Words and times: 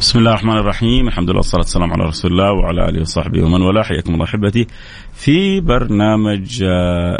بسم 0.00 0.18
الله 0.18 0.30
الرحمن 0.30 0.56
الرحيم 0.56 1.08
الحمد 1.08 1.30
لله 1.30 1.36
والصلاة 1.36 1.60
والسلام 1.62 1.92
على 1.92 2.04
رسول 2.04 2.30
الله 2.32 2.52
وعلى 2.52 2.88
آله 2.88 3.00
وصحبه 3.00 3.42
ومن 3.42 3.62
والاه 3.62 3.82
حياكم 3.82 4.14
الله 4.14 4.24
أحبتي 4.24 4.66
في 5.14 5.60
برنامج 5.60 6.62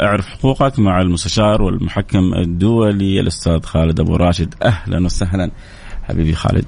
اعرف 0.01 0.27
حقوقك 0.29 0.79
مع 0.79 1.01
المستشار 1.01 1.61
والمحكم 1.61 2.33
الدولي 2.33 3.19
الأستاذ 3.19 3.61
خالد 3.61 3.99
أبو 3.99 4.15
راشد 4.15 4.53
أهلا 4.63 5.05
وسهلا 5.05 5.51
حبيبي 6.11 6.33
خالد. 6.33 6.65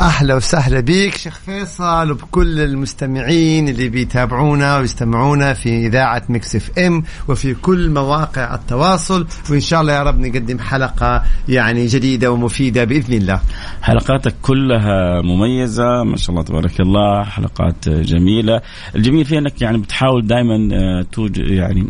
أهلا 0.00 0.34
وسهلا 0.34 0.80
بك 0.80 1.14
شيخ 1.16 1.38
فيصل 1.38 2.10
وبكل 2.10 2.60
المستمعين 2.60 3.68
اللي 3.68 3.88
بيتابعونا 3.88 4.78
ويستمعونا 4.78 5.54
في 5.54 5.86
إذاعة 5.86 6.22
مكس 6.28 6.56
إف 6.56 6.78
إم 6.78 7.02
وفي 7.28 7.54
كل 7.54 7.90
مواقع 7.90 8.54
التواصل. 8.54 9.26
وإن 9.50 9.60
شاء 9.60 9.80
الله 9.80 9.92
يا 9.92 10.02
رب 10.02 10.20
نقدم 10.20 10.58
حلقة 10.58 11.22
يعني 11.48 11.86
جديدة 11.86 12.32
ومفيدة 12.32 12.84
بإذن 12.84 13.14
الله. 13.14 13.40
حلقاتك 13.82 14.34
كلها 14.42 15.20
مميزة 15.22 16.04
ما 16.04 16.16
شاء 16.16 16.30
الله 16.30 16.42
تبارك 16.42 16.80
الله 16.80 17.24
حلقات 17.24 17.88
جميلة. 17.88 18.60
الجميل 18.96 19.24
فيها 19.24 19.38
أنك 19.38 19.62
يعني 19.62 19.78
بتحاول 19.78 20.26
دائما 20.26 20.68
آه، 20.72 21.06
توج 21.12 21.38
يعني 21.38 21.86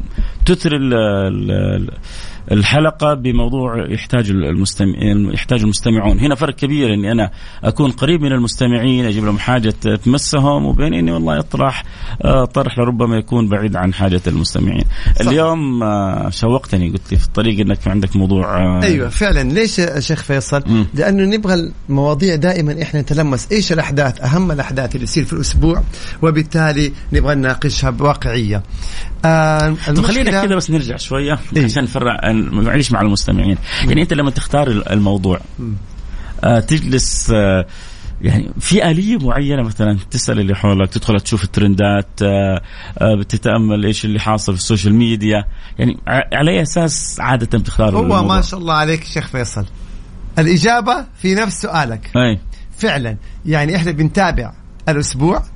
تثري 0.46 0.76
ال- 2.50 2.52
ال- 2.52 2.58
الحلقة 2.58 3.14
بموضوع 3.14 3.90
يحتاج 3.90 4.30
المستمع 4.30 4.94
يحتاج 5.34 5.60
المستمعون 5.62 6.18
هنا 6.18 6.34
فرق 6.34 6.54
كبير 6.54 6.94
إني 6.94 7.12
أنا 7.12 7.30
أكون 7.64 7.90
قريب 7.90 8.22
من 8.22 8.32
المستمعين 8.32 9.04
أجيب 9.04 9.24
لهم 9.24 9.38
حاجة 9.38 9.70
تمسهم 10.04 10.64
وبين 10.66 10.94
إني 10.94 11.12
والله 11.12 11.38
اطرح 11.38 11.84
آه، 12.24 12.44
طرح 12.44 12.78
لربما 12.78 13.16
يكون 13.16 13.48
بعيد 13.48 13.76
عن 13.76 13.94
حاجة 13.94 14.20
المستمعين 14.26 14.84
صح. 15.20 15.28
اليوم 15.28 15.82
آه، 15.82 16.30
شوقتني 16.30 16.90
قلت 16.90 17.12
لي 17.12 17.18
في 17.18 17.26
الطريق 17.26 17.60
إنك 17.60 17.88
عندك 17.88 18.16
موضوع 18.16 18.58
آه، 18.62 18.82
أيوه 18.82 19.08
فعلا 19.08 19.52
ليش 19.52 19.78
يا 19.78 20.00
شيخ 20.00 20.22
فيصل؟ 20.22 20.62
مم. 20.66 20.86
لأنه 20.94 21.36
نبغى 21.36 21.70
المواضيع 21.88 22.34
دائما 22.36 22.82
إحنا 22.82 23.00
نتلمس 23.00 23.52
إيش 23.52 23.72
الأحداث 23.72 24.20
أهم 24.20 24.52
الأحداث 24.52 24.94
اللي 24.94 25.06
تصير 25.06 25.24
في 25.24 25.32
الأسبوع 25.32 25.82
وبالتالي 26.22 26.92
نبغى 27.12 27.34
نناقشها 27.34 27.90
بواقعية. 27.90 28.62
آه 29.24 29.76
طب 29.86 30.02
خلينا 30.02 30.30
كذا 30.42 30.56
بس 30.56 30.70
نرجع 30.70 30.96
شوية 30.96 31.38
إيه. 31.56 31.64
عشان 31.64 31.84
نفرع 31.84 32.32
معليش 32.32 32.92
مع 32.92 33.00
المستمعين 33.00 33.58
يعني 33.88 34.02
أنت 34.02 34.12
لما 34.12 34.30
تختار 34.30 34.68
الموضوع 34.68 35.40
آه 36.44 36.60
تجلس 36.60 37.30
آه 37.30 37.66
يعني 38.22 38.52
في 38.60 38.90
آلية 38.90 39.18
معينة 39.18 39.62
مثلا 39.62 39.98
تسأل 40.10 40.40
اللي 40.40 40.54
حولك 40.54 40.90
تدخل 40.90 41.20
تشوف 41.20 41.44
الترندات 41.44 42.22
آه 42.22 42.62
آه 42.98 43.14
بتتأمل 43.14 43.84
إيش 43.84 44.04
اللي 44.04 44.20
حاصل 44.20 44.52
في 44.52 44.58
ال 44.58 44.63
social 44.63 44.94
media 44.94 45.44
يعني 45.78 45.98
على 46.06 46.50
أي 46.50 46.62
أساس 46.62 47.16
عادة 47.20 47.58
بتختار 47.58 47.96
هو 47.96 48.02
الموضوع؟ 48.02 48.36
ما 48.36 48.40
شاء 48.40 48.60
الله 48.60 48.74
عليك 48.74 49.04
شيخ 49.04 49.28
فيصل. 49.28 49.66
الإجابة 50.38 51.04
في 51.22 51.34
نفس 51.34 51.62
سؤالك. 51.62 52.10
أي 52.16 52.38
فعلا 52.78 53.16
يعني 53.46 53.76
إحنا 53.76 53.90
بنتابع 53.90 54.52
الأسبوع 54.88 55.38
مم. 55.38 55.51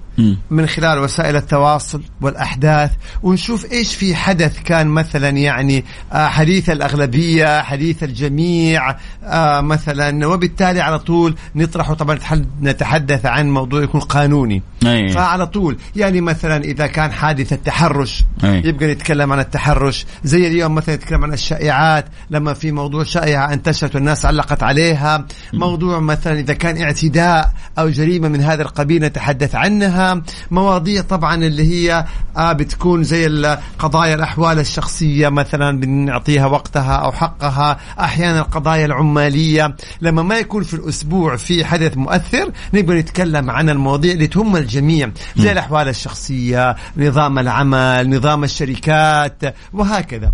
من 0.51 0.67
خلال 0.67 0.99
وسائل 0.99 1.37
التواصل 1.37 2.03
والأحداث 2.21 2.91
ونشوف 3.23 3.73
إيش 3.73 3.95
في 3.95 4.15
حدث 4.15 4.63
كان 4.63 4.87
مثلا 4.87 5.29
يعني 5.29 5.85
آه، 6.13 6.27
حديث 6.29 6.71
الأغلبية 6.71 7.63
حديث 7.63 8.03
الجميع 8.03 8.97
آه، 9.25 9.61
مثلا 9.61 10.27
وبالتالي 10.27 10.81
على 10.81 10.99
طول 10.99 11.35
نطرح 11.57 11.93
طبعا 11.93 12.17
نتح- 12.19 12.63
نتحدث 12.63 13.27
عن 13.27 13.51
موضوع 13.51 13.83
يكون 13.83 14.01
قانوني. 14.01 14.63
أي. 14.87 15.09
فعلى 15.09 15.47
طول 15.47 15.77
يعني 15.97 16.21
مثلا 16.21 16.65
إذا 16.65 16.87
كان 16.87 17.13
حادث 17.13 17.53
التحرش 17.53 18.25
أي. 18.45 18.63
يبقى 18.65 18.87
نتكلم 18.93 19.33
عن 19.33 19.39
التحرش. 19.39 20.07
زي 20.25 20.47
اليوم 20.47 20.75
مثلا 20.75 20.95
نتكلم 20.95 21.25
عن 21.25 21.33
الشائعات 21.33 22.05
لما 22.31 22.55
في 22.55 22.73
موضوع 22.73 23.05
شائعة 23.05 23.53
انتشرت 23.53 23.95
والناس 23.95 24.27
علقت 24.27 24.63
عليها. 24.63 25.27
موضوع 25.53 26.01
مثلا 26.01 26.41
إذا 26.41 26.55
كان 26.55 26.83
اعتداء 26.83 27.53
أو 27.79 27.89
جريمة 27.89 28.29
من 28.29 28.41
هذا 28.43 28.63
القبيل 28.63 29.03
نتحدث 29.05 29.55
عنها. 29.55 30.06
مواضيع 30.51 31.03
طبعا 31.03 31.35
اللي 31.35 31.63
هي 31.63 32.05
آه 32.37 32.53
بتكون 32.53 33.03
زي 33.05 33.57
قضايا 33.79 34.15
الأحوال 34.15 34.59
الشخصية 34.59 35.29
مثلا 35.29 35.81
بنعطيها 35.81 36.47
وقتها 36.47 36.97
أو 36.97 37.13
حقها. 37.13 37.79
أحيانا 38.01 38.41
القضايا 38.41 38.87
العمالية. 38.87 39.77
لما 40.01 40.23
ما 40.23 40.39
يكون 40.39 40.63
في 40.63 40.75
الأسبوع 40.75 41.37
في 41.37 41.65
حدث 41.65 41.97
مؤثر 41.97 42.53
نبغى 42.75 43.01
نتكلم 43.01 43.51
عن 43.51 43.71
المواضيع 43.71 44.13
اللي 44.13 44.27
تهم 44.27 44.57
الجميع. 44.57 45.11
زي 45.37 45.53
الأحوال 45.53 45.89
الشخصية 45.89 46.77
نظام 46.97 47.39
العمل 47.39 48.11
نظام 48.17 48.45
الشركات 48.45 49.43
وهكذا. 49.73 50.33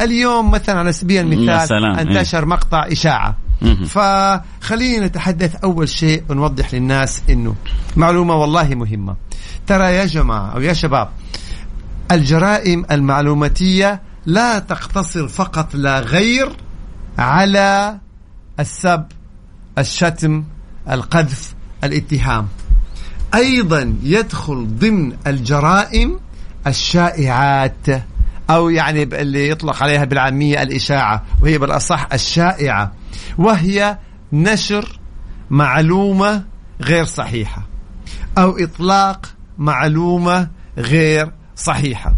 اليوم 0.00 0.50
مثلا 0.50 0.78
على 0.78 0.92
سبيل 0.92 1.32
المثال 1.32 1.84
إيه. 1.84 2.00
أنتشر 2.00 2.46
مقطع 2.46 2.86
إشاعة. 2.92 3.26
مهم. 3.28 3.49
فخلينا 3.86 5.06
نتحدث 5.06 5.56
أول 5.56 5.88
شيء 5.88 6.24
ونوضح 6.28 6.74
للناس 6.74 7.22
إنه 7.30 7.54
معلومة 7.96 8.34
والله 8.34 8.74
مهمة. 8.74 9.16
ترى 9.66 9.94
يا 9.94 10.04
جماعة 10.04 10.54
أو 10.54 10.60
يا 10.60 10.72
شباب 10.72 11.08
الجرائم 12.10 12.84
المعلوماتية 12.90 14.02
لا 14.26 14.58
تقتصر 14.58 15.28
فقط 15.28 15.74
لا 15.74 16.00
غير 16.00 16.56
على 17.18 17.98
السب 18.60 19.04
الشتم 19.78 20.44
القذف 20.90 21.54
الاتهام. 21.84 22.48
أيضا 23.34 23.94
يدخل 24.02 24.68
ضمن 24.78 25.12
الجرائم 25.26 26.20
الشائعات. 26.66 27.86
أو 28.54 28.68
يعني 28.68 29.02
اللي 29.02 29.48
يطلق 29.48 29.82
عليها 29.82 30.04
بالعامية 30.04 30.62
الإشاعة 30.62 31.24
وهي 31.42 31.58
بالأصح 31.58 32.08
الشائعة 32.12 32.92
وهي 33.38 33.98
نشر 34.32 34.98
معلومة 35.50 36.44
غير 36.82 37.04
صحيحة 37.04 37.66
أو 38.38 38.58
إطلاق 38.58 39.26
معلومة 39.58 40.48
غير 40.78 41.32
صحيحة. 41.56 42.14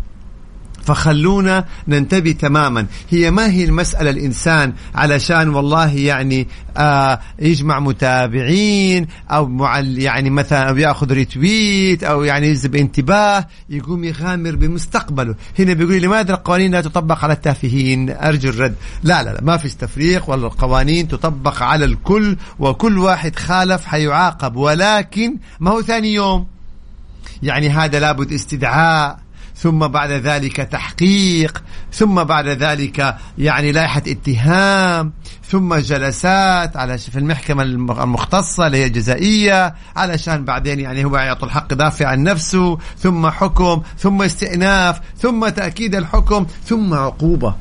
فخلونا 0.84 1.64
ننتبه 1.88 2.32
تماما. 2.32 2.86
هي 3.10 3.30
ما 3.30 3.50
هي 3.50 3.64
المسألة 3.64 4.10
الإنسان 4.10 4.72
علشان 4.94 5.48
والله 5.48 5.94
يعني 5.94 6.48
آه 6.76 7.20
يجمع 7.38 7.80
متابعين 7.80 9.06
أو 9.30 9.46
معل 9.46 9.98
يعني 9.98 10.30
مثلا 10.30 10.68
أو 10.68 10.76
يأخذ 10.76 11.12
ريتويت 11.12 12.04
أو 12.04 12.24
يعني 12.24 12.46
يجذب 12.46 12.76
انتباه 12.76 13.46
يقوم 13.70 14.04
يغامر 14.04 14.56
بمستقبله. 14.56 15.34
هنا 15.58 15.72
بيقول 15.72 16.02
لماذا 16.02 16.32
القوانين 16.34 16.72
لا 16.72 16.80
تطبق 16.80 17.24
على 17.24 17.32
التافهين؟ 17.32 18.10
أرجو 18.10 18.48
الرد. 18.48 18.74
لا 19.02 19.22
لا, 19.22 19.30
لا 19.30 19.40
ما 19.42 19.56
فيش 19.56 19.74
تفريق 19.74 20.30
ولا 20.30 20.46
القوانين 20.46 21.08
تطبق 21.08 21.62
على 21.62 21.84
الكل 21.84 22.36
وكل 22.58 22.98
واحد 22.98 23.36
خالف 23.36 23.84
حيعاقب 23.84 24.56
ولكن 24.56 25.36
ما 25.60 25.70
هو 25.70 25.82
ثاني 25.82 26.14
يوم. 26.14 26.46
يعني 27.42 27.68
هذا 27.68 28.00
لابد 28.00 28.32
استدعاء. 28.32 29.21
ثم 29.62 29.78
بعد 29.86 30.10
ذلك 30.10 30.56
تحقيق 30.56 31.62
ثم 31.92 32.14
بعد 32.24 32.48
ذلك 32.48 33.16
يعني 33.38 33.72
لائحة 33.72 34.02
اتهام 34.06 35.12
ثم 35.48 35.74
جلسات 35.74 36.76
على 36.76 36.98
في 36.98 37.18
المحكمة 37.18 37.62
الم- 37.62 37.90
المختصة 37.90 38.66
اللي 38.66 38.78
هي 38.78 38.86
الجزائية 38.86 39.74
علشان 39.96 40.44
بعدين 40.44 40.80
يعني 40.80 41.04
هو 41.04 41.16
يعطي 41.16 41.46
الحق 41.46 41.72
يدافع 41.72 42.06
عن 42.06 42.22
نفسه 42.22 42.78
ثم 42.98 43.26
حكم 43.30 43.82
ثم 43.98 44.22
استئناف 44.22 45.00
ثم 45.18 45.48
تأكيد 45.48 45.94
الحكم 45.94 46.46
ثم 46.64 46.94
عقوبة. 46.94 47.54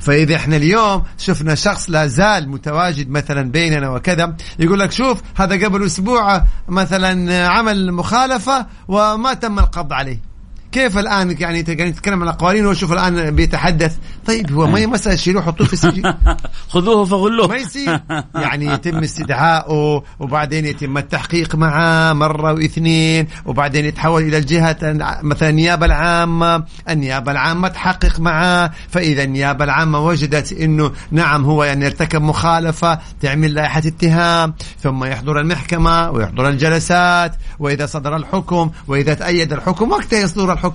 فإذا 0.00 0.36
إحنا 0.36 0.56
اليوم 0.56 1.02
شفنا 1.18 1.54
شخص 1.54 1.90
لا 1.90 2.06
زال 2.06 2.48
متواجد 2.48 3.10
مثلا 3.10 3.50
بيننا 3.50 3.88
وكذا 3.90 4.36
يقول 4.58 4.80
لك 4.80 4.92
شوف 4.92 5.22
هذا 5.36 5.64
قبل 5.66 5.86
أسبوع 5.86 6.42
مثلا 6.68 7.46
عمل 7.48 7.92
مخالفة 7.92 8.66
وما 8.88 9.34
تم 9.34 9.58
القبض 9.58 9.92
عليه. 9.92 10.35
كيف 10.76 10.98
الآن 10.98 11.36
يعني 11.40 11.60
إنت 11.60 11.70
قاعد 11.70 11.92
تتكلم 11.92 12.22
عن 12.22 12.28
القوانين 12.28 12.66
وشوف 12.66 12.92
الآن 12.92 13.30
بيتحدث؟ 13.30 13.96
طيب 14.26 14.52
هو 14.52 14.66
ما 14.66 14.78
هي 14.78 14.86
مساله 14.86 15.16
شيلوه 15.16 15.42
حطوه 15.42 15.66
في 15.66 15.72
السجن. 15.72 16.14
خذوه 16.72 17.04
فغلوه. 17.04 17.48
ما 17.48 17.56
يصير. 17.56 18.00
يعني 18.44 18.66
يتم 18.66 18.98
استدعائه 18.98 20.02
وبعدين 20.20 20.66
يتم 20.66 20.98
التحقيق 20.98 21.54
معاه 21.54 22.12
مرة 22.12 22.52
واثنين 22.52 23.28
وبعدين 23.46 23.84
يتحول 23.84 24.22
إلى 24.22 24.38
الجهة 24.38 24.76
مثلا 25.22 25.48
النيابة 25.48 25.86
العامة. 25.86 26.64
النيابة 26.90 27.32
العامة 27.32 27.68
تحقق 27.68 28.20
معاه 28.20 28.70
فإذا 28.88 29.22
النيابة 29.22 29.64
العامة 29.64 30.00
وجدت 30.00 30.52
أنه 30.52 30.92
نعم 31.10 31.44
هو 31.44 31.64
يعني 31.64 31.86
ارتكب 31.86 32.22
مخالفة 32.22 32.98
تعمل 33.20 33.54
لائحة 33.54 33.82
اتهام 33.86 34.54
ثم 34.82 35.04
يحضر 35.04 35.40
المحكمة 35.40 36.10
ويحضر 36.10 36.48
الجلسات 36.48 37.32
وإذا 37.58 37.86
صدر 37.86 38.16
الحكم 38.16 38.70
وإذا 38.88 39.14
تأيد 39.14 39.52
الحكم 39.52 39.90
وقتها 39.90 40.18
يصدر 40.18 40.52
الحكم. 40.52 40.65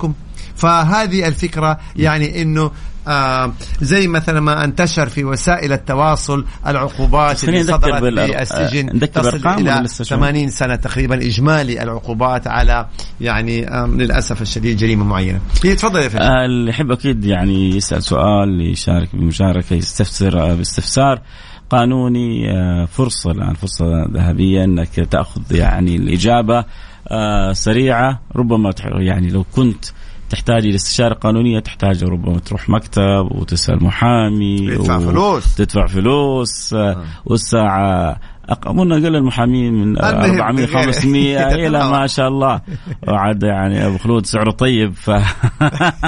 فهذه 0.56 1.28
الفكرة 1.28 1.80
يعني 1.96 2.42
أنه 2.42 2.72
آه 3.08 3.54
زي 3.82 4.08
مثلا 4.08 4.40
ما 4.40 4.64
انتشر 4.64 5.10
في 5.10 5.24
وسائل 5.24 5.74
التواصل 5.74 6.46
العقوبات 6.68 7.44
اللي 7.44 7.64
صدرت 7.64 8.04
في 8.04 8.42
السجن 8.42 8.90
آه، 9.04 9.06
تصل 9.06 9.48
إلى 9.48 9.82
لسه 9.84 10.04
شوي؟ 10.04 10.18
80 10.18 10.50
سنة 10.50 10.76
تقريبا 10.76 11.16
إجمالي 11.16 11.84
العقوبات 11.84 12.48
على 12.48 12.88
يعني 13.22 13.68
آم، 13.68 14.02
للأسف 14.02 14.42
الشديد 14.42 14.78
جريمة 14.78 15.04
معينة. 15.06 15.40
هي 15.64 15.76
تفضل 15.76 16.00
يا 16.00 16.10
فندم. 16.10 16.24
آه، 16.26 16.46
اللي 16.46 16.70
يحب 16.70 16.92
أكيد 16.92 17.26
يعني 17.26 17.70
يسأل 17.76 18.04
سؤال 18.04 18.62
يشارك 18.72 19.16
بمشاركه 19.16 19.74
يستفسر 19.74 20.52
آه، 20.52 20.54
باستفسار 20.54 21.22
قانوني 21.70 22.52
آه، 22.52 22.86
فرصة 22.86 23.32
الآن 23.32 23.54
فرصة 23.54 23.86
ذهبية 24.14 24.64
إنك 24.64 24.90
تأخذ 24.96 25.42
يعني 25.52 25.96
الإجابة 25.96 26.60
آه، 26.60 26.66
سريعة 27.54 28.19
ربما 28.36 28.74
يعني 29.00 29.30
لو 29.30 29.46
كنت 29.56 29.86
تحتاج 30.30 30.66
إلى 30.66 30.75
استشارة 30.75 31.13
قانونية 31.13 31.60
تحتاج 31.60 32.04
ربما 32.04 32.40
تروح 32.40 32.69
مكتب 32.69 33.28
وتسأل 33.31 33.84
محامي 33.84 34.75
تدفع 34.78 35.00
فلوس 35.00 35.56
تدفع 35.56 35.86
فلوس 35.86 36.74
آه. 36.74 37.04
والساعة 37.25 38.19
اظن 38.51 38.92
أقل 38.92 39.15
المحامين 39.15 39.74
من 39.74 39.98
400 39.98 40.65
500 40.65 41.68
إلى 41.68 41.92
ما 41.92 42.07
شاء 42.07 42.27
الله. 42.27 42.62
وعاد 43.07 43.44
يعني 43.44 43.88
أبو 43.88 43.98
خلود 43.98 44.25
سعره 44.25 44.51
طيب 44.51 44.94
ف 44.94 45.09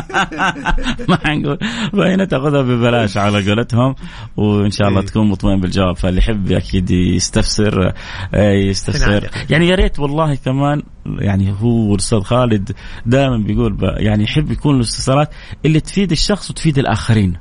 ما 1.10 1.20
نقول. 1.28 1.58
فهنا 1.94 2.26
تاخذها 2.26 2.62
ببلاش 2.62 3.18
على 3.18 3.50
قولتهم 3.50 3.96
وإن 4.38 4.72
شاء 4.72 4.88
الله 4.88 5.00
إيه. 5.00 5.06
تكون 5.06 5.30
مطمئن 5.30 5.60
بالجواب. 5.60 5.96
فاللي 5.96 6.20
يحب 6.20 6.52
أكيد 6.52 6.92
يستفسر 6.92 7.94
آه، 8.34 8.52
يستفسر. 8.52 9.30
يعني 9.50 9.68
يا 9.68 9.76
ريت 9.76 10.00
والله 10.00 10.36
كمان 10.36 10.82
يعني 11.06 11.56
هو 11.62 11.94
الاستاذ 11.94 12.20
خالد 12.20 12.72
دائما 13.06 13.38
بيقول 13.38 13.78
يعني 13.82 14.24
يحب 14.24 14.52
يكون 14.52 14.76
الاستفسارات 14.76 15.30
اللي 15.66 15.80
تفيد 15.80 16.12
الشخص 16.12 16.50
وتفيد 16.52 16.78
الآخرين. 16.78 17.34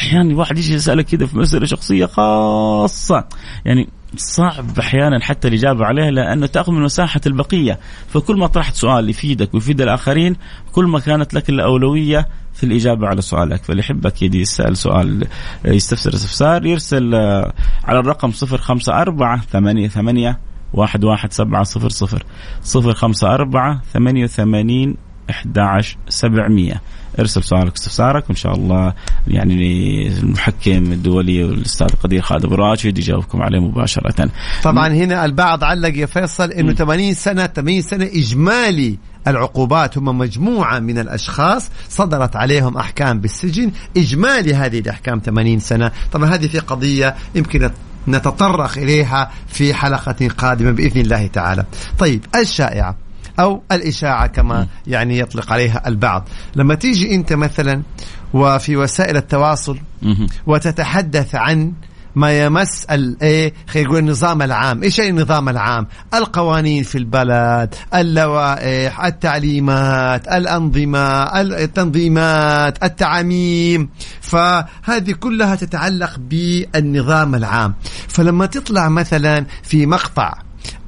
أحيانا 0.00 0.30
الواحد 0.30 0.58
يجي 0.58 0.74
يسالك 0.74 1.04
كذا 1.04 1.26
في 1.26 1.38
مسألة 1.38 1.66
شخصية 1.66 2.06
خاصة. 2.06 3.24
يعني 3.64 3.88
صعب 4.16 4.78
أحيانا 4.78 5.20
حتى 5.20 5.48
الإجابة 5.48 5.84
عليها 5.84 6.10
لأنه 6.10 6.46
تأخذ 6.46 6.72
من 6.72 6.82
مساحة 6.82 7.20
البقية، 7.26 7.78
فكل 8.08 8.36
ما 8.36 8.46
طرحت 8.46 8.74
سؤال 8.74 9.10
يفيدك 9.10 9.54
ويفيد 9.54 9.80
الآخرين 9.80 10.36
كل 10.72 10.84
ما 10.84 11.00
كانت 11.00 11.34
لك 11.34 11.50
الأولوية 11.50 12.28
في 12.54 12.64
الإجابة 12.64 13.08
على 13.08 13.22
سؤالك، 13.22 13.64
فاللي 13.64 13.80
يحبك 13.80 14.22
يدي 14.22 14.40
يسأل 14.40 14.76
سؤال 14.76 15.26
يستفسر 15.64 16.14
استفسار 16.14 16.66
يرسل 16.66 17.14
آه، 17.14 17.52
على 17.84 17.98
الرقم 17.98 18.30
054 18.30 19.40
88 19.40 20.34
054 20.74 22.20
88 23.92 24.96
11700 25.30 26.80
ارسل 27.18 27.42
سؤالك 27.42 27.72
واستفسارك 27.72 28.24
وإن 28.28 28.36
شاء 28.36 28.54
الله 28.54 28.94
يعني 29.26 30.08
المحكم 30.08 30.92
الدولي 30.92 31.44
والأستاذ 31.44 31.88
قدير 31.88 32.22
خالد 32.22 32.44
أبو 32.44 32.54
راشد 32.54 32.98
يجاوبكم 32.98 33.42
عليه 33.42 33.58
مباشرة. 33.58 34.30
طبعا 34.62 34.88
هنا 34.88 35.24
البعض 35.24 35.64
علق 35.64 35.96
يا 35.96 36.06
فيصل 36.06 36.50
إنه 36.50 36.72
80 36.72 37.14
سنة 37.14 37.46
80 37.46 37.82
سنة 37.82 38.04
إجمالي 38.04 38.98
العقوبات 39.26 39.98
هم 39.98 40.18
مجموعة 40.18 40.78
من 40.78 40.98
الأشخاص 40.98 41.70
صدرت 41.88 42.36
عليهم 42.36 42.76
أحكام 42.76 43.20
بالسجن. 43.20 43.72
إجمالي 43.96 44.54
هذه 44.54 44.78
الأحكام 44.78 45.20
80 45.24 45.58
سنة. 45.58 45.90
طبعا 46.12 46.34
هذه 46.34 46.46
في 46.46 46.58
قضية 46.58 47.14
يمكن 47.34 47.70
نتطرق 48.08 48.78
إليها 48.78 49.30
في 49.46 49.74
حلقة 49.74 50.28
قادمة 50.38 50.70
بإذن 50.70 51.00
الله 51.00 51.26
تعالى. 51.26 51.64
طيب 51.98 52.24
الشائعة. 52.36 53.09
أو 53.40 53.62
الإشاعة 53.72 54.26
كما 54.26 54.66
يعني 54.86 55.18
يطلق 55.18 55.52
عليها 55.52 55.88
البعض. 55.88 56.28
لما 56.56 56.74
تيجي 56.74 57.14
أنت 57.14 57.32
مثلا 57.32 57.82
وفي 58.34 58.76
وسائل 58.76 59.16
التواصل 59.16 59.78
وتتحدث 60.46 61.34
عن 61.34 61.72
ما 62.14 62.44
يمس 62.44 62.84
الايه 62.84 63.54
خلينا 63.68 63.88
نقول 63.88 63.98
النظام 63.98 64.42
العام، 64.42 64.82
إيش 64.82 65.00
النظام 65.00 65.48
العام؟ 65.48 65.86
القوانين 66.14 66.82
في 66.82 66.98
البلد، 66.98 67.74
اللوائح، 67.94 69.04
التعليمات، 69.04 70.28
الأنظمة، 70.28 71.40
التنظيمات، 71.40 72.84
التعاميم، 72.84 73.88
فهذه 74.20 75.12
كلها 75.20 75.54
تتعلق 75.54 76.18
بالنظام 76.18 77.34
العام، 77.34 77.74
فلما 78.08 78.46
تطلع 78.46 78.88
مثلا 78.88 79.46
في 79.62 79.86
مقطع 79.86 80.34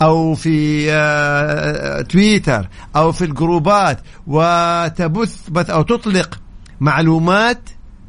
أو 0.03 0.35
في 0.35 0.87
آه، 0.93 2.01
تويتر 2.03 2.69
أو 2.97 3.13
في 3.13 3.25
الجروبات 3.25 3.99
وتبث 4.27 5.51
بث 5.51 5.71
أو 5.71 5.83
تطلق 5.83 6.39
معلومات 6.81 7.61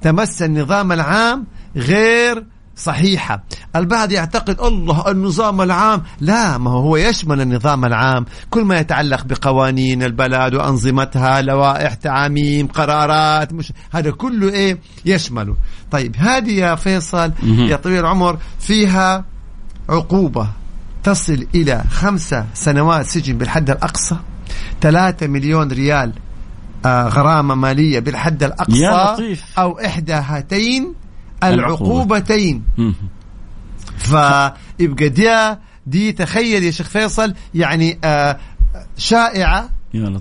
تمس 0.01 0.41
النظام 0.41 0.91
العام 0.91 1.45
غير 1.75 2.45
صحيحة. 2.75 3.43
البعض 3.75 4.11
يعتقد 4.11 4.59
الله 4.61 5.11
النظام 5.11 5.61
العام. 5.61 6.03
لا 6.19 6.57
ما 6.57 6.71
هو 6.71 6.97
يشمل 6.97 7.41
النظام 7.41 7.85
العام. 7.85 8.25
كل 8.49 8.63
ما 8.63 8.79
يتعلق 8.79 9.25
بقوانين 9.25 10.03
البلد 10.03 10.55
وأنظمتها 10.55 11.41
لوائح 11.41 11.93
تعاميم 11.93 12.67
قرارات 12.67 13.53
مش 13.53 13.73
هذا 13.91 14.11
كله 14.11 14.49
إيه؟ 14.49 14.79
يشمله 15.05 15.55
طيب 15.91 16.15
هذه 16.17 16.51
يا 16.51 16.75
فيصل 16.75 17.31
يا 17.43 17.75
طويل 17.75 17.99
العمر 17.99 18.37
فيها 18.59 19.25
عقوبة. 19.89 20.47
تصل 21.03 21.47
إلى 21.55 21.83
خمسة 21.91 22.45
سنوات 22.53 23.05
سجن 23.05 23.37
بالحد 23.37 23.69
الأقصى 23.69 24.15
ثلاثة 24.81 25.27
مليون 25.27 25.71
ريال 25.71 26.13
آه 26.85 27.07
غرامة 27.07 27.55
مالية 27.55 27.99
بالحد 27.99 28.43
الأقصى. 28.43 28.75
أو 29.57 29.79
إحدى 29.79 30.13
هاتين 30.13 30.93
العقوبتين. 31.43 32.63
فيبقى 33.97 35.09
دي 35.09 35.57
دي 35.87 36.11
تخيل 36.11 36.63
يا 36.63 36.71
شيخ 36.71 36.89
فيصل 36.89 37.33
يعني 37.55 37.99
آه 38.03 38.37
شائعة 38.97 39.69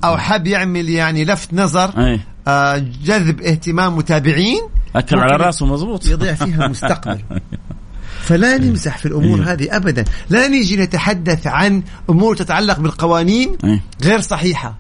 أو 0.04 0.18
حب 0.18 0.46
يعمل 0.46 0.88
يعني 0.90 1.24
لفت 1.24 1.54
نظر 1.54 2.18
آه 2.48 2.78
جذب 3.04 3.40
اهتمام 3.40 3.96
متابعين. 3.96 4.60
أكل 4.96 5.18
على 5.18 5.36
راسه 5.44 5.66
مزبوط 5.66 6.06
يضيع 6.06 6.34
فيها 6.34 6.68
مستقبل 6.68 7.20
فلا 8.22 8.58
نمزح 8.58 8.98
في 8.98 9.06
الأمور 9.06 9.38
إيه. 9.38 9.52
هذه 9.52 9.76
ابدا. 9.76 10.04
لا 10.30 10.48
نيجي 10.48 10.76
نتحدث 10.76 11.46
عن 11.46 11.82
أمور 12.10 12.36
تتعلق 12.36 12.80
بالقوانين 12.80 13.56
إيه. 13.64 13.82
غير 14.02 14.20
صحيحة. 14.20 14.74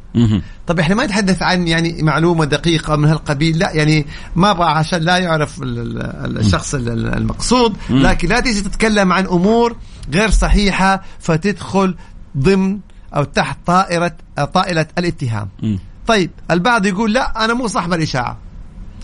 طب 0.66 0.80
إحنا 0.80 0.94
ما 0.94 1.04
نتحدث 1.04 1.42
عن 1.42 1.68
يعني 1.68 2.02
معلومة 2.02 2.44
دقيقة 2.44 2.96
من 2.96 3.08
هالقبيل 3.08 3.58
لا 3.58 3.70
يعني 3.70 4.06
ما 4.36 4.50
أبغى 4.50 4.66
عشان 4.66 5.02
لا 5.02 5.16
يعرف 5.18 5.60
الشخص 5.62 6.74
المقصود 6.74 7.76
لكن 7.90 8.28
لا 8.28 8.40
تيجي 8.40 8.60
تتكلم 8.60 9.12
عن 9.12 9.26
أمور 9.26 9.76
غير 10.12 10.30
صحيحة 10.30 11.02
فتدخل 11.20 11.94
ضمن 12.38 12.78
أو 13.16 13.24
تحت 13.24 13.58
طائره 13.66 14.12
طائلة 14.54 14.86
الاتهام. 14.98 15.48
طيب 16.06 16.30
البعض 16.50 16.86
يقول 16.86 17.12
لا 17.12 17.44
أنا 17.44 17.54
مو 17.54 17.66
صاحب 17.66 17.92
الإشاعة. 17.92 18.38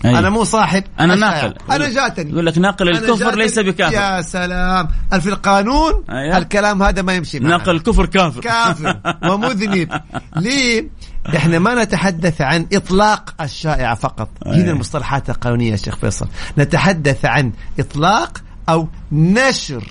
أيه. 0.05 0.19
أنا 0.19 0.29
مو 0.29 0.43
صاحب 0.43 0.83
أنا 0.99 1.15
ناقل. 1.15 1.53
أنا 1.71 1.89
جاتني. 1.89 2.31
يقول 2.31 2.45
لك 2.45 2.57
ناقل 2.57 2.89
الكفر 2.89 3.35
ليس 3.35 3.59
بكافر. 3.59 3.93
يا 3.93 4.21
سلام. 4.21 4.87
في 5.19 5.29
القانون 5.29 6.03
أيه. 6.09 6.37
الكلام 6.37 6.83
هذا 6.83 7.01
ما 7.01 7.13
يمشي 7.13 7.39
معنا. 7.39 7.57
ناقل 7.57 7.75
الكفر 7.75 8.05
كافر. 8.05 8.41
كافر 8.41 8.99
ومذنب. 9.31 10.01
ليه؟ 10.35 10.89
إحنا 11.35 11.59
ما 11.59 11.83
نتحدث 11.83 12.41
عن 12.41 12.67
إطلاق 12.73 13.33
الشائعة 13.41 13.95
فقط. 13.95 14.29
أيه. 14.45 14.53
هنا 14.53 14.71
المصطلحات 14.71 15.29
القانونية 15.29 15.71
يا 15.71 15.75
شيخ 15.75 15.95
فيصل. 15.95 16.27
نتحدث 16.57 17.25
عن 17.25 17.51
إطلاق 17.79 18.37
أو 18.69 18.87
نشر 19.11 19.83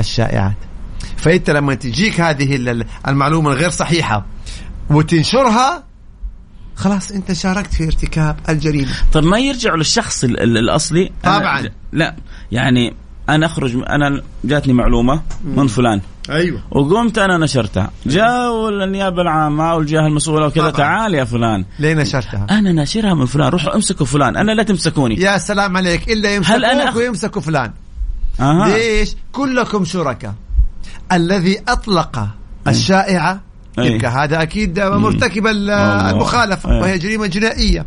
الشائعات. 0.00 0.56
فإنت 1.16 1.50
لما 1.50 1.74
تجيك 1.74 2.20
هذه 2.20 2.74
المعلومة 3.08 3.52
الغير 3.52 3.70
صحيحة 3.70 4.26
وتنشرها 4.90 5.87
خلاص 6.78 7.10
انت 7.10 7.32
شاركت 7.32 7.74
في 7.74 7.84
ارتكاب 7.84 8.36
الجريمة. 8.48 8.92
طيب 9.12 9.24
ما 9.24 9.38
يرجعوا 9.38 9.76
للشخص 9.76 10.24
الأصلي؟ 10.24 11.12
طبعا. 11.22 11.68
لا 11.92 12.16
يعني 12.52 12.94
أنا 13.28 13.46
أخرج 13.46 13.76
أنا 13.76 14.22
جاتني 14.44 14.72
معلومة 14.72 15.22
من 15.44 15.66
فلان. 15.66 16.00
أيوه. 16.30 16.62
وقمت 16.70 17.18
أنا 17.18 17.38
نشرتها. 17.38 17.90
جاء 18.06 18.68
النيابة 18.68 19.22
العامة 19.22 19.70
أو 19.70 19.80
الجهه 19.80 20.06
المسؤولة 20.06 20.46
وكذا 20.46 20.70
تعال 20.70 21.14
يا 21.14 21.24
فلان. 21.24 21.64
ليه 21.78 21.94
نشرتها؟ 21.94 22.46
أنا 22.50 22.72
ناشرها 22.72 23.14
من 23.14 23.26
فلان. 23.26 23.48
روحوا 23.48 23.74
امسكوا 23.74 24.06
فلان. 24.06 24.36
أنا 24.36 24.52
لا 24.52 24.62
تمسكوني. 24.62 25.20
يا 25.20 25.38
سلام 25.38 25.76
عليك. 25.76 26.10
إلا 26.10 26.34
يمسكوك 26.34 26.56
هل 26.56 26.64
أنا 26.64 26.88
أخ... 26.88 26.96
ويمسكوا 26.96 27.42
فلان. 27.42 27.72
أه. 28.40 28.68
ليش؟ 28.68 29.14
كلكم 29.32 29.84
شركاء. 29.84 30.34
الذي 31.12 31.60
أطلق 31.68 32.28
الشائعة 32.68 33.40
يبقى 33.86 34.10
هذا 34.10 34.42
أكيد 34.42 34.80
مرتكب 34.80 35.46
المخالفة 35.46 36.68
وهي 36.68 36.98
جريمة 36.98 37.26
جنائية. 37.26 37.86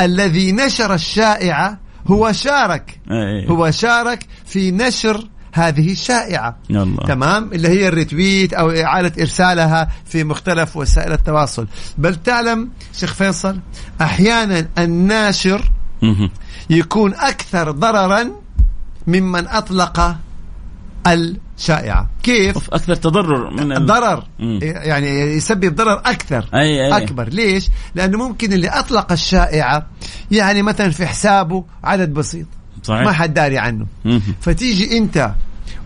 الذي 0.00 0.52
نشر 0.52 0.94
الشائعة 0.94 1.78
هو 2.06 2.32
شارك. 2.32 3.00
هو 3.50 3.70
شارك 3.70 4.26
في 4.46 4.70
نشر 4.70 5.28
هذه 5.52 5.92
الشائعة. 5.92 6.56
الله. 6.70 7.06
تمام؟ 7.06 7.50
اللي 7.52 7.68
هي 7.68 7.88
الريتويت 7.88 8.54
أو 8.54 8.70
إعادة 8.70 9.22
إرسالها 9.22 9.88
في 10.04 10.24
مختلف 10.24 10.76
وسائل 10.76 11.12
التواصل. 11.12 11.66
بل 11.98 12.14
تعلم 12.14 12.70
شيخ 12.96 13.14
فيصل 13.14 13.58
أحيانا 14.00 14.68
الناشر 14.78 15.70
يكون 16.70 17.14
أكثر 17.14 17.70
ضررا 17.70 18.30
ممن 19.06 19.48
أطلق 19.48 20.16
الشائعة. 21.12 22.10
كيف؟ 22.22 22.74
أكثر 22.74 22.94
تضرر 22.94 23.50
من 23.50 23.86
ضرر. 23.86 24.24
يعني 24.60 25.08
يسبب 25.10 25.74
ضرر 25.74 26.02
أكثر. 26.04 26.48
أي 26.54 26.86
أي. 26.86 26.96
أكبر. 26.96 27.28
ليش؟ 27.28 27.68
لأنه 27.94 28.18
ممكن 28.18 28.52
اللي 28.52 28.68
أطلق 28.68 29.12
الشائعة 29.12 29.86
يعني 30.30 30.62
مثلا 30.62 30.90
في 30.90 31.06
حسابه 31.06 31.64
عدد 31.84 32.14
بسيط. 32.14 32.46
صحيح. 32.82 33.02
ما 33.02 33.12
حد 33.12 33.34
داري 33.34 33.58
عنه. 33.58 33.86
مم. 34.04 34.20
فتيجي 34.40 34.98
أنت 34.98 35.34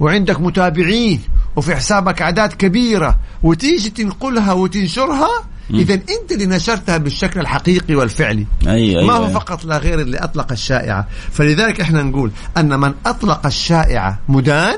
وعندك 0.01 0.41
متابعين 0.41 1.21
وفي 1.57 1.77
حسابك 1.77 2.23
اعداد 2.23 2.53
كبيرة 2.53 3.19
وتيجي 3.43 3.91
تنقلها 3.91 4.53
وتنشرها 4.53 5.29
اذا 5.75 5.95
أنت 5.95 6.33
اللي 6.33 6.47
نشرتها 6.47 6.97
بالشكل 6.97 7.41
الحقيقي 7.41 7.95
والفعلي 7.95 8.47
أي 8.67 9.07
ما 9.07 9.13
هو 9.13 9.29
فقط 9.29 9.65
لا 9.65 9.79
غير 9.79 10.01
اللي 10.01 10.19
أطلق 10.19 10.53
الشائعة 10.53 11.07
فلذلك 11.31 11.81
إحنا 11.81 12.03
نقول 12.03 12.31
أن 12.57 12.81
من 12.81 12.93
أطلق 13.07 13.47
الشائعة 13.47 14.19
مدان. 14.29 14.77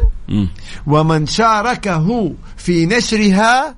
ومن 0.86 1.26
شاركه 1.26 2.32
في 2.56 2.86
نشرها. 2.86 3.74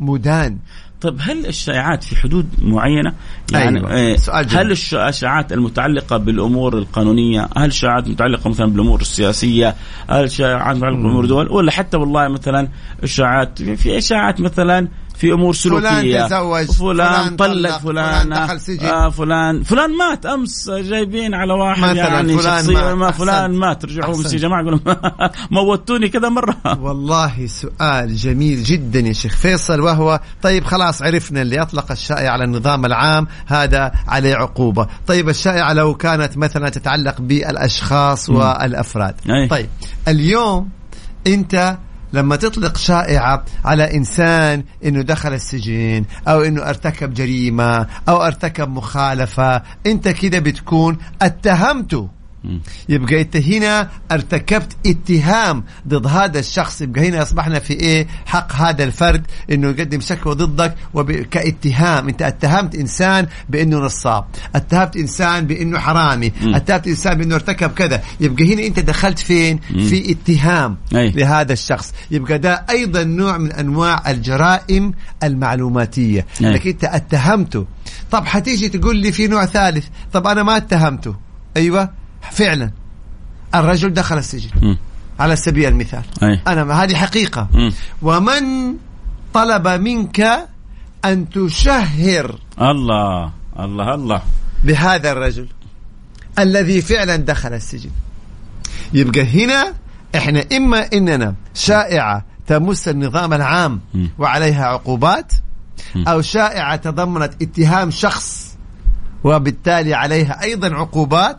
مدان 0.00 0.58
طيب 1.00 1.16
هل 1.20 1.46
الشائعات 1.46 2.04
في 2.04 2.16
حدود 2.16 2.48
معينة؟ 2.62 3.12
يعني 3.52 3.78
أيوة. 3.78 4.16
جميل. 4.42 4.58
هل 4.58 4.70
الش- 4.70 4.94
الشائعات 4.94 5.52
المتعلقة 5.52 6.16
بالأمور 6.16 6.78
القانونية؟ 6.78 7.48
هل 7.56 7.66
الشائعات 7.66 8.06
المتعلقة 8.06 8.50
مثلا 8.50 8.66
بالأمور 8.66 9.00
السياسية؟ 9.00 9.74
هل 10.10 10.24
الشائعات 10.24 10.76
متعلقه 10.76 10.96
بالأمور 10.96 11.24
الدول؟ 11.24 11.48
ولا 11.52 11.70
حتى 11.72 11.96
والله 11.96 12.28
مثلا 12.28 12.68
الشائعات 13.02 13.62
في 13.62 13.98
اشاعات 13.98 14.40
مثلا 14.40 14.88
في 15.22 15.32
أمور 15.32 15.54
سلوكية 15.54 16.26
تزوج، 16.26 16.64
فلان 16.64 17.36
فلان 17.36 17.36
طلق 17.36 17.78
فلان 17.78 17.78
فلان 17.78 18.28
دخل 18.28 18.60
سجن. 18.60 18.86
آه 18.86 19.10
فلان 19.10 19.62
فلان 19.62 19.96
مات 19.96 20.26
أمس 20.26 20.70
جايبين 20.70 21.34
على 21.34 21.52
واحد 21.52 21.82
مثلاً 21.82 21.94
يعني 21.94 22.38
فلان 22.38 22.58
شخصية 22.58 22.74
مات. 22.74 22.94
ما 22.94 23.10
فلان. 23.10 23.54
مات 23.54 23.84
رجعوا 23.84 24.14
أحسنت. 24.14 24.32
يا 24.32 24.38
جماعة 24.38 24.60
يقولوا 24.60 24.80
موتوني 25.50 26.08
كذا 26.08 26.28
مرة 26.28 26.56
والله 26.80 27.46
سؤال 27.46 28.16
جميل 28.16 28.62
جدا 28.62 29.00
يا 29.00 29.12
شيخ 29.12 29.36
فيصل 29.36 29.80
وهو 29.80 30.20
طيب 30.42 30.64
خلاص 30.64 31.02
عرفنا 31.02 31.42
اللي 31.42 31.62
أطلق 31.62 31.92
الشائعة 31.92 32.32
على 32.32 32.44
النظام 32.44 32.84
العام 32.86 33.26
هذا 33.46 33.92
عليه 34.08 34.34
عقوبة 34.34 34.86
طيب 35.06 35.28
الشائعة 35.28 35.72
لو 35.72 35.94
كانت 35.94 36.36
مثلا 36.36 36.68
تتعلق 36.68 37.20
بالأشخاص 37.20 38.30
والأفراد 38.30 39.14
أي. 39.30 39.48
طيب 39.48 39.68
اليوم 40.08 40.68
أنت 41.26 41.78
لما 42.12 42.36
تطلق 42.36 42.76
شائعة 42.76 43.44
على 43.64 43.96
إنسان 43.96 44.64
أنه 44.84 45.02
دخل 45.02 45.32
السجن 45.34 46.04
أو 46.28 46.40
أنه 46.42 46.68
ارتكب 46.68 47.14
جريمة 47.14 47.86
أو 48.08 48.22
ارتكب 48.22 48.68
مخالفة 48.68 49.62
أنت 49.86 50.08
كده 50.08 50.38
بتكون 50.38 50.98
اتهمته. 51.22 52.08
يبقى 52.88 53.20
إنت 53.20 53.36
هنا 53.36 53.88
ارتكبت 54.12 54.76
اتهام 54.86 55.64
ضد 55.88 56.06
هذا 56.06 56.38
الشخص. 56.38 56.80
يبقى 56.80 57.08
هنا 57.08 57.22
أصبحنا 57.22 57.58
في 57.58 57.72
إيه؟ 57.72 58.06
حق 58.26 58.52
هذا 58.52 58.84
الفرد 58.84 59.26
إنه 59.52 59.68
يقدم 59.68 60.00
شكوى 60.00 60.34
ضدك 60.34 60.74
وب... 60.94 61.12
كاتهام. 61.12 62.08
إنت 62.08 62.22
اتهمت 62.22 62.74
إنسان 62.74 63.26
بإنه 63.48 63.78
نصاب. 63.78 64.24
اتهمت 64.54 64.96
إنسان 64.96 65.46
بإنه 65.46 65.78
حرامي. 65.78 66.32
مم. 66.42 66.54
اتهمت 66.54 66.86
إنسان 66.86 67.18
بإنه 67.18 67.34
ارتكب 67.34 67.70
كذا. 67.70 68.02
يبقى 68.20 68.54
هنا 68.54 68.66
إنت 68.66 68.80
دخلت 68.80 69.18
فين؟ 69.18 69.58
في 69.58 70.12
اتهام 70.12 70.76
أي. 70.94 71.10
لهذا 71.10 71.52
الشخص. 71.52 71.94
يبقى 72.10 72.38
ده 72.38 72.66
أيضا 72.70 73.04
نوع 73.04 73.38
من 73.38 73.52
أنواع 73.52 74.10
الجرائم 74.10 74.92
المعلوماتية. 75.22 76.26
أي. 76.40 76.48
انك 76.48 76.66
إنت 76.66 76.84
اتهمته. 76.84 77.66
طب 78.10 78.24
حتيجي 78.26 78.68
تقول 78.68 78.96
لي 78.96 79.12
في 79.12 79.26
نوع 79.26 79.46
ثالث. 79.46 79.86
طب 80.12 80.26
أنا 80.26 80.42
ما 80.42 80.56
اتهمته. 80.56 81.16
أيوه. 81.56 82.01
فعلا 82.30 82.70
الرجل 83.54 83.92
دخل 83.94 84.18
السجن 84.18 84.50
مم. 84.62 84.78
على 85.20 85.36
سبيل 85.36 85.68
المثال 85.68 86.02
أي. 86.22 86.40
أنا 86.46 86.82
هذه 86.82 86.94
حقيقة 86.94 87.48
مم. 87.52 87.72
ومن 88.02 88.74
طلب 89.34 89.68
منك 89.68 90.48
أن 91.04 91.30
تشهر 91.30 92.38
الله 92.60 93.32
الله 93.58 93.94
الله 93.94 94.22
بهذا 94.64 95.12
الرجل 95.12 95.48
الذي 96.38 96.82
فعلا 96.82 97.16
دخل 97.16 97.52
السجن 97.54 97.90
يبقى 98.92 99.44
هنا 99.44 99.74
إحنا 100.16 100.44
إما 100.52 100.88
إننا 100.92 101.34
شائعة 101.54 102.24
تمس 102.46 102.88
النظام 102.88 103.32
العام 103.32 103.80
مم. 103.94 104.10
وعليها 104.18 104.66
عقوبات 104.66 105.32
أو 105.96 106.20
شائعة 106.22 106.76
تضمنت 106.76 107.42
اتهام 107.42 107.90
شخص 107.90 108.56
وبالتالي 109.24 109.94
عليها 109.94 110.42
أيضا 110.42 110.74
عقوبات 110.74 111.38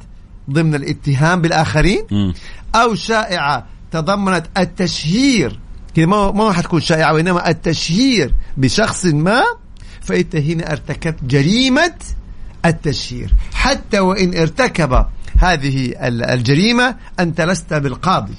ضمن 0.49 0.75
الاتهام 0.75 1.41
بالآخرين 1.41 2.03
مم. 2.11 2.33
أو 2.75 2.95
شائعة 2.95 3.65
تضمنت 3.91 4.45
التشهير. 4.57 5.59
كده 5.95 6.05
ما 6.05 6.31
ما 6.31 6.51
حتكون 6.51 6.81
شائعة 6.81 7.13
وإنما 7.13 7.49
التشهير 7.49 8.33
بشخص 8.57 9.05
ما 9.05 9.43
فإنت 10.01 10.35
هنا 10.35 10.71
ارتكبت 10.71 11.23
جريمة 11.23 11.93
التشهير. 12.65 13.33
حتى 13.53 13.99
وإن 13.99 14.37
ارتكب 14.37 15.05
هذه 15.37 15.85
ال- 16.07 16.23
الجريمة 16.23 16.95
أنت 17.19 17.41
لست 17.41 17.73
بالقاضي. 17.73 18.33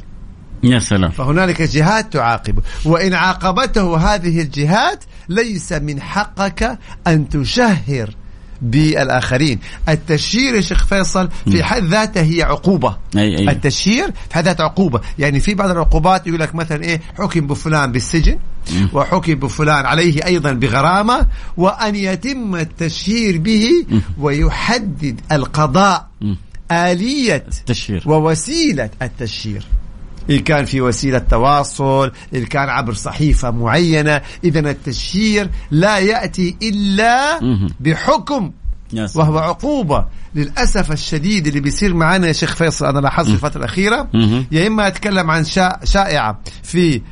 يا 0.62 0.78
سلام. 0.78 1.11
فهنالك 1.11 1.62
جهات 1.62 2.12
تعاقبه 2.12 2.62
وإن 2.84 3.14
عاقبته 3.14 3.96
هذه 4.14 4.40
الجهات 4.40 5.04
ليس 5.28 5.73
من 5.73 6.00
حقك 6.00 6.78
أن 7.06 7.28
تشهر 7.28 8.14
بالآخرين. 8.64 9.59
التشهير 9.88 10.54
يا 10.54 10.61
شيخ 10.61 10.87
فيصل 10.87 11.28
في 11.50 11.64
حد 11.64 11.85
ذاته 11.85 12.21
هي 12.21 12.42
عقوبة. 12.42 12.97
أي 13.16 13.38
أي. 13.38 13.50
التشهير 13.50 14.11
في 14.28 14.35
حد 14.35 14.44
ذاته 14.44 14.64
عقوبة. 14.64 15.00
يعني 15.18 15.40
في 15.40 15.54
بعض 15.54 15.71
العقوبات 15.71 16.26
يقول 16.26 16.40
لك 16.40 16.54
مثلا 16.54 16.85
إيه 16.85 17.00
حكم 17.18 17.47
بفلان 17.47 17.92
بالسجن 17.92 18.38
وحكم 18.92 19.35
بفلان 19.35 19.87
عليه 19.87 20.26
أيضا 20.26 20.52
بغرامة 20.52 21.26
وأن 21.56 21.94
يتم 21.94 22.56
التشهير 22.56 23.38
به 23.38 23.71
ويحدد 24.18 25.21
القضاء. 25.33 26.09
آلية 26.73 27.47
تشهير 27.66 28.02
ووسيلة 28.06 28.90
التشهير 29.02 29.66
إن 30.31 30.38
كان 30.38 30.64
في 30.64 30.81
وسيلة 30.81 31.19
تواصل 31.19 32.12
إن 32.35 32.45
كان 32.47 32.69
عبر 32.69 32.93
صحيفة 32.95 33.50
معينة 33.50 34.21
إذا 34.45 34.71
التشهير 34.71 35.50
لا 35.71 35.99
يأتي 35.99 36.57
إلا. 36.62 37.38
بحكم. 37.81 38.52
وهو 39.21 39.38
عقوبة 39.38 40.07
للأسف 40.35 40.93
الشديد 40.93 41.47
اللي 41.47 41.61
بيصير 41.61 41.95
معنا 41.95 42.26
يا 42.26 42.33
شيخ 42.33 42.54
فيصل 42.57 42.87
أنا 42.87 42.99
لاحظت 43.00 43.28
في 43.28 43.35
الفترة 43.35 43.59
الأخيرة. 43.59 44.09
يا 44.52 44.66
إما 44.66 44.87
أتكلم 44.87 45.31
عن 45.31 45.45
شا- 45.45 45.78
شائعة 45.85 46.40
في 46.62 47.02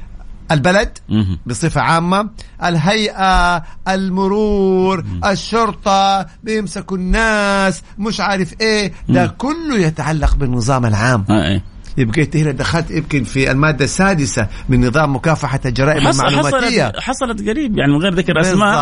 البلد. 0.50 0.99
بصفة 1.47 1.81
عامة 1.81 2.28
الهيئة 2.64 3.57
المرور 3.88 5.04
الشرطة 5.26 6.26
بيمسكوا 6.45 6.97
الناس 6.97 7.83
مش 7.99 8.21
عارف 8.21 8.54
إيه 8.61 8.92
ده 9.09 9.26
كله 9.38 9.78
يتعلق 9.78 10.37
بالنظام 10.37 10.87
العام 10.87 11.25
انت 11.99 12.37
هنا 12.37 12.50
دخلت 12.50 12.90
يمكن 12.90 13.25
في 13.25 13.50
المادة 13.50 13.84
السادسة 13.84 14.49
من 14.68 14.87
نظام 14.87 15.16
مكافحة 15.16 15.61
الجرائم 15.66 16.00
حصل 16.08 16.26
المعلوماتية 16.26 16.84
حصلت 16.84 17.00
حصلت 17.00 17.49
قريب 17.49 17.78
يعني 17.78 17.92
من 17.92 17.99
غير 17.99 18.14
ذكر 18.14 18.40
أسماء. 18.40 18.75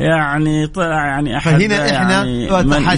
يعني 0.00 0.66
طلع 0.66 1.06
يعني 1.06 1.36
أحد 1.36 1.52
فهنا 1.52 1.86
إحنا 1.96 2.12
يعني 2.12 2.46
من 2.64 2.72
عن 2.72 2.96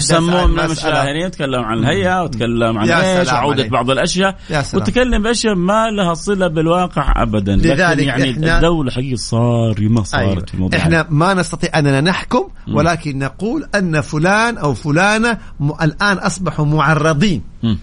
من. 0.51 0.59
المشاهيرين 0.59 1.31
تكلم 1.31 1.63
عن 1.63 1.77
الهيئه 1.77 2.23
وتكلم 2.23 2.77
عن 2.77 2.89
إيش 2.91 3.29
عودة 3.29 3.61
عليك. 3.61 3.71
بعض 3.71 3.89
الأشياء. 3.89 4.35
وتكلم 4.73 5.23
بأشياء 5.23 5.55
ما 5.55 5.87
لها 5.87 6.13
صلة 6.13 6.47
بالواقع 6.47 7.13
ابدا 7.23 7.55
لكن 7.55 7.69
لذلك 7.69 8.03
يعني 8.07 8.33
إحنا- 8.33 8.37
الدولة 8.47 8.91
حقيقة 8.91 9.15
صارمه 9.15 10.03
صارت 10.03 10.21
أيوة. 10.23 10.45
في 10.45 10.53
الموضوع 10.53 10.79
إحنا 10.79 11.05
ما 11.09 11.33
نستطيع 11.33 11.79
أننا 11.79 12.01
نحكم 12.01 12.47
ولكن 12.73 13.19
نقول 13.19 13.65
أن 13.75 14.01
فلان 14.01 14.57
أو 14.57 14.73
فلانة. 14.73 15.37
الآن 15.81 16.17
أصبحوا 16.17 16.65
معرضين 16.65 17.41
مم. 17.63 17.77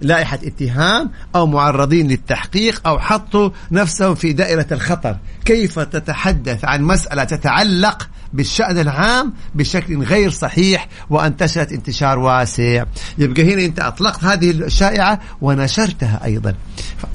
للائحه 0.00 0.38
اتهام 0.44 1.10
أو 1.34 1.46
معرضين 1.46 2.08
للتحقيق 2.08 2.88
أو 2.88 2.98
حطوا 2.98 3.50
نفسهم 3.70 4.14
في 4.14 4.32
دائرة 4.32 4.66
الخطر، 4.72 5.16
كيف 5.44 5.78
تتحدث 5.78 6.64
عن 6.64 6.82
مسألة 6.82 7.24
تتعلق 7.24 8.08
بالشأن 8.32 8.78
العام 8.78 9.32
بشكل 9.54 10.02
غير 10.02 10.30
صحيح 10.30 10.88
وانتشرت 11.10 11.72
انتشار 11.72 12.18
واسع، 12.18 12.84
يبقى 13.18 13.54
هنا 13.54 13.64
أنت 13.64 13.80
أطلقت 13.80 14.24
هذه 14.24 14.50
الشائعة 14.50 15.20
ونشرتها 15.40 16.20
أيضا. 16.24 16.54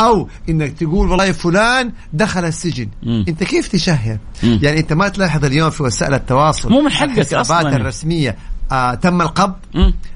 أو 0.01 0.29
إنك 0.50 0.72
تقول 0.72 1.10
والله 1.10 1.31
فلان 1.31 1.91
دخل 2.13 2.46
السجن، 2.46 2.88
مم. 3.03 3.25
أنت 3.27 3.43
كيف 3.43 3.67
تشهر؟ 3.67 4.17
مم. 4.43 4.60
يعني 4.63 4.79
أنت 4.79 4.93
ما 4.93 5.07
تلاحظ 5.07 5.46
اليوم 5.46 5.69
في 5.69 5.84
وسائل 5.84 6.13
التواصل 6.13 6.69
مو 6.72 6.81
من 6.81 6.89
حقك 6.89 7.34
أصلاً. 7.34 7.75
الرسمية 7.75 8.38
آه 8.72 8.93
تم 8.93 9.22
القبض. 9.22 9.55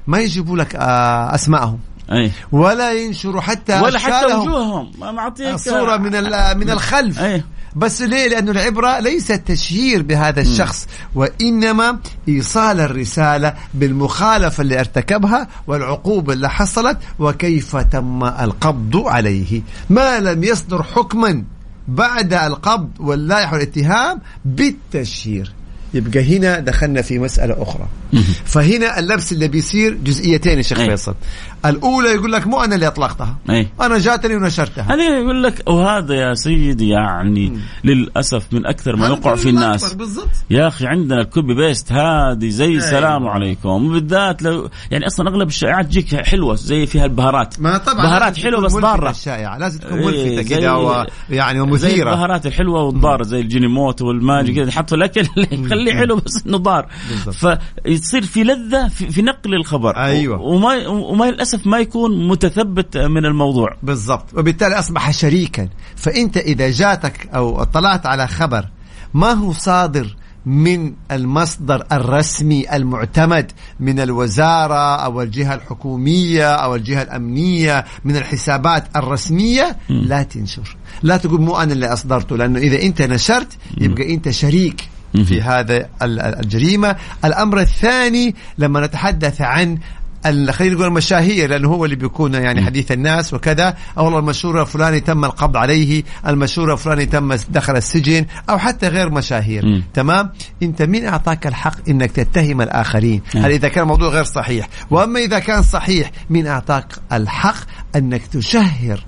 ما 0.06 0.20
يجيبوا 0.20 0.56
لك 0.56 0.74
آه 0.74 1.34
اسمائهم 1.34 1.78
أي. 2.12 2.30
ولا 2.52 2.92
ينشروا 2.92 3.40
حتى 3.40 3.80
ولا 3.80 3.98
حتى. 3.98 4.26
وجوههم. 4.34 4.90
ما 4.98 5.12
معطيك 5.12 5.56
صورة 5.56 5.96
من 5.96 6.14
ال- 6.14 6.58
من 6.58 6.70
الخلف. 6.70 7.18
أي. 7.18 7.42
بس 7.76 8.02
ليه؟ 8.02 8.28
لأنه 8.28 8.50
العبرة 8.50 8.98
ليست 9.00 9.32
تشهير 9.46 10.02
بهذا 10.02 10.40
الشخص 10.40 10.86
وإنما 11.14 11.98
إيصال 12.28 12.80
الرسالة 12.80 13.54
بالمخالفة 13.74 14.60
اللي 14.60 14.80
ارتكبها 14.80 15.48
والعقوبة 15.66 16.32
اللي 16.32 16.50
حصلت 16.50 16.98
وكيف 17.18 17.76
تم 17.76 18.24
القبض 18.24 18.96
عليه. 18.96 19.62
ما 19.90 20.20
لم 20.20 20.44
يصدر 20.44 20.82
حكما 20.82 21.44
بعد 21.88 22.34
القبض 22.34 22.90
واللائحة 23.00 23.52
والاتهام 23.52 24.20
بالتشهير. 24.44 25.52
يبقى 25.94 26.36
هنا 26.38 26.58
دخلنا 26.60 27.02
في 27.02 27.18
مسألة 27.18 27.62
أخرى. 27.62 27.86
فهنا 28.44 28.98
اللبس 28.98 29.32
اللي 29.32 29.48
بيصير 29.48 29.94
جزئيتين 29.94 30.56
يا 30.58 30.62
شيخ 30.62 30.78
أي. 30.78 30.86
فيصل. 30.90 31.14
الأولى 31.66 32.08
يقول 32.08 32.32
لك 32.32 32.46
مو 32.46 32.60
أنا 32.64 32.74
اللي 32.74 32.86
أطلقتها. 32.86 33.36
أي. 33.50 33.68
أنا 33.80 33.98
جاتني 33.98 34.36
ونشرتها. 34.36 34.94
هذه 34.94 35.02
يقول 35.02 35.42
لك 35.42 35.62
وهذا 35.68 36.14
يا 36.14 36.34
سيدي 36.34 36.88
يعني 36.88 37.58
للأسف 37.84 38.46
من 38.52 38.66
أكثر 38.66 38.96
ما 38.96 39.06
يقع 39.08 39.34
في 39.34 39.48
الناس. 39.48 39.94
بالضبط. 39.94 40.28
يا 40.50 40.68
أخي 40.68 40.86
عندنا 40.86 41.20
ال 41.20 41.27
copy 41.27 41.54
paste 41.54 41.92
هذه 41.92 42.48
زي. 42.48 42.76
السلام 42.76 43.28
عليكم. 43.28 43.68
وبالذات 43.68 44.42
لو 44.42 44.68
يعني 44.90 45.06
أصلا 45.06 45.28
أغلب 45.28 45.48
الشائعات 45.48 45.86
تجيك 45.86 46.14
حلوة 46.14 46.54
زي 46.54 46.86
فيها 46.86 47.04
البهارات. 47.04 47.60
ما 47.60 47.78
طبعا 47.78 48.02
بهارات 48.02 48.38
حلوة 48.38 48.60
بس 48.60 48.72
ملفتة 48.72 48.88
ضاره 48.92 49.10
الشائعة. 49.10 49.58
لازم 49.58 49.78
تكون 49.78 49.98
ملفتة 49.98 50.42
زي- 50.42 50.44
كذا 50.44 50.72
و... 50.72 51.06
يعني 51.30 51.58
زي 51.58 51.60
ومثيرة 51.60 52.10
البهارات 52.10 52.46
الحلوة 52.46 52.82
والضاره 52.82 53.22
زي 53.22 53.40
الأجينوموتو 53.40 54.02
والماجي 54.02 54.54
كذا. 54.54 54.66
تحط 54.70 54.88
في 54.88 54.94
الاكل 54.94 55.28
يخليه 55.52 55.94
حلو 55.94 56.16
بس 56.16 56.46
إنه 56.46 56.56
ضار 56.58 56.86
بالضبط. 57.10 57.58
فيصير 57.84 58.22
في 58.22 58.44
لذة 58.44 58.88
في, 58.88 59.10
في 59.10 59.22
نقل 59.22 59.54
الخبر. 59.54 59.96
أيوة. 59.96 60.40
وما 60.40 60.86
وما 60.88 61.28
للأسف 61.52 61.66
ما 61.66 61.78
يكون 61.78 62.28
متثبت 62.28 62.96
من 62.96 63.26
الموضوع. 63.26 63.76
بالضبط. 63.82 64.34
وبالتالي 64.38 64.78
أصبح 64.78 65.10
شريكا. 65.10 65.68
فأنت 65.96 66.36
إذا 66.36 66.70
جاتك 66.70 67.28
أو 67.34 67.62
اطلعت 67.62 68.06
على 68.06 68.26
خبر 68.26 68.68
ما 69.14 69.32
هو 69.32 69.52
صادر 69.52 70.16
من 70.46 70.92
المصدر 71.10 71.86
الرسمي 71.92 72.72
المعتمد 72.76 73.52
من 73.80 74.00
الوزارة 74.00 74.96
أو 75.04 75.22
الجهة 75.22 75.54
الحكومية 75.54 76.54
أو 76.54 76.74
الجهة 76.74 77.02
الأمنية 77.02 77.84
من 78.04 78.16
الحسابات 78.16 78.84
الرسمية؟ 78.96 79.76
لا 79.88 80.22
تنشر. 80.22 80.76
لا 81.02 81.16
تقول 81.16 81.40
مو 81.40 81.56
أنا 81.56 81.72
اللي 81.72 81.86
أصدرته 81.86 82.36
لأنه 82.36 82.58
إذا 82.58 82.82
أنت 82.82 83.02
نشرت 83.02 83.48
يبقى 83.78 84.14
أنت 84.14 84.30
شريك 84.30 84.88
في 85.24 85.42
هذا 85.42 85.76
ال- 85.76 85.88
ال- 86.02 86.20
الجريمة. 86.20 86.96
الأمر 87.24 87.60
الثاني 87.60 88.34
لما 88.58 88.86
نتحدث 88.86 89.40
عن 89.40 89.78
خلينا 90.24 90.74
نقول 90.74 90.86
المشاهير 90.86 91.50
لأنه 91.50 91.68
هو 91.68 91.84
اللي 91.84 91.96
بيكون 91.96 92.34
يعني 92.34 92.64
حديث 92.64 92.92
الناس 92.92 93.34
وكذا. 93.34 93.76
أو 93.98 94.04
والله 94.04 94.18
المشهور 94.18 94.62
الفلاني 94.62 95.00
تم 95.00 95.24
القبض 95.24 95.56
عليه 95.56 96.02
المشهور 96.26 96.72
الفلاني 96.72 97.06
تم 97.06 97.34
دخل 97.34 97.76
السجن 97.76 98.26
أو 98.50 98.58
حتى 98.58 98.88
غير 98.88 99.10
مشاهير. 99.10 99.66
مم. 99.66 99.82
تمام؟ 99.94 100.30
أنت 100.62 100.82
مين 100.82 101.06
أعطاك 101.06 101.46
الحق 101.46 101.88
إنك 101.88 102.10
تتهم 102.10 102.60
الآخرين؟ 102.62 103.22
نعم. 103.34 103.44
هذا 103.44 103.54
إذا 103.54 103.68
كان 103.68 103.82
الموضوع 103.82 104.08
غير 104.08 104.24
صحيح؟ 104.24 104.68
وأما 104.90 105.20
إذا 105.20 105.38
كان 105.38 105.62
صحيح 105.62 106.10
مين 106.30 106.46
أعطاك 106.46 106.86
الحق 107.12 107.56
إنك 107.96 108.26
تشهر 108.26 109.04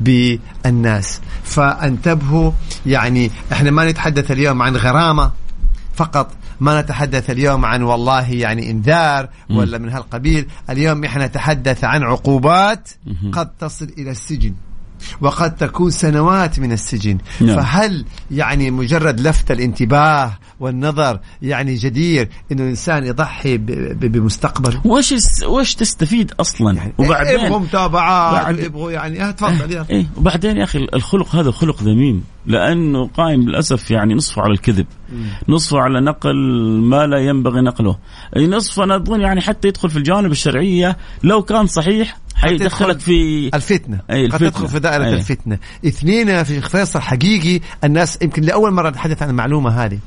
بالناس؟ 0.00 1.20
فانتبهوا 1.44 2.52
يعني 2.86 3.30
إحنا 3.52 3.70
ما 3.70 3.90
نتحدث 3.90 4.30
اليوم 4.30 4.62
عن 4.62 4.76
غرامة 4.76 5.32
فقط 5.94 6.32
ما 6.60 6.80
نتحدث 6.80 7.30
اليوم 7.30 7.64
عن 7.64 7.82
والله 7.82 8.30
يعني 8.32 8.70
إنذار 8.70 9.28
ولا 9.50 9.78
من 9.78 9.88
هالقبيل. 9.88 10.46
اليوم 10.70 11.04
إحنا 11.04 11.26
نتحدث 11.26 11.84
عن 11.84 12.02
عقوبات 12.02 12.88
قد 13.32 13.50
تصل 13.58 13.88
إلى 13.98 14.10
السجن. 14.10 14.54
وقد 15.20 15.56
تكون 15.56 15.90
سنوات 15.90 16.58
من 16.60 16.72
السجن. 16.72 17.18
نعم. 17.40 17.56
فهل 17.56 18.04
يعني 18.30 18.70
مجرد 18.70 19.20
لفت 19.20 19.50
الانتباه 19.50 20.32
والنظر 20.60 21.20
يعني 21.42 21.74
جدير 21.74 22.28
إنه 22.52 22.62
الإنسان 22.62 23.04
يضحي 23.06 23.56
بمستقبله 23.56 24.80
وش 24.84 25.14
وش 25.46 25.74
تستفيد 25.74 26.32
أصلا؟ 26.40 26.76
يعني 26.76 26.92
وبعدين 26.98 27.40
يبغوا 27.40 27.58
متابعات 27.58 28.44
بعد- 28.44 28.58
يبغوا 28.58 28.90
يعني 28.90 29.22
آه 29.28 29.30
تفضل 29.30 29.72
يلا. 29.72 29.86
إيه 29.90 30.06
وبعدين 30.16 30.56
يا 30.56 30.64
أخي 30.64 30.86
الخلق 30.94 31.36
هذا 31.36 31.50
خلق 31.50 31.82
ذميم 31.82 32.24
لأنه 32.46 33.06
قائم 33.06 33.40
للأسف 33.48 33.90
يعني 33.90 34.14
نصفه 34.14 34.42
على 34.42 34.52
الكذب 34.52 34.86
نصفه 35.48 35.78
على 35.80 36.00
نقل 36.00 36.36
ما 36.80 37.06
لا 37.06 37.18
ينبغي 37.18 37.60
نقله. 37.60 37.96
أي 38.36 38.46
نصف 38.46 38.80
أنا 38.80 38.96
اظن 38.96 39.20
يعني 39.20 39.40
حتى 39.40 39.68
يدخل 39.68 39.90
في 39.90 39.96
الجوانب 39.96 40.32
الشرعية 40.32 40.96
لو 41.22 41.42
كان 41.42 41.66
صحيح 41.66 42.18
حيدخلك 42.36 43.00
في 43.00 43.50
الفتنة. 43.54 44.00
أي 44.10 44.26
قد 44.26 44.32
الفتنة. 44.32 44.50
تدخل 44.50 44.68
في 44.68 44.78
دائرة 44.78 45.04
أي. 45.04 45.14
الفتنة. 45.14 45.58
اثنين 45.86 46.44
شيخ 46.44 46.68
فيصل 46.68 47.00
حقيقي 47.00 47.60
الناس 47.84 48.18
يمكن 48.22 48.42
لأول 48.42 48.72
مرة 48.72 48.90
نتحدث 48.90 49.22
عن 49.22 49.30
المعلومة 49.30 49.84
هذه. 49.84 49.98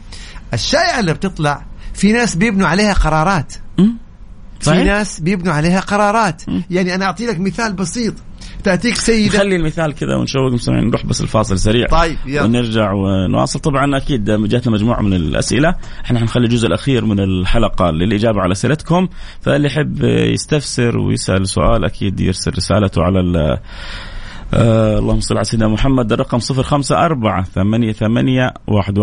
الشائعة 0.54 1.00
اللي 1.00 1.14
بتطلع 1.14 1.66
في 1.94 2.12
ناس 2.12 2.36
بيبنوا 2.36 2.68
عليها 2.68 2.94
قرارات. 2.94 3.54
أمم؟ 3.80 3.98
في 4.60 4.84
ناس 4.84 5.20
بيبنوا 5.20 5.54
عليها 5.54 5.80
قرارات. 5.80 6.42
يعني 6.70 6.96
أنا 6.96 7.06
أعطي 7.06 7.26
لك 7.26 7.40
مثال 7.40 7.74
بسيط. 7.74 8.14
تأتيك 8.64 8.96
سيدة. 8.96 9.38
خلي 9.38 9.56
المثال 9.56 9.94
كذا 9.94 10.16
ونشوق 10.16 10.46
المستمعين 10.48 10.88
نروح 10.88 11.06
بس 11.06 11.22
الفاصل 11.22 11.60
سريع. 11.60 11.88
طيب 11.88 12.18
يلا. 12.26 12.44
ونرجع 12.44 12.92
ونواصل. 12.92 13.60
طبعا 13.60 13.98
أكيد 13.98 14.24
جاتنا 14.24 14.74
مجموعة 14.74 15.02
من 15.02 15.14
الأسئلة. 15.14 15.76
إحنا 16.06 16.20
حنخلي 16.20 16.46
الجزء 16.46 16.68
الأخير 16.68 17.06
من 17.06 17.20
الحلقة 17.20 17.92
للإجابة 17.92 18.42
على 18.42 18.52
أسئلتكم. 18.52 19.08
فاللي 19.42 19.68
يحب 19.68 20.04
يستفسر 20.04 20.98
ويسأل 20.98 21.50
سؤال 21.50 21.86
أكيد 21.86 22.20
يرسل 22.20 22.52
رسالته 22.52 23.04
على 23.04 23.20
ال 23.20 23.58
آه 24.54 25.00
اللهم 25.00 25.20
صل 25.20 25.36
على 25.36 25.46
سيدنا 25.46 25.68
محمد. 25.68 26.12
الرقم 26.14 26.40
054 26.40 27.44
ثمانية 27.44 27.92
ثمانية 27.92 28.54
واحد 28.68 28.98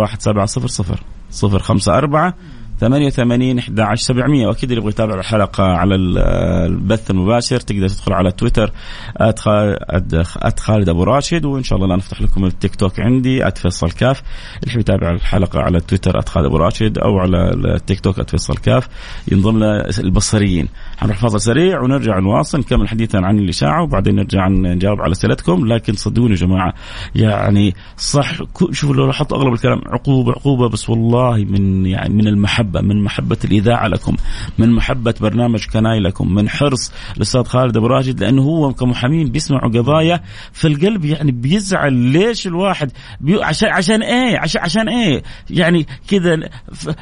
واحد 2.82 2.92
سبعة 2.92 3.06
صفر 3.06 3.06
صفر 3.06 3.06
صفر 3.06 3.06
خمسة 3.06 3.06
أربعة 3.06 3.06
ثمانية 3.06 3.06
وثمانين 3.06 3.58
أحد 3.58 3.80
عشر 3.80 4.02
سبعمية. 4.04 4.46
وأكيد 4.46 4.70
اللي 4.70 4.76
يبغى 4.80 4.90
يتابع 4.90 5.14
الحلقة 5.18 5.64
على 5.64 5.94
ال- 5.94 6.18
البث 6.72 7.10
المباشر 7.10 7.60
تقدر 7.60 7.88
تدخل 7.88 8.12
على 8.12 8.32
تويتر 8.32 8.70
خالد 10.58 10.88
أبو 10.88 11.02
راشد 11.04 11.44
وإن 11.44 11.62
شاء 11.62 11.76
الله 11.78 11.88
لا 11.88 11.96
نفتح 11.96 12.22
لكم 12.22 12.44
التيك 12.44 12.74
توك 12.74 13.00
عندي 13.00 13.50
فيصل 13.50 13.90
كاف. 13.90 14.22
اللي 14.62 14.68
يحب 14.68 14.80
يتابع 14.80 15.10
الحلقة 15.10 15.60
على 15.60 15.80
تويتر 15.80 16.20
خالد 16.20 16.46
أبو 16.46 16.56
راشد 16.56 16.98
أو 16.98 17.18
على 17.18 17.50
التيك 17.54 18.00
توك 18.00 18.30
فيصل 18.30 18.56
كاف 18.56 18.88
ينضم 19.32 19.62
البصريين. 19.98 20.68
حنروح 20.98 21.18
فاصل 21.18 21.40
سريع 21.40 21.80
ونرجع 21.80 22.18
نواصل 22.18 22.58
نكمل 22.58 22.88
حديثا 22.88 23.16
عن 23.16 23.38
الإشاعة 23.38 23.82
وبعدين 23.82 24.14
نرجع 24.14 24.48
نجاوب 24.48 25.00
على 25.00 25.12
أسئلتكم. 25.12 25.66
لكن 25.66 25.92
صدقوني 25.92 26.30
يا 26.30 26.36
جماعة 26.36 26.74
يعني 27.14 27.74
صح 27.96 28.32
شوفوا 28.72 28.94
لو 28.96 29.06
لاحظت 29.06 29.32
أغلب 29.32 29.52
الكلام 29.52 29.80
عقوبة 29.86 30.32
عقوبة 30.32 30.68
بس 30.68 30.90
والله 30.90 31.36
من 31.36 31.86
يعني 31.86 32.14
من 32.14 32.28
المحبة 32.66 32.80
من 32.80 33.04
محبة 33.04 33.36
الإذاعة 33.44 33.88
لكم 33.88 34.16
من 34.58 34.72
محبة 34.72 35.14
برنامج 35.20 35.66
Can 35.66 35.92
I 35.92 36.00
لكم 36.00 36.34
من 36.34 36.48
حرص 36.48 36.92
الأستاذ 37.16 37.44
خالد 37.44 37.76
أبو 37.76 37.86
راشد 37.86 38.20
لأنه 38.20 38.42
هو 38.42 38.72
كمحامين 38.74 39.28
بيسمعوا 39.28 39.70
قضايا 39.70 40.20
في 40.52 40.68
القلب 40.68 41.04
يعني 41.04 41.32
بيزعل 41.32 41.92
ليش 41.92 42.46
الواحد 42.46 42.92
بي 43.20 43.44
عشان 43.44 43.68
عشان 43.68 44.02
إيه؟ 44.02 44.38
عشان 44.38 44.62
عشان 44.62 44.88
إيه؟ 44.88 45.22
يعني 45.50 45.86
كذا 46.08 46.36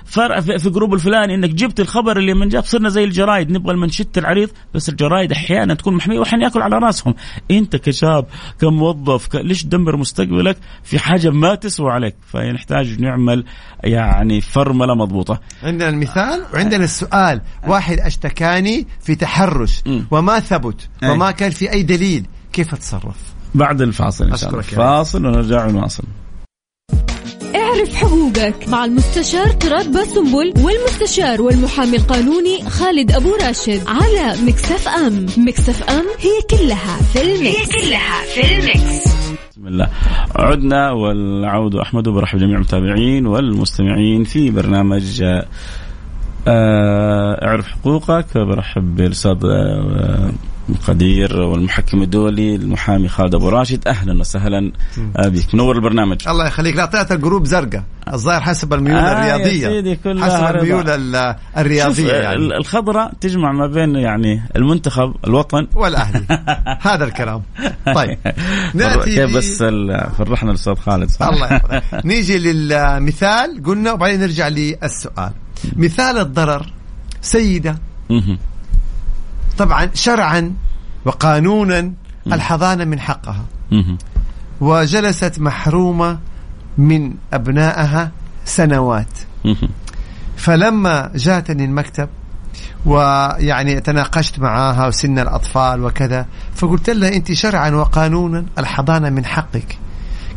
فرق 0.05 0.40
في 0.40 0.59
في 0.59 0.70
group 0.70 0.94
الفلاني 0.94 1.35
إنك 1.35 1.50
جبت 1.50 1.81
الخبر 1.81 2.16
اللي 2.16 2.35
من 2.35 2.48
جاب 2.48 2.64
صرنا 2.64 2.88
زي 2.88 3.05
الجرايد 3.05 3.50
نبغى 3.50 3.74
المنشط 3.74 4.18
العريض 4.18 4.50
بس 4.74 4.88
الجرايد 4.88 5.33
أحيانا 5.33 5.74
تكون 5.74 5.94
محمية 5.94 6.18
واحيانا 6.18 6.44
ياكل 6.44 6.62
على 6.62 6.79
راسهم. 6.79 7.14
أنت 7.50 7.77
كشاب 7.77 8.27
كموظف 8.61 9.29
ك... 9.29 9.37
ليش 9.37 9.62
تدمر 9.62 9.96
مستقبلك؟ 9.96 10.57
في 10.83 10.98
حاجة 10.98 11.31
ما 11.31 11.55
تسوى 11.55 11.90
عليك. 11.92 12.14
فنحتاج 12.27 13.00
نعمل 13.00 13.44
يعني 13.85 14.40
فرمله 14.40 14.94
مضبوطة. 14.94 15.40
عندنا 15.62 15.88
المثال 15.88 16.43
وعندنا 16.55 16.85
السؤال. 16.85 17.40
واحد 17.67 18.01
أشتكاني 18.01 18.87
في 19.03 19.14
تحرش. 19.14 19.83
وما 20.11 20.40
ثبت 20.40 20.88
أي. 21.03 21.11
وما 21.11 21.31
كان 21.31 21.51
في 21.51 21.73
أي 21.73 21.83
دليل. 21.83 22.27
كيف 22.53 22.75
أتصرف؟ 22.75 23.17
بعد 23.55 23.83
الفاصل 23.83 24.31
إن 24.31 24.37
شاء 24.37 24.51
الله. 24.51 24.62
فاصل 24.62 25.27
ونرجع 25.27 25.67
ونواصل 25.67 26.05
اعرف 27.55 27.95
حقوقك 27.95 28.69
مع 28.69 28.85
المستشار 28.85 29.49
تراد 29.49 29.93
باسنبل 29.93 30.55
والمستشار 30.57 31.43
والمحامي 31.43 31.97
القانوني 31.97 32.71
خالد 32.71 33.12
أبو 33.12 33.35
راشد 33.35 33.83
على 33.87 34.37
مكس 34.47 34.78
إف 34.78 34.88
إم. 34.88 35.27
مكس 35.37 35.71
إف 35.71 35.83
إم 35.83 36.05
هي 36.19 36.59
كلها 36.59 36.99
في 37.12 37.23
ال 37.23 37.29
mix 37.29 37.47
هي 37.47 37.67
كلها 37.67 38.23
في 38.35 38.59
ال 38.59 38.72
mix 38.72 39.13
بسم 39.64 39.72
الله. 39.72 39.88
عدنا 40.37 40.90
والعود 40.90 41.74
أحمد 41.74 42.09
وبرحب 42.09 42.38
جميع 42.38 42.55
المتابعين 42.55 43.27
والمستمعين 43.27 44.24
في 44.24 44.50
برنامج 44.50 45.22
آه، 45.22 45.46
آه، 46.48 47.46
اعرف 47.46 47.68
حقوقك 47.68 48.38
برحب 48.38 48.96
بالأستاذ 48.96 49.37
آه، 50.70 50.87
قدير 50.88 51.42
والمحكم 51.42 52.03
الدولي 52.03 52.55
المحامي 52.55 53.09
خالد 53.09 53.35
أبو 53.35 53.48
راشد. 53.48 53.88
أهلا 53.88 54.20
وسهلا. 54.20 54.72
آه، 55.16 55.29
بك 55.29 55.55
منور 55.55 55.77
البرنامج. 55.77 56.29
الله 56.29 56.46
يخليك. 56.46 56.77
لا 56.77 56.87
طلعت 56.87 57.12
ال 57.12 57.18
group 57.18 57.44
زرقاء. 57.46 57.85
الظاهر 58.12 58.40
حسب 58.40 58.72
الميول 58.74 58.96
آه 58.98 59.24
يا 59.24 59.37
الرياضية. 59.37 59.68
سيدي 59.68 59.98
حسب. 60.22 60.57
الميول 60.57 60.90
ال- 60.90 61.35
شوف 61.37 61.59
الرياضية 61.59 62.12
آه، 62.12 62.22
يعني. 62.22 62.37
الخضراء 62.57 63.12
تجمع 63.20 63.53
ما 63.53 63.66
بين 63.66 63.94
يعني 63.96 64.42
المنتخب 64.57 65.14
الوطن. 65.27 65.66
والأهلي. 65.74 66.24
هذا 66.88 67.05
الكلام. 67.05 67.42
طيب. 67.94 68.18
نأتي 68.74 69.14
كيف 69.14 69.37
بس 69.37 69.62
فرحنا 70.18 70.50
الأستاذ 70.50 70.74
خالد 70.74 71.09
صح؟ 71.09 71.27
الله 71.27 71.46
يحفظك. 71.46 71.83
نيجي 72.07 72.38
للمثال. 72.38 73.62
قلنا 73.66 73.92
وبعدين 73.92 74.20
نرجع 74.20 74.48
للسؤال. 74.48 75.31
مثال 75.77 76.18
الضرر 76.18 76.66
سيدة 77.20 77.79
مهم. 78.11 78.38
طبعا 79.59 79.90
شرعا 79.95 80.55
وقانونا 81.05 81.93
الحضانة 82.27 82.85
من 82.85 83.01
حقها. 83.01 83.45
وجلست 84.61 85.38
محرومة 85.38 86.19
من 86.79 87.14
أبنائها 87.33 88.11
سنوات. 88.45 89.09
فلما 90.37 91.11
جاتني 91.14 91.64
المكتب 91.64 92.09
ويعني 92.87 93.81
تناقشت 93.81 94.38
معاها 94.38 94.87
وسن 94.87 95.19
الأطفال 95.19 95.85
وكذا 95.85 96.27
فقلت 96.55 96.90
لها 96.90 97.17
أنت 97.17 97.33
شرعا 97.33 97.71
وقانونا 97.71 98.45
الحضانة 98.59 99.11
من 99.11 99.25
حقك 99.25 99.79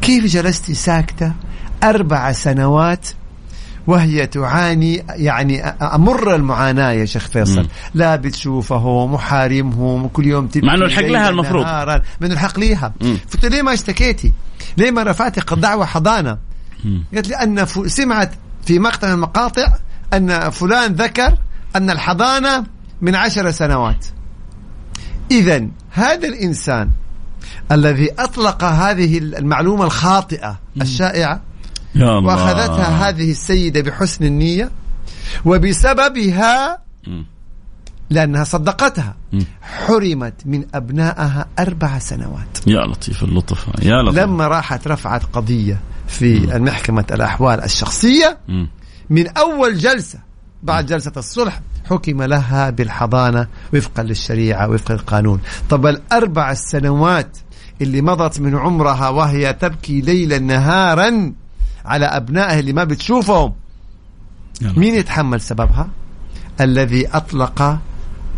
كيف 0.02 0.26
جلستي 0.26 0.74
ساكتة 0.74 1.34
أربع 1.84 2.32
سنوات 2.32 3.08
وهي 3.88 4.28
تعاني 4.28 5.04
يعني 5.10 5.64
أمر 5.66 6.36
المعاناة 6.36 6.92
يا 6.92 7.06
شيخ 7.06 7.28
فيصل 7.28 7.62
مم. 7.62 7.68
لا 7.94 8.16
بتشوفهم 8.16 9.14
وحارمهم 9.14 10.06
وكل 10.06 10.26
يوم 10.26 10.48
تبكي 10.48 10.68
مع 10.68 10.76
إنه 10.76 10.86
الحق 10.86 11.02
لها 11.04 11.30
المفروض. 11.30 11.66
من 12.22 12.32
الحق 12.32 12.60
ليها 12.60 12.94
مم. 13.02 13.18
قلت 13.34 13.46
ليه 13.46 13.62
ما 13.62 13.74
اشتكيتي 13.74 14.34
ليه 14.78 14.92
ما 14.92 15.04
رفعتي 15.04 15.42
دعوة 15.56 15.86
حضانة 15.86 16.38
مم. 16.86 17.04
قالت 17.14 17.28
لي 17.28 17.36
ف- 17.66 17.92
سمعت 17.92 18.32
في 18.66 18.80
مقطع 18.80 19.08
من 19.08 19.14
المقاطع 19.14 19.74
أن 20.14 20.50
فلان 20.50 20.94
ذكر 20.94 21.38
أن 21.76 21.90
الحضانة 21.90 22.64
من 23.02 23.16
عشر 23.16 23.52
سنوات 23.52 24.06
إذا 25.32 25.68
هذا 25.92 26.28
الإنسان 26.28 26.90
الذي 27.72 28.10
أطلق 28.20 28.64
هذه 28.64 29.18
المعلومة 29.18 29.84
الخاطئة 29.86 30.60
الشائعة 30.82 31.42
يا 31.96 32.18
الله. 32.18 32.36
وأخذتها 32.36 33.10
هذه 33.10 33.32
السيدة 33.32 33.82
بحسن 33.82 34.26
النية 34.26 34.72
وبسببها 35.46 36.82
مم. 37.08 37.26
لأنها 38.10 38.44
صدقتها. 38.44 39.16
حرمت 39.62 40.34
من 40.46 40.66
أبنائها 40.74 41.46
أربع 41.60 42.00
سنوات. 42.00 42.68
يا 42.68 42.88
لطيف 42.88 43.24
اللطف 43.24 43.68
يا 43.82 44.02
لطيف. 44.02 44.20
لما 44.20 44.48
راحت 44.48 44.88
رفعت 44.88 45.24
قضية 45.34 45.80
في 46.08 46.56
المحكمة 46.56 47.06
الأحوال 47.12 47.64
الشخصية. 47.64 48.38
مم. 48.48 48.70
من 49.10 49.28
أول 49.28 49.78
جلسة 49.78 50.20
بعد 50.64 50.86
جلسة 50.86 51.12
الصلح 51.18 51.62
حكم 51.90 52.24
لها 52.24 52.70
بالحضانة 52.70 53.48
وفقا 53.74 54.04
للشريعة 54.04 54.70
وفقا 54.70 54.94
للقانون. 54.94 55.40
طب 55.70 55.86
الأربع 55.86 56.52
السنوات 56.52 57.38
اللي 57.82 58.02
مضت 58.02 58.40
من 58.40 58.56
عمرها 58.56 59.10
وهي 59.10 59.54
تبكي 59.54 60.02
ليلا 60.02 60.40
نهارا 60.40 61.34
على 61.88 62.06
أبنائها 62.06 62.60
اللي 62.60 62.74
ما 62.74 62.84
بتشوفهم. 62.84 63.54
لطيف. 64.62 64.78
مين 64.78 64.94
يتحمل 64.96 65.42
سببها؟ 65.42 65.90
الذي 66.62 67.08
أطلق 67.08 67.80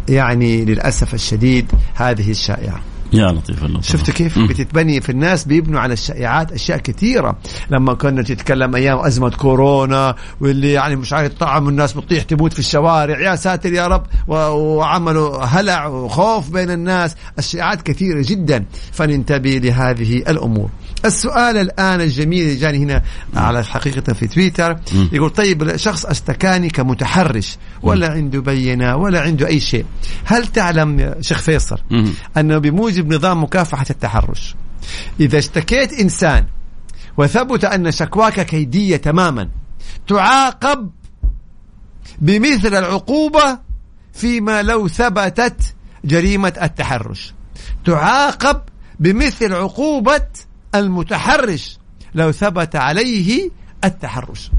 يعني 0.10 0.66
للأسف 0.66 1.14
الشديد 1.14 1.72
هذه 1.96 2.32
الشائعة. 2.32 2.80
يا 3.14 3.32
لطيف 3.32 3.64
اللطف 3.64 3.88
شفت 3.92 4.12
كيف. 4.12 4.40
بتتبني 4.40 5.02
في 5.02 5.10
الناس 5.10 5.46
بيبنوا 5.46 5.80
على 5.80 5.94
الشائعات 5.94 6.52
أشياء 6.52 6.78
كثيرة. 6.78 7.38
لما 7.70 7.94
كنا 7.94 8.22
تتكلم 8.22 8.76
أيام 8.76 9.00
أزمة 9.00 9.30
كورونا 9.30 10.16
واللي 10.42 10.72
يعني 10.72 10.96
مش 10.96 11.14
عارف 11.14 11.34
طعم 11.34 11.70
الناس 11.70 11.94
بتطيح 11.94 12.24
تموت 12.24 12.54
في 12.54 12.60
الشوارع 12.60 13.20
يا 13.20 13.36
ساتر 13.36 13.74
يا 13.74 13.88
رب 13.88 14.06
وعملوا 14.28 15.44
هلع 15.44 15.88
وخوف 15.88 16.50
بين 16.50 16.72
الناس. 16.72 17.16
الشائعات 17.40 17.82
كثيرة 17.82 18.26
جدا. 18.28 18.66
فننتبه 18.92 19.50
لهذه 19.50 20.18
الأمور. 20.18 20.70
السؤال 21.06 21.58
الآن 21.58 22.02
الجميل 22.02 22.42
اللي 22.44 22.56
جاني 22.56 22.78
هنا 22.78 23.04
على 23.36 23.64
حقيقة 23.64 24.14
في 24.14 24.28
تويتر. 24.28 24.78
يقول 25.12 25.30
طيب 25.30 25.76
شخص 25.76 26.06
اشتكاني 26.06 26.70
كمتحرش 26.70 27.58
ولا 27.84 28.12
عنده 28.12 28.40
بينة 28.42 28.96
ولا 28.96 29.22
عنده 29.22 29.48
أي 29.48 29.60
شيء. 29.60 29.86
هل 30.26 30.48
تعلم 30.48 31.16
شيخ 31.22 31.38
فيصل 31.40 31.78
مم. 31.92 32.08
أنه 32.38 32.58
بموجب 33.02 33.14
نظام 33.14 33.44
مكافحة 33.44 33.86
التحرش. 33.90 34.56
إذا 35.20 35.38
اشتكيت 35.38 35.94
إنسان 35.94 36.46
وثبت 37.18 37.66
أن 37.66 37.92
شكواك 37.92 38.46
كيدية 38.46 38.98
تماما 38.98 39.50
تعاقب 40.08 40.92
بمثل 42.20 42.76
العقوبة 42.76 43.60
فيما 44.14 44.62
لو 44.62 44.88
ثبتت 44.88 45.76
جريمة 46.06 46.54
التحرش. 46.62 47.34
تعاقب 47.86 48.62
بمثل 49.00 49.54
عقوبة 49.54 50.28
المتحرش 50.76 51.78
لو 52.16 52.32
ثبت 52.32 52.76
عليه 52.76 53.50
التحرش. 53.84 54.52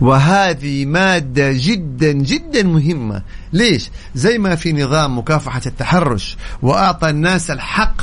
وهذه 0.00 0.84
مادة 0.84 1.52
جدا 1.52 2.12
جدا 2.12 2.62
مهمة 2.62 3.22
ليش؟ 3.52 3.90
زي 4.14 4.38
ما 4.38 4.54
في 4.54 4.72
نظام 4.72 5.18
مكافحة 5.18 5.62
التحرش 5.66 6.36
وأعطى 6.62 7.10
الناس 7.10 7.50
الحق 7.50 8.02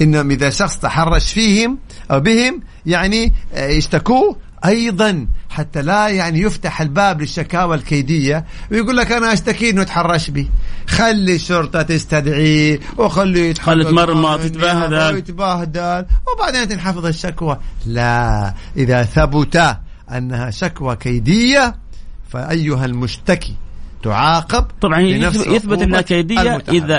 إنهم 0.00 0.30
إذا 0.30 0.50
شخص 0.50 0.78
تحرش 0.78 1.32
فيهم 1.32 1.78
أو 2.10 2.20
بهم 2.20 2.62
يعني 2.86 3.32
آه، 3.54 3.68
يشتكوه 3.68 4.36
أيضا 4.64 5.26
حتى 5.50 5.82
لا 5.82 6.08
يعني 6.08 6.40
يفتح 6.40 6.80
الباب 6.80 7.20
للشكاوى 7.20 7.76
الكيدية 7.76 8.44
ويقول 8.70 8.96
لك 8.96 9.12
أنا 9.12 9.32
أشتكي 9.32 9.70
إنه 9.70 9.82
تحرش 9.82 10.30
بي 10.30 10.50
خلي 10.86 11.34
الشرطة 11.34 11.82
تستدعيه 11.82 12.80
وخليه 12.98 13.50
يتحقق 13.50 13.66
خلي 13.66 13.84
يتمرمط، 13.84 14.16
معه 14.16 14.44
يتبهدل. 14.44 15.18
يتبهدل 15.18 16.06
وبعدين 16.32 16.68
تنحفظ 16.68 17.06
الشكوى 17.06 17.58
لا 17.86 18.54
إذا 18.76 19.02
ثبت 19.02 19.76
أنها 20.10 20.50
شكوى 20.50 20.96
كيدية 20.96 21.74
فأيها 22.28 22.84
المشتكي 22.84 23.54
تعاقب 24.02 24.66
طبعا 24.80 25.00
يثبت, 25.00 25.82
أنها 25.82 26.00
كيدية. 26.00 26.40
اذا 26.40 26.98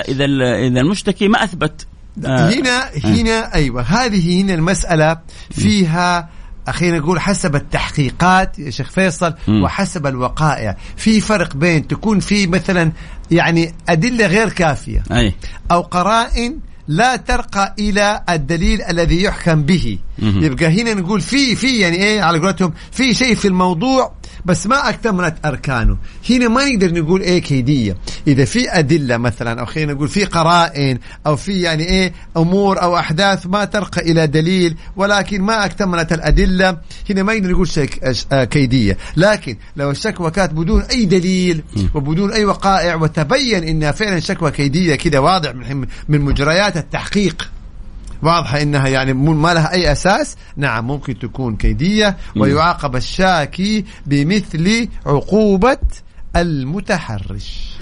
إذا 0.54 0.80
المشتكي 0.80 1.28
ما 1.28 1.44
أثبت 1.44 1.86
آه. 2.24 2.50
هنا 2.50 2.90
هنا 3.04 3.54
أيوه 3.54 3.82
هذه 3.82 4.42
هنا 4.42 4.54
المسألة 4.54 5.16
فيها 5.50 6.28
خلينا 6.70 6.98
نقول 6.98 7.20
حسب 7.20 7.56
التحقيقات 7.56 8.58
يا 8.58 8.70
شيخ 8.70 8.90
فيصل. 8.90 9.34
وحسب 9.48 10.06
الوقائع 10.06 10.76
في 10.96 11.20
فرق 11.20 11.56
بين 11.56 11.86
تكون 11.88 12.20
في 12.20 12.46
مثلا 12.46 12.92
يعني 13.30 13.74
أدلة 13.88 14.26
غير 14.26 14.48
كافية 14.48 15.02
أي 15.12 15.34
أو 15.70 15.80
قرائن 15.80 16.58
لا 16.88 17.16
ترقى 17.16 17.74
إلى 17.78 18.22
الدليل 18.28 18.82
الذي 18.82 19.22
يحكم 19.22 19.62
به. 19.62 19.98
يبقى 20.18 20.66
هنا 20.82 20.94
نقول 20.94 21.20
في 21.20 21.56
في 21.56 21.78
يعني 21.78 21.96
إيه 21.96 22.22
على 22.22 22.38
قولتهم 22.38 22.72
في 22.92 23.14
شيء 23.14 23.34
في 23.34 23.48
الموضوع 23.48 24.12
بس 24.44 24.66
ما 24.66 24.88
اكتملت 24.88 25.34
أركانه. 25.44 25.96
هنا 26.30 26.48
ما 26.48 26.64
نقدر 26.68 27.02
نقول 27.02 27.20
إيه 27.20 27.38
كيدية. 27.38 27.96
إذا 28.26 28.44
في 28.44 28.70
أدلة 28.78 29.16
مثلا 29.16 29.60
أو 29.60 29.66
خلينا 29.66 29.92
نقول 29.92 30.08
في 30.08 30.24
قرائن 30.24 30.98
أو 31.26 31.36
في 31.36 31.60
يعني 31.60 31.84
إيه 31.84 32.12
أمور 32.36 32.82
أو 32.82 32.96
أحداث 32.98 33.46
ما 33.46 33.64
ترقى 33.64 34.00
إلى 34.00 34.26
دليل 34.26 34.76
ولكن 34.96 35.42
ما 35.42 35.64
اكتملت 35.64 36.12
الأدلة 36.12 36.78
هنا 37.10 37.22
ما 37.22 37.34
نقدر 37.34 37.50
نقول 37.50 37.68
شيء 37.68 37.90
آه، 38.32 38.44
كيدية. 38.44 38.98
لكن 39.16 39.56
لو 39.76 39.90
الشكوى 39.90 40.30
كانت 40.30 40.52
بدون 40.52 40.82
أي 40.82 41.04
دليل 41.04 41.62
وبدون 41.94 42.32
أي 42.32 42.44
وقائع 42.44 42.94
وتبين 42.94 43.64
إنها 43.64 43.92
فعلا 43.92 44.20
شكوى 44.20 44.50
كيدية 44.50 44.94
كده 44.94 45.20
واضح 45.20 45.54
من 45.54 45.86
من 46.08 46.20
مجريات 46.20 46.76
التحقيق 46.76 47.50
واضحة 48.22 48.62
إنها 48.62 48.88
يعني 48.88 49.12
ما 49.12 49.54
لها 49.54 49.72
أي 49.72 49.92
أساس. 49.92 50.36
نعم 50.56 50.86
ممكن 50.86 51.18
تكون 51.18 51.56
كيدية 51.56 52.16
ويعاقب 52.36 52.96
الشاكي 52.96 53.84
بمثل 54.06 54.88
عقوبة 55.06 55.78
المتحرش. 56.36 57.75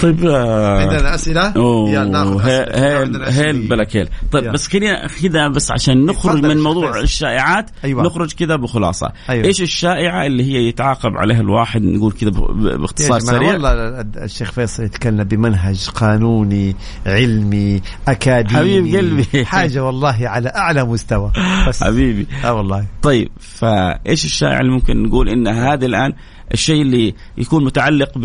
طيب 0.00 0.24
آه، 0.26 0.80
عندنا 0.80 1.14
أسئلة 1.14 1.52
يلا 1.90 2.22
هيل 2.46 3.22
هيل. 3.22 3.68
بلا 3.68 3.86
هيل 3.90 4.08
طيب. 4.32 4.52
بس 4.52 4.68
خلينا 4.68 5.06
كذا 5.22 5.48
بس 5.48 5.70
عشان 5.70 6.06
نخرج 6.06 6.46
من 6.46 6.62
موضوع 6.62 6.92
فيصل. 6.92 7.04
الشائعات 7.04 7.70
أيوة. 7.84 8.02
نخرج 8.02 8.32
كذا 8.32 8.56
بخلاصة 8.56 9.12
أيوة. 9.30 9.44
إيش 9.44 9.62
الشائعة 9.62 10.26
اللي 10.26 10.44
هي 10.44 10.68
يتعاقب 10.68 11.16
عليها 11.16 11.40
الواحد 11.40 11.82
نقول 11.82 12.12
كذا 12.12 12.30
باختصار 12.30 13.18
سريع 13.20 13.52
والله 13.52 14.00
الشيخ 14.16 14.52
فيصل 14.52 14.82
يتكلم 14.82 15.24
بمنهج 15.24 15.88
قانوني 15.88 16.76
علمي 17.06 17.80
أكاديمي 18.08 18.58
حبيب 18.58 18.96
قلبي. 18.96 19.44
حاجة 19.46 19.84
والله 19.84 20.16
على 20.22 20.48
أعلى 20.48 20.84
مستوى 20.84 21.32
بس 21.68 21.84
حبيبي 21.84 22.26
آه 22.44 22.54
والله 22.54 22.86
طيب 23.02 23.28
فإيش 23.40 24.24
الشائعة 24.24 24.60
اللي 24.60 24.72
ممكن 24.72 25.02
نقول 25.02 25.28
إن 25.28 25.48
هذا 25.48 25.86
الآن 25.86 26.12
الشيء 26.54 26.82
اللي 26.82 27.14
يكون 27.38 27.64
متعلق 27.64 28.18
ب 28.18 28.22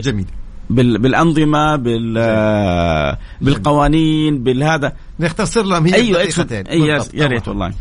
جميل. 0.00 0.26
بالأنظمة 0.70 1.76
بال 1.76 2.14
آه، 2.18 3.18
بالقوانين 3.40 4.42
بالهذا 4.42 4.92
نختصر 5.20 5.62
لهم 5.62 5.86
هي 5.86 5.94
أيوه 5.94 6.18
بطريقتين. 6.18 6.56
ادخل 6.58 6.70
أي 6.72 6.80
بالضبط. 6.80 7.14
يا 7.14 7.26
ريت. 7.26 7.48
والله 7.48 7.72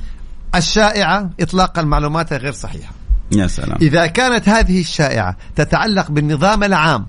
الشائعة 0.55 1.29
إطلاق 1.39 1.79
المعلومات 1.79 2.33
غير 2.33 2.51
صحيحة 2.51 2.91
يا 3.31 3.47
سلام 3.47 3.77
إذا 3.81 4.07
كانت 4.07 4.49
هذه 4.49 4.81
الشائعة 4.81 5.37
تتعلق 5.55 6.11
بالنظام 6.11 6.63
العام 6.63 7.05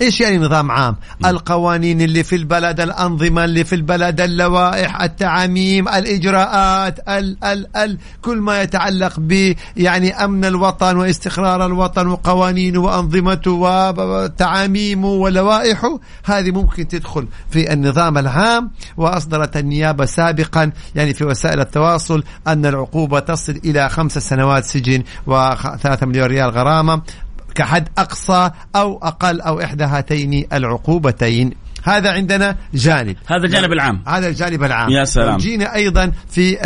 إيش 0.00 0.20
يعني 0.20 0.38
نظام 0.38 0.70
عام؟ 0.70 0.96
القوانين 1.24 2.00
اللي 2.00 2.24
في 2.24 2.36
البلد، 2.36 2.80
الأنظمة 2.80 3.44
اللي 3.44 3.64
في 3.64 3.74
البلد، 3.74 4.20
اللوائح، 4.20 5.02
التعاميم، 5.02 5.88
الإجراءات، 5.88 7.08
ال 7.08 7.44
ال 7.44 7.76
ال 7.76 7.98
كل 8.22 8.38
ما 8.38 8.62
يتعلق 8.62 9.12
ب 9.18 9.54
يعني 9.76 10.24
أمن 10.24 10.44
الوطن 10.44 10.96
واستقرار 10.96 11.66
الوطن 11.66 12.06
وقوانينه 12.06 12.80
وأنظمته 12.80 13.50
وتعاميمه 13.50 15.08
ولوائحه، 15.08 15.98
هذه 16.24 16.50
ممكن 16.50 16.88
تدخل 16.88 17.26
في 17.50 17.72
النظام 17.72 18.18
العام 18.18 18.70
وأصدرت 18.96 19.56
النيابة 19.56 20.04
سابقا 20.04 20.72
يعني 20.94 21.14
في 21.14 21.24
وسائل 21.24 21.60
التواصل 21.60 22.24
أن 22.46 22.66
العقوبة 22.66 23.18
تصل 23.20 23.60
إلى 23.64 23.88
خمس 23.88 24.18
سنوات 24.18 24.64
سجن 24.64 25.02
وثلاثة 25.26 26.06
مليون 26.06 26.26
ريال 26.26 26.50
غرامة 26.50 27.02
كحد 27.54 27.88
أقصى 27.98 28.50
أو 28.76 28.98
أقل 29.02 29.40
أو 29.40 29.60
إحدى 29.60 29.84
هاتين 29.84 30.46
العقوبتين. 30.52 31.50
هذا 31.82 32.12
عندنا 32.12 32.56
جانب. 32.74 33.16
هذا 33.26 33.44
الجانب 33.44 33.72
العام. 33.72 34.02
هذا 34.06 34.28
الجانب 34.28 34.62
العام. 34.64 34.90
يا 34.90 35.04
سلام. 35.04 35.36
جينا 35.36 35.74
أيضا 35.74 36.12
في 36.30 36.56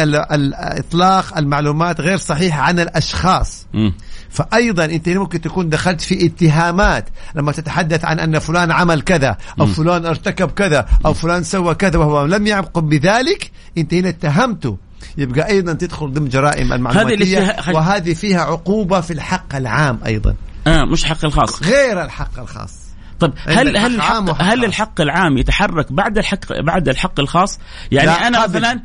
إطلاق 0.78 1.38
المعلومات 1.38 2.00
غير 2.00 2.16
صحيحة 2.16 2.62
عن 2.62 2.80
الأشخاص. 2.80 3.66
مم. 3.74 3.92
فايضا 4.30 4.84
أنت 4.84 5.08
ممكن 5.08 5.40
تكون 5.40 5.68
دخلت 5.68 6.00
في 6.00 6.26
اتهامات. 6.26 7.08
لما 7.34 7.52
تتحدث 7.52 8.04
عن 8.04 8.20
أن 8.20 8.38
فلان 8.38 8.70
عمل 8.70 9.00
كذا 9.00 9.36
أو 9.60 9.66
م. 9.66 9.72
فلان 9.72 10.06
ارتكب 10.06 10.50
كذا 10.50 10.86
أو 11.06 11.14
فلان 11.14 11.42
سوى 11.42 11.74
كذا 11.74 11.98
وهو 11.98 12.24
لم 12.26 12.46
يقم 12.46 12.88
بذلك 12.88 13.50
أنت 13.78 13.94
هنا 13.94 14.08
اتهمته 14.08 14.76
يبقى 15.18 15.48
أيضا 15.48 15.72
تدخل 15.72 16.12
ضمن 16.12 16.28
جرائم 16.28 16.72
المعلوماتية. 16.72 17.14
الاتها- 17.38 17.72
وهذه 17.74 18.14
فيها 18.14 18.40
عقوبة 18.40 19.00
في 19.00 19.12
الحق 19.12 19.54
العام 19.56 19.98
أيضا. 20.06 20.34
آه 20.68 20.84
مش 20.84 21.04
حق 21.04 21.24
الخاص 21.24 21.62
غير 21.62 22.02
الحق 22.04 22.38
الخاص 22.40 22.78
طيب 23.20 23.32
هل 23.46 23.76
هل 23.76 23.94
الحق 23.94 24.42
هل. 24.42 24.64
الحق 24.64 25.00
العام 25.00 25.38
يتحرك 25.38 25.92
بعد 25.92 26.18
الحق 26.18 26.38
بعد 26.60 26.88
الحق 26.88 27.20
الخاص؟ 27.20 27.58
يعني 27.92 28.10
أنا 28.10 28.42
قبل. 28.42 28.60
مثلا 28.60 28.80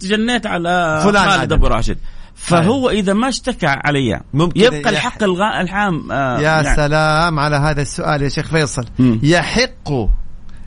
تجنيت 0.00 0.46
على 0.46 1.00
فلان 1.04 1.30
خالد. 1.30 1.52
أبو 1.52 1.66
راشد 1.66 1.98
فهو 2.34 2.90
إذا 2.90 3.12
ما 3.12 3.28
اشتكى 3.28 3.66
علي 3.66 4.20
ممكن 4.34 4.60
يبقى 4.60 4.80
يح- 4.80 4.88
الحق 4.88 5.22
الغا 5.22 5.60
العام 5.60 6.12
آه 6.12 6.36
يا 6.38 6.42
يعني 6.42 6.76
سلام 6.76 7.38
على 7.38 7.56
هذا 7.56 7.82
السؤال 7.82 8.22
يا 8.22 8.28
شيخ 8.28 8.46
فيصل 8.48 8.84
مم. 8.98 9.20
يحق 9.22 9.90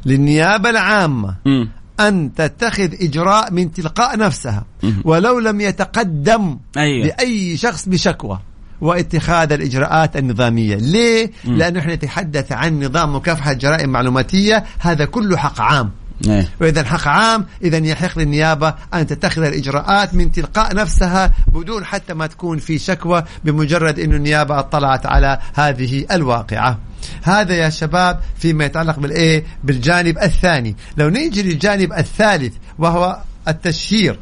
للنيابة 0.05 0.69
العامة 0.69 1.35
مم. 1.45 1.69
أن 1.99 2.33
تتخذ 2.33 2.89
إجراء 3.01 3.51
من 3.53 3.71
تلقاء 3.71 4.17
نفسها. 4.17 4.65
ولو 5.05 5.39
لم 5.39 5.61
يتقدم 5.61 6.59
أيوة. 6.77 7.07
لأي 7.07 7.57
شخص 7.57 7.89
بشكوى 7.89 8.39
واتخاذ 8.81 9.51
الإجراءات 9.51 10.17
النظامية 10.17 10.75
ليه؟ 10.75 11.31
مم. 11.45 11.57
لأنه 11.57 11.79
إحنا 11.79 11.95
نتحدث 11.95 12.51
عن 12.51 12.83
نظام 12.83 13.15
مكافحة 13.15 13.53
جرائم 13.53 13.89
معلوماتية 13.89 14.63
هذا 14.79 15.05
كله 15.05 15.37
حق 15.37 15.61
عام 15.61 15.91
إيه. 16.27 16.49
وإذا 16.61 16.83
حق 16.83 17.07
عام 17.07 17.45
إذا 17.63 17.77
يحق 17.77 18.19
للنيابة 18.19 18.75
أن 18.93 19.07
تتخذ 19.07 19.43
الإجراءات 19.43 20.15
من 20.15 20.31
تلقاء 20.31 20.75
نفسها 20.75 21.31
بدون 21.47 21.85
حتى 21.85 22.13
ما 22.13 22.27
تكون 22.27 22.57
في 22.57 22.77
شكوى 22.77 23.23
بمجرد 23.43 23.99
أن 23.99 24.13
النيابة 24.13 24.59
اطلعت 24.59 25.05
على 25.05 25.39
هذه 25.53 26.05
الواقعة 26.11 26.79
هذا 27.23 27.53
يا 27.55 27.69
شباب 27.69 28.19
فيما 28.37 28.65
يتعلق 28.65 28.99
بالإيه 28.99 29.43
بالجانب 29.63 30.17
الثاني 30.17 30.75
لو 30.97 31.09
نيجي 31.09 31.43
للجانب 31.43 31.93
الثالث 31.93 32.53
وهو 32.79 33.21
التشهير 33.47 34.19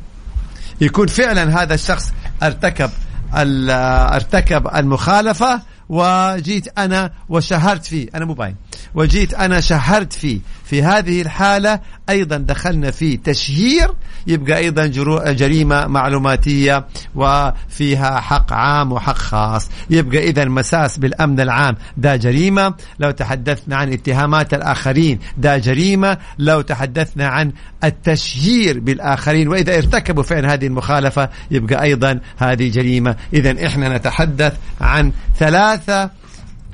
يكون 0.82 1.08
فعلا 1.08 1.64
هذا 1.64 1.74
الشخص 1.74 2.12
ارتكب 2.44 2.90
ارتكب 3.34 4.68
المخالفة 4.76 5.62
وجيت 5.90 6.80
أنا 6.80 7.12
وشهرت 7.30 7.86
فيه. 7.86 8.08
أنا 8.16 8.26
مو 8.26 8.34
باين. 8.34 8.56
وجيت 8.96 9.34
أنا 9.34 9.60
شهرت 9.60 10.14
فيه 10.14 10.40
في 10.66 10.84
هذه 10.84 11.22
الحالة 11.22 11.80
أيضا 12.10 12.38
دخلنا 12.38 12.92
في 12.92 13.18
تشهير 13.18 13.92
يبقى 14.28 14.58
أيضا 14.58 14.86
جريمة 15.32 15.88
معلوماتية 15.88 16.86
وفيها 17.16 18.20
حق 18.20 18.54
عام 18.54 18.92
وحق 18.92 19.18
خاص. 19.18 19.70
يبقى 19.90 20.30
إذا 20.30 20.46
مساس 20.46 20.98
بالأمن 20.98 21.40
العام 21.40 21.76
ده 21.98 22.16
جريمة. 22.16 22.74
لو 23.00 23.12
تحدثنا 23.12 23.76
عن 23.76 23.94
اتهامات 23.94 24.54
الآخرين 24.54 25.20
ده 25.38 25.58
جريمة. 25.58 26.18
لو 26.40 26.62
تحدثنا 26.62 27.28
عن 27.28 27.52
التشهير 27.84 28.80
بالآخرين 28.80 29.48
وإذا 29.48 29.78
ارتكبوا 29.78 30.24
فعلا 30.24 30.54
هذه 30.54 30.68
المخالفة 30.68 31.30
يبقى 31.52 31.84
أيضا 31.84 32.20
هذه 32.38 32.70
جريمة. 32.72 33.16
إذا 33.34 33.68
إحنا 33.68 33.98
نتحدث 33.98 34.54
عن 34.82 35.12
ثلاثة 35.40 36.10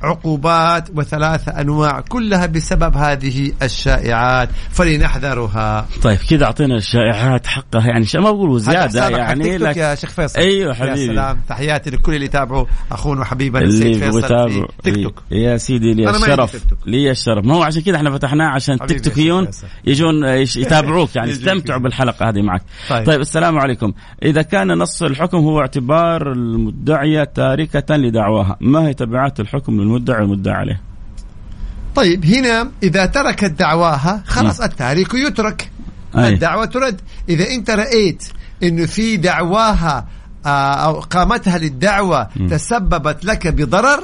عقوبات 0.03 0.89
وثلاثة 0.95 1.61
أنواع 1.61 1.99
كلها 1.99 2.45
بسبب 2.45 2.97
هذه 2.97 3.51
الشائعات 3.63 4.49
فلنحذرها. 4.71 5.87
طيب 6.03 6.17
كذا 6.29 6.45
أعطينا 6.45 6.75
الشائعات 6.75 7.47
حقها 7.47 7.87
يعني 7.87 8.05
ما 8.15 8.29
حسابك 8.87 9.13
على 9.13 9.17
يعني 9.17 9.57
لكن 9.57 9.79
يا 9.79 9.95
شيخ 9.95 10.11
فيصل. 10.11 10.39
يا 10.39 10.73
حبيبي. 10.73 11.07
سلام. 11.07 11.37
تحياتي 11.49 11.89
لكل 11.89 12.13
اللي 12.15 12.25
يتابعوا 12.25 12.65
أخونا 12.91 13.21
وحبيبنا 13.21 13.61
اللي 13.63 13.73
السيد 13.77 14.03
فيصل 14.03 14.49
في 14.49 14.65
تيك 14.83 15.03
توك. 15.03 15.23
يا 15.31 15.57
سيدي 15.57 15.93
لي 15.93 16.09
الشرف. 16.09 16.65
لي 16.85 17.11
الشرف. 17.11 17.45
ما 17.45 17.55
هو 17.55 17.63
عشان 17.63 17.81
كذا 17.81 17.95
إحنا 17.95 18.11
فتحناه 18.11 18.47
عشان 18.55 18.79
تيك 18.87 19.01
توكيون 19.01 19.43
يا. 19.43 19.49
يجون 19.85 20.23
يش- 20.25 20.57
يتابعوك 20.65 21.15
يعني 21.15 21.31
يستمتعوا 21.31 21.79
فيه. 21.79 21.83
بالحلقة 21.83 22.29
هذه 22.29 22.41
معك. 22.41 22.61
طيب. 22.89 23.05
طيب 23.05 23.21
السلام 23.21 23.59
عليكم. 23.59 23.93
إذا 24.23 24.41
كان 24.41 24.67
نص 24.77 25.03
الحكم 25.03 25.37
هو 25.37 25.59
اعتبار 25.61 26.31
المدعية 26.31 27.23
تاركة 27.23 27.95
لدعواها 27.95 28.57
ما 28.61 28.87
هي 28.87 28.93
تبعات 28.93 29.39
الحكم 29.39 29.81
للمدعي 29.85 30.21
والمدعى 30.21 30.55
عليه. 30.55 30.81
طيب 31.95 32.25
هنا 32.25 32.71
إذا 32.83 33.05
تركت 33.05 33.51
دعواها 33.51 34.23
خلاص 34.25 34.61
التاريخ 34.61 35.15
يترك. 35.15 35.71
أي. 36.17 36.33
الدعوة 36.33 36.65
ترد. 36.65 37.01
إذا 37.29 37.49
أنت 37.49 37.69
رأيت 37.69 38.23
أنه 38.63 38.85
في 38.85 39.17
دعواها 39.17 40.07
آه، 40.45 40.73
أو 40.73 40.99
قامتها 40.99 41.57
للدعوة 41.57 42.29
تسببت 42.49 43.25
لك 43.25 43.47
بضرر 43.47 44.03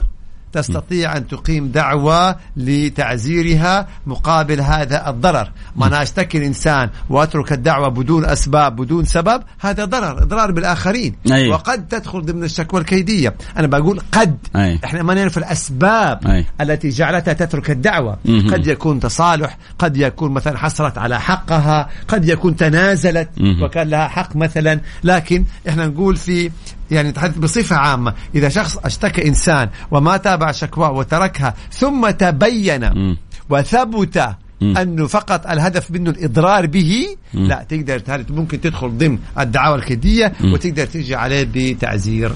تستطيع 0.53 1.17
أن 1.17 1.27
تقيم 1.27 1.67
دعوة 1.67 2.35
لتعزيرها 2.57 3.87
مقابل 4.05 4.61
هذا 4.61 5.09
الضرر 5.09 5.51
ما 5.75 5.87
أنا 5.87 6.01
أشتكي 6.01 6.37
الإنسان 6.37 6.89
وأترك 7.09 7.51
الدعوة 7.53 7.87
بدون 7.87 8.25
أسباب 8.25 8.75
بدون 8.75 9.05
سبب 9.05 9.43
هذا 9.59 9.85
ضرر 9.85 10.23
إضرار 10.23 10.51
بالآخرين 10.51 11.15
أي. 11.31 11.49
وقد 11.49 11.87
تدخل 11.87 12.21
ضمن 12.21 12.43
الشكوى 12.43 12.79
الكيدية 12.81 13.35
أنا 13.57 13.67
بقول 13.67 14.01
قد 14.11 14.37
أي. 14.55 14.79
إحنا 14.83 15.03
ما 15.03 15.13
نعرف 15.13 15.37
الأسباب 15.37 16.27
أي. 16.27 16.45
التي 16.61 16.89
جعلتها 16.89 17.33
تترك 17.33 17.71
الدعوة 17.71 18.17
مهم. 18.25 18.53
قد 18.53 18.67
يكون 18.67 18.99
تصالح 18.99 19.57
قد 19.79 19.97
يكون 19.97 20.31
مثلا 20.31 20.57
حصلت 20.57 20.97
على 20.97 21.19
حقها 21.19 21.89
قد 22.07 22.29
يكون 22.29 22.55
تنازلت 22.55 23.29
مهم. 23.37 23.63
وكان 23.63 23.89
لها 23.89 24.07
حق 24.07 24.35
مثلا 24.35 24.79
لكن 25.03 25.43
إحنا 25.69 25.87
نقول 25.87 26.15
في 26.15 26.51
يعني 26.91 27.09
نتحدث 27.09 27.37
بصفة 27.37 27.75
عامة 27.75 28.13
إذا 28.35 28.49
شخص 28.49 28.77
أشتكى 28.77 29.27
إنسان 29.27 29.69
وما 29.91 30.17
تابع 30.17 30.51
شكواه 30.51 30.91
وتركها 30.91 31.53
ثم 31.71 32.09
تبين 32.09 32.93
مم. 32.93 33.17
وثبت 33.49 34.35
مم. 34.61 34.77
أنه 34.77 35.07
فقط 35.07 35.47
الهدف 35.47 35.91
منه 35.91 36.09
الإضرار 36.09 36.65
به 36.65 37.07
مم. 37.33 37.47
لا 37.47 37.65
تقدر 37.69 38.25
ممكن 38.29 38.61
تدخل 38.61 38.97
ضمن 38.97 39.19
الدعاوى 39.39 39.75
الكيديه. 39.75 40.33
وتقدر 40.43 40.85
تيجي 40.85 41.15
عليه 41.15 41.47
بتعزير 41.53 42.31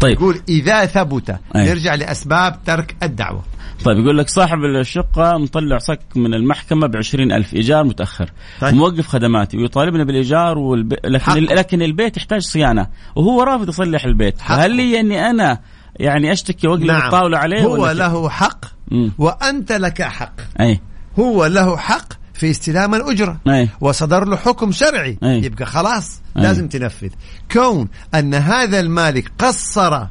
طيب 0.00 0.12
يقول 0.12 0.40
إذا 0.48 0.86
ثبت 0.86 1.30
أي. 1.30 1.68
نرجع 1.68 1.94
لأسباب 1.94 2.58
ترك 2.66 2.96
الدعوة 3.02 3.42
طيب 3.84 3.98
يقول 3.98 4.18
لك 4.18 4.28
صاحب 4.28 4.64
الشقة 4.64 5.38
مطلع 5.38 5.78
صك 5.78 6.00
من 6.16 6.34
المحكمة 6.34 6.86
بعشرين 6.86 7.32
ألف 7.32 7.54
إيجار 7.54 7.84
متأخر 7.84 8.30
طيب. 8.60 8.74
موقف 8.74 9.06
خدماتي 9.06 9.56
ويطالبنا 9.56 10.04
بالإيجار 10.04 10.58
والب... 10.58 10.92
لكن, 11.04 11.24
حقه. 11.24 11.40
لكن 11.40 11.82
البيت 11.82 12.16
يحتاج 12.16 12.40
صيانة 12.40 12.86
وهو 13.16 13.42
رافض 13.42 13.68
يصلح 13.68 14.04
البيت. 14.04 14.38
فهل 14.38 14.76
لي 14.76 15.00
أني 15.00 15.30
أنا 15.30 15.60
يعني 15.96 16.32
أشتكي 16.32 16.68
وأقلب 16.68 16.84
نعم 16.84 17.02
الطاولة 17.02 17.38
عليه 17.38 17.62
هو؟ 17.62 17.90
له 17.90 18.28
حق 18.28 18.64
مم. 18.90 19.12
وأنت 19.18 19.72
لك 19.72 20.02
حق 20.02 20.32
أي 20.60 20.80
هو 21.18 21.46
له 21.46 21.76
حق 21.76 22.12
في 22.34 22.50
استلام 22.50 22.94
الأجرة 22.94 23.40
أي 23.48 23.68
وصدر 23.80 24.24
له 24.24 24.36
حكم 24.36 24.72
شرعي 24.72 25.18
أي. 25.22 25.44
يبقى 25.44 25.66
خلاص 25.66 26.20
أي. 26.36 26.42
لازم 26.42 26.68
تنفذ 26.68 27.08
كون 27.52 27.88
أن 28.14 28.34
هذا 28.34 28.80
المالك 28.80 29.32
قصر 29.38 30.06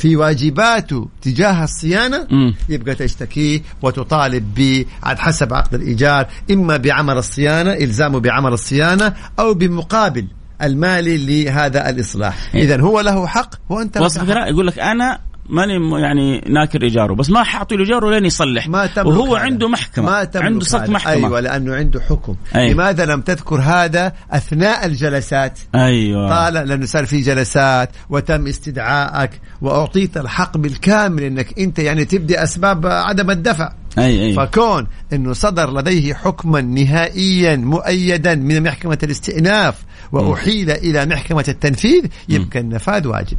في 0.00 0.16
واجباته 0.16 1.08
تجاه 1.22 1.64
الصيانة. 1.64 2.26
يبقى 2.68 2.94
تشتكيه 2.94 3.60
وتطالب 3.82 4.54
ب 4.56 4.84
على 5.02 5.18
حسب 5.18 5.54
عقد 5.54 5.74
الإيجار 5.74 6.26
إما 6.50 6.76
بعمل 6.76 7.18
الصيانة 7.18 7.72
إلزامه 7.72 8.20
بعمل 8.20 8.52
الصيانة 8.52 9.14
أو 9.38 9.54
بمقابل 9.54 10.26
المالي 10.62 11.44
لهذا 11.44 11.90
الإصلاح 11.90 12.54
إيه. 12.54 12.62
إذا 12.62 12.80
هو 12.80 13.00
له 13.00 13.26
حق 13.26 13.54
وأنت 13.68 13.98
وصف 13.98 14.28
يقول 14.28 14.66
لك 14.66 14.78
أنا 14.78 15.18
ماني 15.50 16.00
يعني 16.00 16.44
ناكر 16.48 16.82
إيجاره 16.82 17.14
بس 17.14 17.30
ما 17.30 17.42
حأعطي 17.42 17.76
له 17.76 17.84
إيجاره 17.84 18.10
لين 18.10 18.24
يصلح. 18.24 18.68
ما 18.68 18.86
تملك 18.86 19.06
وهو 19.06 19.36
هذا. 19.36 19.44
عنده 19.44 19.68
محكمة. 19.68 20.10
ما 20.10 20.24
تملك 20.24 20.44
عنده 20.44 20.64
صك 20.64 20.80
هذا. 20.80 20.90
محكمة. 20.90 21.12
أيوة 21.12 21.40
لأنه 21.40 21.74
عنده 21.74 22.00
حكم. 22.00 22.36
أي. 22.56 22.72
لماذا 22.72 23.06
لم 23.06 23.20
تذكر 23.20 23.60
هذا 23.60 24.12
أثناء 24.30 24.86
الجلسات؟ 24.86 25.58
أيوة. 25.74 26.28
طال 26.28 26.54
لأنه 26.68 26.86
صار 26.86 27.06
في 27.06 27.20
جلسات 27.20 27.90
وتم 28.10 28.46
استدعائك 28.46 29.30
وأعطيت 29.60 30.16
الحق 30.16 30.56
بالكامل 30.56 31.22
إنك 31.22 31.58
أنت 31.58 31.78
يعني 31.78 32.04
تبدي 32.04 32.42
أسباب 32.42 32.86
عدم 32.86 33.30
الدفع. 33.30 33.72
أي 33.98 34.26
أي. 34.26 34.34
فكون 34.34 34.86
إنه 35.12 35.32
صدر 35.32 35.72
لديه 35.72 36.14
حكما 36.14 36.60
نهائيا 36.60 37.56
مؤيدا 37.56 38.34
من 38.34 38.62
محكمة 38.62 38.98
الاستئناف 39.02 39.74
وأحيل 40.12 40.70
إلى 40.70 41.06
محكمة 41.06 41.44
التنفيذ 41.48 42.04
يبقى 42.28 42.60
النفاذ 42.60 43.06
واجب. 43.06 43.36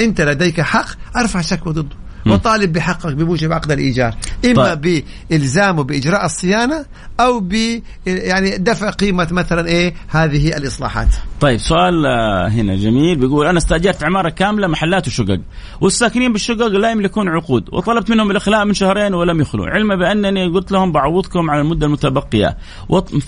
أنت 0.00 0.20
لديك 0.20 0.60
حق 0.60 0.86
أرفع 1.16 1.40
شكوى 1.40 1.72
ضده. 1.72 1.96
وطالب 2.26 2.72
بحقك 2.72 3.14
بموجب 3.14 3.52
عقد 3.52 3.72
الإيجار. 3.72 4.14
إما 4.44 4.74
طيب. 4.74 5.04
بإلزامه 5.30 5.82
بإجراء 5.82 6.24
الصيانة 6.24 6.84
أو 7.20 7.40
ب 7.40 7.52
يعني 8.06 8.58
دفع 8.58 8.90
قيمة 8.90 9.28
مثلا 9.30 9.66
إيه 9.66 9.94
هذه 10.08 10.56
الإصلاحات. 10.56 11.08
طيب 11.40 11.58
سؤال 11.58 12.06
آه، 12.06 12.48
هنا 12.48 12.76
جميل. 12.76 13.18
بيقول 13.18 13.46
أنا 13.46 13.58
استأجرت 13.58 14.04
عمارة 14.04 14.28
كاملة 14.30 14.66
محلات 14.66 15.08
وشقق. 15.08 15.40
والساكنين 15.80 16.32
بالشقق 16.32 16.66
لا 16.66 16.90
يملكون 16.90 17.28
عقود 17.28 17.64
وطلبت 17.72 18.10
منهم 18.10 18.30
الإخلاء 18.30 18.64
من 18.64 18.74
شهرين 18.74 19.14
ولم 19.14 19.40
يخلوا 19.40 19.66
علما 19.66 19.96
بأنني 19.96 20.46
قلت 20.46 20.72
لهم 20.72 20.92
بعوضكم 20.92 21.50
على 21.50 21.60
المدة 21.60 21.86
المتبقية. 21.86 22.56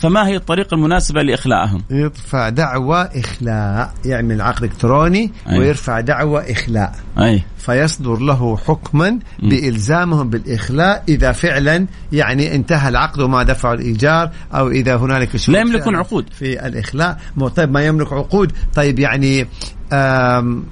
فما 0.00 0.26
هي 0.28 0.36
الطريقة 0.36 0.74
المناسبة 0.74 1.22
لإخلاءهم؟ 1.22 1.82
يرفع 1.90 2.48
دعوى 2.48 3.08
إخلاء 3.14 3.94
يعمل 4.04 4.40
عقد 4.40 4.64
إلكتروني 4.64 5.32
أي. 5.48 5.58
ويرفع 5.58 6.00
دعوى 6.00 6.52
إخلاء. 6.52 6.94
أي. 7.18 7.42
فيصدر 7.66 8.18
له 8.18 8.56
حكما 8.56 9.18
بإلزامهم 9.38 10.30
بالإخلاء 10.30 11.04
إذا 11.08 11.32
فعلا 11.32 11.86
يعني 12.12 12.54
انتهى 12.54 12.88
العقد 12.88 13.20
وما 13.20 13.42
دفعوا 13.42 13.74
الإيجار 13.74 14.30
أو 14.54 14.68
إذا 14.68 14.96
هنالك 14.96 15.48
لا 15.48 15.60
يملكون 15.60 15.96
عقود. 15.96 16.26
في 16.32 16.66
الإخلاء. 16.66 17.20
طيب 17.56 17.70
ما 17.70 17.86
يملك 17.86 18.12
عقود؟ 18.12 18.52
طيب 18.74 18.98
يعني 18.98 19.46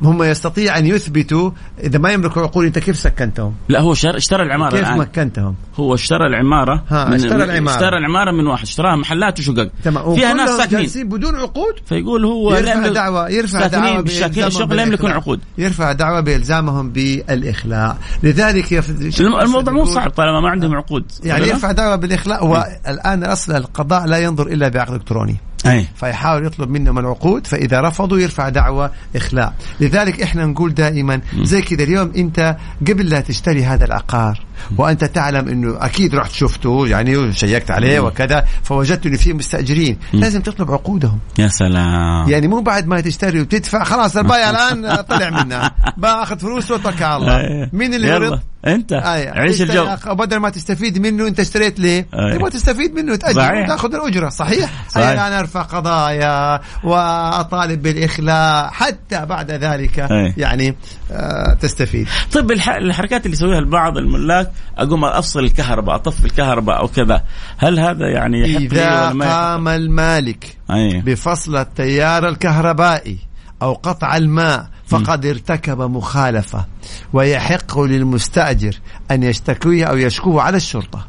هم 0.02 0.22
يستطيع 0.22 0.78
أن 0.78 0.86
يثبتوا 0.86 1.50
إذا 1.82 1.98
ما 1.98 2.12
يملكوا 2.12 2.42
عقود 2.42 2.66
أنت 2.66 2.78
كيف 2.78 2.96
سكنتهم؟ 2.96 3.54
لا 3.68 3.80
هو 3.80 3.94
شر- 3.94 4.16
اشترى 4.16 4.42
العمارة 4.42 4.76
كيف 4.76 4.88
مكنتهم؟ 4.88 5.54
هو 5.76 5.94
اشترى 5.94 6.26
العمارة 6.26 6.84
ها، 6.88 7.16
اشترى 7.16 7.44
العمارة. 7.44 7.74
اشترى 7.74 7.98
العمارة 7.98 8.32
من 8.32 8.46
واحد 8.46 8.62
اشتراها 8.62 8.96
محلات 8.96 9.38
وشقق. 9.38 9.70
تمام. 9.84 10.14
فيها 10.14 10.32
ناس 10.32 10.50
ساكنين. 10.50 11.08
بدون 11.08 11.36
عقود؟ 11.36 11.74
فيقول 11.86 12.24
هو 12.24 12.54
يرفع 12.54 12.88
دعوة 12.88 13.28
يرفع 13.28 13.58
بإلزامهم 13.58 14.04
الشغل 14.46 14.76
لا 14.76 14.82
يملكون. 14.82 15.10
عقود. 15.10 15.40
يرفع 15.58 15.92
دعوة 15.92 16.20
بإلزامهم 16.20 16.90
بالإخلاء. 16.90 17.98
لذلك 18.22 18.84
الموضوع 19.20 19.74
مو 19.74 19.84
صعب 19.84 20.10
طالما 20.10 20.40
ما 20.40 20.50
عندهم 20.50 20.74
عقود. 20.74 21.04
يعني 21.24 21.40
لا؟ 21.40 21.46
يرفع 21.46 21.72
دعوة 21.72 21.96
بالإخلاء 21.96 22.46
والآن 22.46 23.24
أصل 23.24 23.52
القضاء 23.56 24.06
لا 24.06 24.18
ينظر 24.18 24.46
إلا 24.46 24.68
بعقد 24.68 24.94
إلكتروني. 24.94 25.36
أي. 25.66 25.86
فيحاول 25.96 26.46
يطلب 26.46 26.70
منهم 26.70 26.98
العقود 26.98 27.46
فإذا 27.46 27.80
رفضوا 27.80 28.18
يرفع 28.18 28.48
دعوة 28.48 28.90
إخلاء. 29.16 29.54
لذلك 29.80 30.22
إحنا 30.22 30.46
نقول 30.46 30.74
دائما 30.74 31.20
زي 31.42 31.62
كذا 31.62 31.82
اليوم 31.82 32.12
أنت 32.16 32.56
قبل 32.88 33.08
لا 33.08 33.20
تشتري 33.20 33.64
هذا 33.64 33.84
العقار 33.84 34.40
وأنت 34.76 35.04
تعلم 35.04 35.48
أنه 35.48 35.76
أكيد 35.80 36.14
رحت 36.14 36.32
شفته 36.32 36.86
يعني 36.86 37.16
وشيكت 37.16 37.70
عليه 37.70 38.00
وكذا 38.00 38.44
فوجدت 38.62 39.06
أنه 39.06 39.16
فيه 39.16 39.32
مستأجرين. 39.32 39.98
لازم 40.12 40.40
تطلب 40.40 40.70
عقودهم. 40.70 41.18
يا 41.38 41.48
سلام. 41.48 42.28
يعني 42.28 42.48
مو 42.48 42.60
بعد 42.60 42.86
ما 42.86 43.00
تشتري 43.00 43.40
وتدفع 43.40 43.84
خلاص 43.84 44.16
البايع 44.16 44.50
الآن 44.54 44.96
طلع 44.96 45.30
منها. 45.30 45.74
باخذ 45.96 46.38
فلوسه 46.38 46.74
وتوكل 46.74 47.04
على 47.04 47.16
الله. 47.16 47.40
أيه. 47.40 47.70
مين 47.72 47.94
اللي 47.94 48.08
يرد؟ 48.08 48.40
أنت. 48.66 48.92
أي. 48.92 49.28
عيش 49.28 49.62
الجو. 49.62 49.86
بدل 50.06 50.36
ما 50.36 50.50
تستفيد 50.50 50.98
منه 50.98 51.28
أنت 51.28 51.40
اشتريت 51.40 51.80
ليه؟ 51.80 52.06
أي. 52.14 52.38
تبغى 52.38 52.50
تستفيد 52.50 52.94
منه 52.94 53.16
تاجر. 53.16 53.54
وتأخذ 53.54 53.94
الأجرة. 53.94 54.28
صحيح؟ 54.28 54.70
صحيح. 54.90 55.08
أي 55.08 55.26
أنا 55.26 55.40
ارفع 55.56 55.76
قضايا 55.76 56.60
وأطالب 56.84 57.82
بالإخلاء 57.82 58.70
حتى 58.70 59.26
بعد 59.26 59.50
ذلك 59.50 59.98
أي. 59.98 60.34
يعني 60.36 60.76
آه 61.12 61.54
تستفيد 61.54 62.08
طيب 62.32 62.52
الح... 62.52 62.68
الحركات 62.68 63.26
اللي 63.26 63.36
يسويها 63.36 63.58
البعض 63.58 63.98
الملاك 63.98 64.52
أقوم 64.78 65.04
أفصل 65.04 65.40
الكهرباء 65.40 65.94
أطفي 65.94 66.24
الكهرباء 66.24 66.78
أو 66.80 66.88
كذا 66.88 67.22
هل 67.58 67.78
هذا 67.78 68.08
يعني 68.14 68.40
يحق 68.40 68.72
ولا 68.72 69.00
يحق؟ 69.02 69.28
قام 69.28 69.68
المالك 69.68 70.56
أي 70.70 71.00
بفصل 71.00 71.56
التيار 71.56 72.28
الكهربائي 72.28 73.18
أو 73.62 73.72
قطع 73.72 74.16
الماء 74.16 74.66
فقد 74.86 75.26
ارتكب 75.26 75.80
مخالفة 75.80 76.64
ويحق 77.12 77.80
للمستأجر 77.80 78.80
أن 79.10 79.22
يشتكيه 79.22 79.84
أو 79.84 79.96
يشكوه 79.96 80.42
على 80.42 80.56
الشرطة 80.56 81.06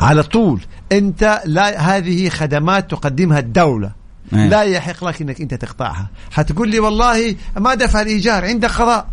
على 0.00 0.22
طول 0.22 0.60
أنت 0.92 1.42
لا 1.44 1.80
هذه 1.80 2.28
خدمات 2.28 2.90
تقدمها 2.90 3.38
الدولة. 3.38 3.92
أي. 4.34 4.48
لا 4.48 4.62
يحق 4.62 5.04
لك 5.04 5.22
إنك 5.22 5.40
أنت 5.40 5.54
تقطعها. 5.54 6.06
حتقول 6.30 6.68
لي 6.68 6.80
والله 6.80 7.36
ما 7.56 7.74
دفع 7.74 8.00
الإيجار 8.00 8.44
عندك 8.44 8.70
قضاء. 8.70 9.06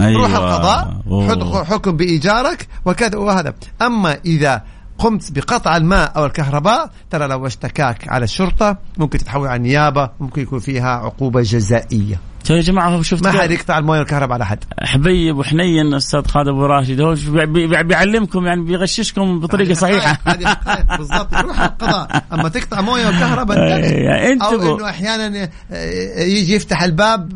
أيوة. 0.00 0.22
روح 0.22 0.34
القضاء 0.34 1.64
حكم 1.64 1.96
بإيجارك 1.96 2.68
وكذا 2.84 3.18
وهذا. 3.18 3.54
أما 3.82 4.18
إذا 4.24 4.62
قمت 5.02 5.32
بقطع 5.32 5.76
الماء 5.76 6.12
أو 6.16 6.26
الكهرباء. 6.26 6.90
ترى 7.10 7.26
لو 7.28 7.46
اشتكاك 7.46 8.08
على 8.08 8.24
الشرطة 8.24 8.76
ممكن 8.98 9.18
تتحول 9.18 9.48
على 9.48 9.56
النيابة 9.56 10.10
ممكن 10.20 10.42
يكون 10.42 10.58
فيها 10.58 10.88
عقوبة 10.88 11.40
جزائية. 11.40 12.20
شوف 12.44 12.56
يا 12.56 12.60
جماعة 12.62 12.88
هو 12.88 13.02
شفت 13.02 13.24
ما؟ 13.24 13.32
حد 13.32 13.50
يقطع 13.50 13.78
المويه 13.78 13.98
والكهرباء 13.98 14.34
على 14.34 14.46
حد. 14.46 14.64
حبيب 14.82 15.36
وحنين 15.38 15.94
أستاذ 15.94 16.26
خالد 16.26 16.48
أبو 16.48 16.66
راشد 16.66 17.00
هو 17.00 17.14
بي- 17.28 17.66
بي- 17.66 17.82
بيعلمكم 17.82 18.46
يعني 18.46 18.64
بيغششكم 18.64 19.40
بطريقة 19.40 19.74
صحيحة. 19.74 20.18
هذه 20.26 20.46
حقائق 20.46 20.96
بالضبط 20.98 21.34
روح 21.34 21.60
القضاء. 21.60 22.22
أما 22.32 22.48
تقطع 22.48 22.80
مويه 22.80 23.08
وكهرباء 23.08 23.58
أي، 23.62 24.32
انتبه 24.32 24.68
أو. 24.68 24.76
إنه 24.78 24.88
أحيانا 24.88 25.48
آه، 25.72 26.20
يجي 26.22 26.54
يفتح 26.54 26.82
الباب 26.82 27.32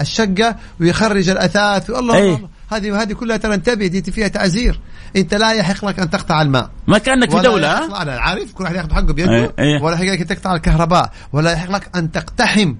الشقة 0.00 0.56
ويخرج 0.80 1.28
الأثاث 1.28 1.90
والله 1.90 2.14
أي. 2.16 2.38
هذه 2.70 3.02
هذه 3.02 3.12
كلها 3.12 3.36
ترى 3.36 3.54
انتبه 3.54 3.86
دي 3.86 4.02
فيها 4.12 4.28
تعزير 4.28 4.80
انت 5.16 5.34
لا 5.34 5.52
يحق 5.52 5.84
لك 5.84 6.00
أن 6.00 6.10
تقطع 6.10 6.42
الماء 6.42 6.70
ما 6.88 6.98
كأنك 6.98 7.30
في 7.30 7.36
دولة؟ 7.40 8.02
أنا 8.02 8.20
عارف 8.20 8.52
كل 8.52 8.64
واحد 8.64 8.74
يأخذ 8.76 8.92
حقه 8.92 9.12
بيده 9.12 9.46
أي- 9.48 9.50
أي. 9.58 9.82
ولا 9.82 9.94
يحق 9.94 10.04
لك 10.04 10.22
تقطع 10.22 10.54
الكهرباء 10.54 11.12
ولا 11.32 11.52
يحق 11.52 11.70
لك 11.70 11.96
أن 11.96 12.12
تقتحم 12.12 12.74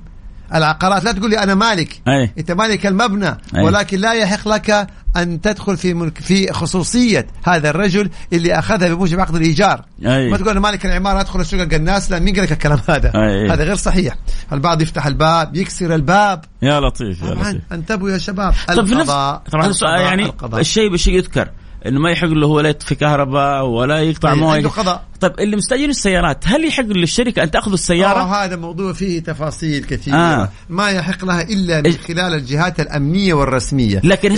العقارات. 0.55 1.05
لا 1.05 1.13
تقول 1.13 1.31
لي 1.31 1.39
أنا 1.39 1.55
مالك. 1.55 2.01
أي. 2.09 2.33
أنت 2.39 2.51
مالك 2.51 2.87
المبنى. 2.87 3.39
أي. 3.57 3.63
ولكن 3.65 3.99
لا 4.01 4.13
يحق 4.13 4.49
لك 4.49 4.87
أن 5.17 5.41
تدخل 5.41 5.77
في 5.77 5.95
ملك 5.95 6.19
في 6.19 6.53
خصوصية 6.53 7.27
هذا 7.45 7.71
الرجل 7.71 8.11
اللي 8.33 8.59
أخذها 8.59 8.89
بموجب 8.89 9.21
عقد 9.21 9.35
الإيجار. 9.35 9.85
أي. 10.07 10.31
ما 10.31 10.37
تقول 10.37 10.49
أنا 10.49 10.61
مالك 10.61 10.87
العمارة 10.87 11.21
أدخل 11.21 11.41
اشقق 11.41 11.75
الناس 11.75 12.11
لا 12.11 12.19
مين 12.19 12.35
قال 12.35 12.45
لك 12.45 12.53
الكلام 12.53 12.81
هذا؟ 12.89 13.13
أي. 13.15 13.51
هذا 13.51 13.65
غير 13.65 13.77
صحيح. 13.77 14.15
البعض 14.53 14.83
يفتح 14.83 15.07
الباب 15.07 15.57
يكسر 15.57 15.95
الباب. 15.95 16.45
يا 16.63 16.81
لطيف 16.81 17.23
يا 17.23 17.35
لطيف. 17.35 17.63
أنتبهوا 17.73 18.11
يا 18.11 18.19
شباب. 18.19 18.55
طب 18.69 18.93
القضاء 18.93 19.43
طبعا 19.53 19.67
القضاء، 19.67 20.01
يعني 20.01 20.23
القضاء. 20.23 20.61
الشيء 20.61 20.91
بالشيء 20.91 21.15
يذكر. 21.15 21.49
إنه 21.87 22.01
ما 22.01 22.11
يحق 22.11 22.29
له 22.29 22.47
هو 22.47 22.61
لا 22.61 22.69
يطفي 22.69 22.95
كهرباء 22.95 23.67
ولا 23.67 23.99
يقطع 23.99 24.33
أي، 24.33 24.37
مويه 24.37 24.57
عنده 24.57 24.69
قضاء. 24.69 25.05
طيب 25.21 25.33
اللي 25.41 25.57
مستأجرين 25.57 25.91
السيارات 25.91 26.49
هل 26.49 26.65
يحق 26.65 26.85
للشركة 26.85 27.43
أن 27.43 27.51
تأخذ 27.51 27.73
السيارة؟ 27.73 28.21
آه 28.21 28.45
هذا 28.45 28.57
موضوع 28.57 28.93
فيه 28.93 29.21
تفاصيل 29.21 29.85
كثيرة 29.85 30.17
آه. 30.17 30.49
ما 30.69 30.91
يحق 30.91 31.25
لها 31.25 31.43
إلا 31.43 31.81
من 31.81 31.93
خلال 31.93 32.35
الجهات 32.35 32.81
الأمنية 32.81 33.35
والرسمية 33.35 34.01
لكن 34.05 34.37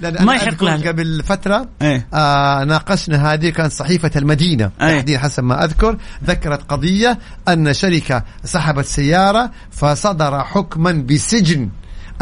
لأن 0.00 0.24
ما 0.24 0.34
يحق 0.34 0.64
لها. 0.64 0.88
قبل 0.88 1.22
فترة 1.22 1.68
إيه. 1.82 2.06
آه 2.14 2.64
ناقشنا 2.64 3.32
هذه 3.32 3.48
كان 3.48 3.68
صحيفة 3.68 4.10
المدينة 4.16 4.70
إيه. 4.82 4.96
تحديدا 4.98 5.18
حسب 5.18 5.44
ما 5.44 5.64
أذكر 5.64 5.96
ذكرت 6.24 6.70
قضية 6.70 7.18
أن 7.48 7.74
شركة 7.74 8.24
سحبت 8.44 8.84
سيارة 8.84 9.50
فصدر 9.70 10.44
حكما 10.44 10.92
بسجن 10.92 11.68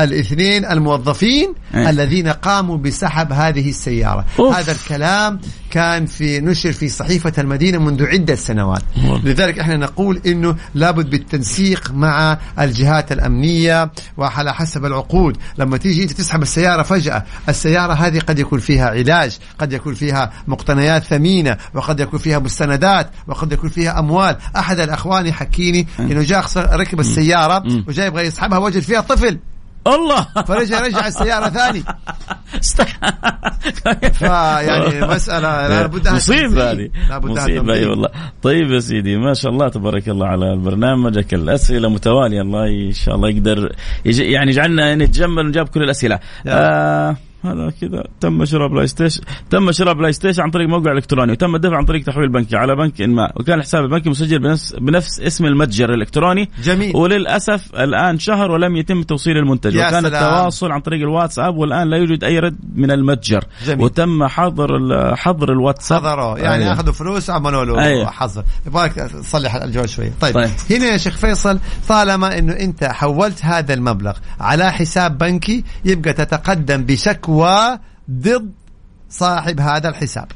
الاثنين 0.05 0.65
الموظفين 0.65 1.55
إيه. 1.75 1.91
الذين 1.91 2.29
قاموا 2.29 2.77
بسحب 2.77 3.33
هذه 3.33 3.69
السيارة. 3.69 4.25
أوف. 4.39 4.57
هذا 4.57 4.73
الكلام 4.73 5.41
كان 5.71 6.07
في 6.07 6.41
نشر 6.41 6.73
في 6.73 6.89
صحيفة 6.89 7.33
المدينة 7.39 7.79
منذ 7.79 8.07
عدة 8.07 8.35
سنوات. 8.35 8.83
والله. 8.97 9.21
لذلك 9.25 9.59
إحنا 9.59 9.77
نقول 9.77 10.21
إنه 10.27 10.57
لابد 10.75 11.11
بالتنسيق 11.11 11.91
مع 11.95 12.39
الجهات 12.59 13.13
الأمنية 13.13 13.91
وعلى 14.17 14.55
حسب 14.55 14.85
العقود. 14.85 15.37
لما 15.59 15.77
تيجي 15.77 16.03
أنت 16.03 16.13
تسحب 16.13 16.43
السيارة 16.43 16.83
فجأة 16.83 17.25
السيارة 17.49 17.93
هذه 17.93 18.19
قد 18.19 18.39
يكون 18.39 18.59
فيها 18.59 18.89
علاج 18.91 19.39
قد 19.59 19.73
يكون 19.73 19.95
فيها 19.95 20.33
مقتنيات 20.47 21.05
ثمينة 21.05 21.57
وقد 21.75 22.01
يكون 22.01 22.19
فيها 22.19 22.39
مستندات 22.39 23.11
وقد 23.27 23.53
يكون 23.53 23.71
فيها 23.71 23.99
أموال. 23.99 24.37
أحد 24.57 24.81
الأخوان 24.81 25.27
يحكيني 25.27 25.87
إنه 26.01 26.23
جاء 26.23 26.41
خسر- 26.43 26.77
ركب 26.81 27.01
السيارة 27.01 27.63
وجاي 27.89 28.07
يبغى 28.07 28.27
يسحبها 28.27 28.59
وجد 28.59 28.81
فيها 28.83 29.01
طفل. 29.01 29.39
الله. 29.87 30.27
فرجع 30.47 30.81
رجع 30.81 31.07
السيارة 31.07 31.49
ثاني. 31.49 31.85
فيعني 34.13 35.07
مسألة 35.07 35.69
لابد 35.69 36.03
تنظيم. 36.03 36.59
هذه. 36.59 36.91
تنظيم. 37.11 37.71
أي 37.71 37.87
والله. 37.87 38.09
طيب 38.43 38.71
يا 38.71 38.81
سيدي 38.81 39.17
ما 39.17 39.35
شاء 39.35 39.53
الله 39.53 39.69
تبارك 39.69 40.09
الله 40.09 40.27
على 40.27 40.57
برنامجك. 40.57 41.35
الأسئلة 41.35 41.89
متوالية. 41.89 42.43
الله 42.43 42.67
إن 42.89 42.93
شاء 42.93 43.15
الله 43.15 43.29
يقدر. 43.29 43.73
يعني 44.05 44.51
يجعلنا 44.51 44.95
نتجمل 44.95 45.47
ونجاوب 45.47 45.69
كل 45.69 45.83
الأسئلة. 45.83 46.19
آه 46.47 47.17
هذا 47.45 47.73
كذا 47.81 48.05
تم 48.21 48.45
شراء 48.45 48.69
بلاي 48.69 48.87
ستيشن 48.87 49.21
تم 49.51 49.73
شراء 49.73 49.95
بلاي 49.95 50.13
ستيشن 50.13 50.43
عن 50.43 50.51
طريق 50.51 50.69
موقع 50.69 50.93
إلكتروني 50.93 51.33
وتم 51.33 51.55
الدفع 51.55 51.77
عن 51.77 51.85
طريق 51.85 52.05
تحويل 52.05 52.29
بنكي 52.29 52.57
على 52.57 52.77
بنك 52.77 53.01
ما 53.01 53.33
وكان 53.37 53.59
الحساب 53.59 53.85
البنكي 53.85 54.11
مسجل 54.11 54.39
بنفس 54.39 54.75
بنفس 54.75 55.21
اسم 55.21 55.45
المتجر 55.45 55.95
الإلكتروني 55.95 56.51
جميل. 56.63 56.97
وللأسف 56.97 57.75
الآن 57.75 58.19
شهر 58.19 58.51
ولم 58.51 58.77
يتم 58.77 59.03
توصيل 59.03 59.37
المنتج 59.37 59.75
يا 59.75 59.89
وكان 59.89 60.03
سلام. 60.03 60.25
التواصل 60.25 60.73
عن 60.73 60.81
طريق 60.81 61.01
الواتساب 61.01 61.57
والآن 61.57 61.91
لا 61.91 61.97
يوجد 61.97 62.25
أي 62.25 62.39
رد 62.39 62.59
من 62.75 62.91
المتجر 62.91 63.45
جميل. 63.67 63.85
وتم 63.85 64.27
حظر 64.27 64.71
حظر 65.17 65.53
الواتساب 65.53 66.01
حضروا 66.01 66.39
يعني 66.39 66.63
أيوه. 66.65 66.73
أخذوا 66.73 66.93
فلوس 66.93 67.31
عملوا 67.31 67.65
له 67.65 67.81
أيوه. 67.85 68.11
حظر 68.11 68.45
يبغاك 68.67 68.93
تصلح 68.93 69.55
الجو 69.55 69.87
شوية. 69.87 70.13
طيب. 70.21 70.35
طيب 70.35 70.51
هنا 70.71 70.85
يا 70.85 70.97
شيخ 70.97 71.17
فيصل 71.17 71.59
طالما 71.89 72.39
إنه 72.39 72.53
أنت 72.53 72.85
حولت 72.85 73.45
هذا 73.45 73.75
المبلغ 73.75 74.13
على 74.41 74.73
حساب 74.73 75.19
بنكي 75.19 75.65
يبقى 75.85 76.13
تتقدم 76.13 76.85
بشكوى 76.85 77.30
ضد 78.11 78.53
صاحب 79.11 79.61
هذا 79.61 79.89
الحساب. 79.89 80.29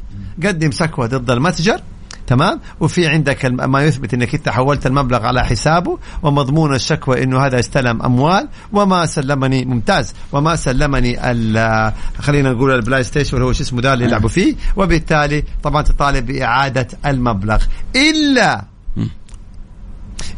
قدم 0.45 0.71
شكوى 0.71 1.09
ضد 1.09 1.31
المتجر 1.31 1.81
تمام؟ 2.27 2.61
وفي 2.81 3.07
عندك 3.09 3.47
ما 3.47 3.83
يثبت 3.83 4.15
إنك 4.15 4.35
إنت 4.35 4.49
حولت 4.49 4.87
المبلغ 4.87 5.27
على 5.27 5.45
حسابه 5.45 5.99
ومضمون 6.23 6.75
الشكوى 6.75 7.23
إنه 7.23 7.47
هذا 7.47 7.59
استلم 7.59 8.03
أموال 8.03 8.49
وما 8.73 9.07
سلمني 9.07 9.65
ممتاز. 9.65 10.15
وما 10.33 10.57
سلمني 10.57 11.31
ال- 11.31 11.93
خلينا 12.19 12.53
نقول 12.53 12.71
البلاي 12.71 13.03
ستيشن 13.03 13.43
هو 13.43 13.53
شو 13.53 13.63
اسمه 13.63 13.81
ده 13.81 13.95
اللي 13.95 14.05
يلعبوا 14.05 14.29
فيه. 14.29 14.55
وبالتالي 14.77 15.45
طبعا 15.63 15.83
تطالب 15.83 16.27
بإعادة 16.27 16.89
المبلغ. 17.07 17.65
إلا 17.97 18.65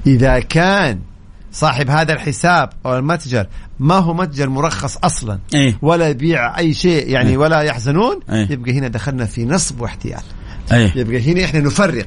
إذا 0.07 0.39
كان 0.39 1.01
صاحب 1.57 1.91
هذا 1.91 2.13
الحساب 2.13 2.71
أو 2.87 2.99
المتجر. 2.99 3.47
ما 3.81 3.95
هو 3.95 4.15
متجر 4.15 4.49
مرخص 4.49 4.97
أصلا. 4.97 5.39
إيه. 5.55 5.79
ولا 5.83 6.09
يبيع 6.09 6.59
أي 6.59 6.75
شيء 6.75 7.09
يعني 7.09 7.31
إيه. 7.31 7.37
ولا 7.37 7.61
يحزنون. 7.61 8.21
إيه. 8.33 8.51
يبقى 8.51 8.73
هنا 8.73 8.89
دخلنا 8.89 9.25
في 9.25 9.45
نصب 9.45 9.81
واحتيال. 9.81 10.23
إيه. 10.73 10.93
يبقى 10.97 11.33
هنا 11.33 11.45
إحنا 11.45 11.61
نفرق. 11.61 12.07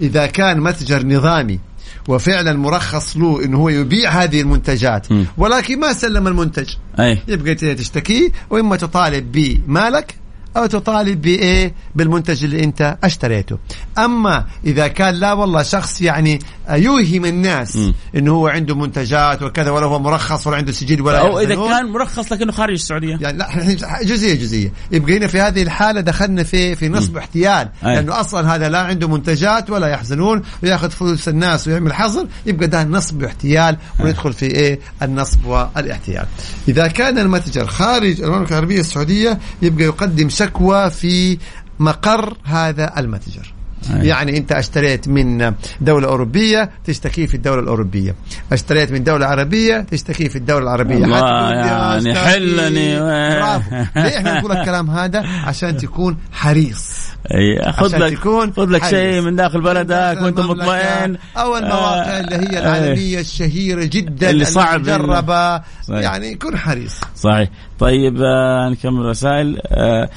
إذا 0.00 0.26
كان 0.26 0.60
متجر 0.60 1.06
نظامي 1.06 1.60
وفعلا 2.08 2.52
مرخص 2.52 3.16
له 3.16 3.44
إنه 3.44 3.58
هو 3.58 3.68
يبيع 3.68 4.10
هذه 4.10 4.40
المنتجات 4.40 5.12
م. 5.12 5.24
ولكن 5.38 5.80
ما 5.80 5.92
سلم 5.92 6.26
المنتج. 6.26 6.74
إيه. 7.00 7.22
يبقى 7.28 7.54
تشتكيه 7.54 8.28
وإما 8.50 8.76
تطالب 8.76 9.32
بمالك 9.32 10.14
أو 10.56 10.66
تطالب 10.66 11.22
بإيه؟ 11.22 11.74
بالمنتج 11.94 12.44
اللي 12.44 12.64
أنت 12.64 12.98
اشتريته. 13.04 13.58
أما 13.98 14.46
إذا 14.64 14.88
كان 14.88 15.14
لا 15.14 15.32
والله 15.32 15.62
شخص 15.62 16.02
يعني 16.02 16.38
يوهم 16.76 17.24
الناس 17.24 17.76
م. 17.76 17.92
انه 18.16 18.32
هو 18.32 18.48
عنده 18.48 18.74
منتجات 18.74 19.42
وكذا 19.42 19.70
ولا 19.70 19.86
هو 19.86 19.98
مرخص 19.98 20.46
ولا 20.46 20.56
عنده 20.56 20.72
سجل 20.72 21.02
ولا 21.02 21.18
أو 21.20 21.40
إذا. 21.40 21.54
كان 21.54 21.86
مرخص 21.86 22.32
لكنه 22.32 22.52
خارج 22.52 22.72
السعودية. 22.72 23.18
يعني 23.20 23.38
لا 23.38 23.48
جزئية 24.02 24.34
جزئية. 24.34 24.72
يبقى 24.92 25.16
هنا 25.16 25.26
في 25.26 25.40
هذه 25.40 25.62
الحالة 25.62 26.00
دخلنا 26.00 26.42
في 26.42 26.76
في 26.76 26.88
نصب 26.88 27.16
احتيال. 27.16 27.68
أي. 27.86 27.94
لأنه 27.94 28.20
أصلا 28.20 28.54
هذا 28.54 28.68
لا 28.68 28.78
عنده 28.78 29.08
منتجات 29.08 29.70
ولا 29.70 29.86
يحزنون 29.86 30.42
ويأخذ 30.62 30.90
فلوس 30.90 31.28
الناس 31.28 31.68
ويعمل 31.68 31.92
حظر 31.92 32.26
يبقى 32.46 32.66
ده 32.66 32.84
نصب 32.84 33.22
واحتيال 33.22 33.76
وندخل 34.00 34.32
في 34.32 34.46
إيه؟ 34.46 34.80
النصب 35.02 35.46
والاحتيال. 35.46 36.26
إذا 36.68 36.86
كان 36.86 37.18
المتجر 37.18 37.66
خارج 37.66 38.22
المملكة 38.22 38.50
العربية 38.52 38.80
السعودية 38.80 39.38
يبقى 39.62 39.84
يقدم 39.84 40.28
شكوى 40.28 40.90
في 40.90 41.38
مقر 41.78 42.36
هذا 42.44 42.92
المتجر. 42.98 43.52
أي. 43.90 44.06
يعني 44.06 44.36
انت 44.36 44.52
اشتريت 44.52 45.08
من 45.08 45.54
دولة 45.80 46.08
أوروبية 46.08 46.70
تشتكي 46.84 47.26
في 47.26 47.34
الدولة 47.34 47.60
الأوروبية. 47.62 48.14
اشتريت 48.52 48.92
من 48.92 49.04
دولة 49.04 49.26
عربية 49.26 49.80
تشتكي 49.90 50.28
في 50.28 50.36
الدولة 50.36 50.62
العربية. 50.62 51.04
الله 51.04 51.50
يعني. 51.52 52.14
حلني. 52.14 53.00
برافو. 53.00 53.70
ليه 54.00 54.18
إحنا 54.18 54.38
نقول 54.38 54.52
الكلام 54.52 54.90
هذا؟ 54.90 55.26
عشان 55.26 55.76
تكون 55.76 56.16
حريص. 56.32 57.10
خذ 57.70 57.96
لك 57.96 58.18
تكون 58.18 58.52
خذ 58.52 58.70
لك. 58.70 58.86
شيء 58.86 59.20
من 59.20 59.36
داخل 59.36 59.60
بلدك 59.60 60.18
وأنت 60.22 60.40
مطمئن. 60.40 61.16
أو 61.36 61.56
المواقع 61.56 62.16
آه، 62.16 62.20
اللي 62.20 62.36
هي 62.36 62.58
العالمية 62.58 63.20
الشهيرة 63.20 63.84
جدا 63.84 64.30
اللي 64.30 64.44
صعب 64.44 64.84
صحيح. 64.84 66.00
يعني 66.00 66.34
كن 66.34 66.56
حريص. 66.56 67.00
صحيح. 67.16 67.48
طيب 67.78 68.16
آه 68.16 68.68
نكمل 68.68 69.04
رسائل 69.04 69.60
آه 69.66 70.08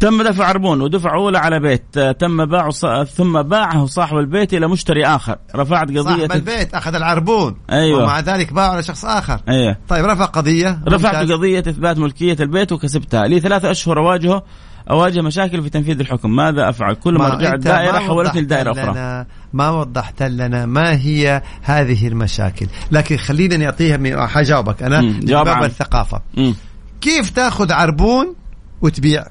تم 0.00 0.22
دفع 0.22 0.44
عربون 0.44 0.80
ودفع 0.80 1.14
أولى 1.14 1.38
على 1.38 1.60
بيت. 1.60 1.84
آه 1.96 2.12
تم 2.12 2.44
باعه 2.44 2.70
ص... 2.70 2.86
ثم 3.16 3.42
باعه 3.42 3.86
صاحب 3.86 4.16
البيت 4.16 4.54
إلى 4.54 4.68
مشتري 4.68 5.06
آخر. 5.06 5.36
رفعت 5.56 5.88
قضية 5.88 6.02
صاحب 6.02 6.32
البيت 6.32 6.74
أخذ 6.74 6.94
العربون 6.94 7.56
أيوة. 7.70 8.02
ومع 8.02 8.20
ذلك 8.20 8.52
باعه 8.52 8.80
لشخص 8.80 9.04
آخر. 9.04 9.40
أيه. 9.48 9.78
طيب 9.88 10.04
رفع 10.04 10.24
قضية. 10.24 10.80
رفعت. 10.88 11.30
قضية 11.30 11.58
إثبات 11.58 11.98
ملكية 11.98 12.36
البيت 12.40 12.72
وكسبتها. 12.72 13.26
لي 13.26 13.40
ثلاثة 13.40 13.70
أشهر 13.70 13.98
أواجهه 13.98 14.42
أواجه 14.90 15.22
مشاكل 15.22 15.62
في 15.62 15.70
تنفيذ 15.70 16.00
الحكم. 16.00 16.36
ماذا 16.36 16.68
أفعل؟ 16.68 16.94
كل 16.94 17.14
ما 17.14 17.28
رجعت 17.28 17.52
أنت 17.54 17.64
دائرة 17.64 17.92
ما 17.92 17.98
حولتني 17.98 18.40
لدائرة 18.40 18.72
أخرى. 18.72 19.26
ما 19.52 19.70
وضحت 19.70 20.22
لنا 20.22 20.66
ما 20.66 20.96
هي 20.96 21.42
هذه 21.62 22.08
المشاكل. 22.08 22.66
لكن 22.92 23.16
خلينا 23.16 23.56
نعطيها 23.56 23.96
من 23.96 24.26
حجاوبك 24.26 24.82
مم، 24.82 25.04
من 25.04 25.20
جواب 25.20 25.44
باب 25.44 25.54
عام. 25.54 25.64
الثقافة. 25.64 26.22
مم. 26.36 26.54
كيف 27.00 27.30
تأخذ 27.30 27.72
عربون 27.72 28.34
وتبيع؟ 28.82 29.24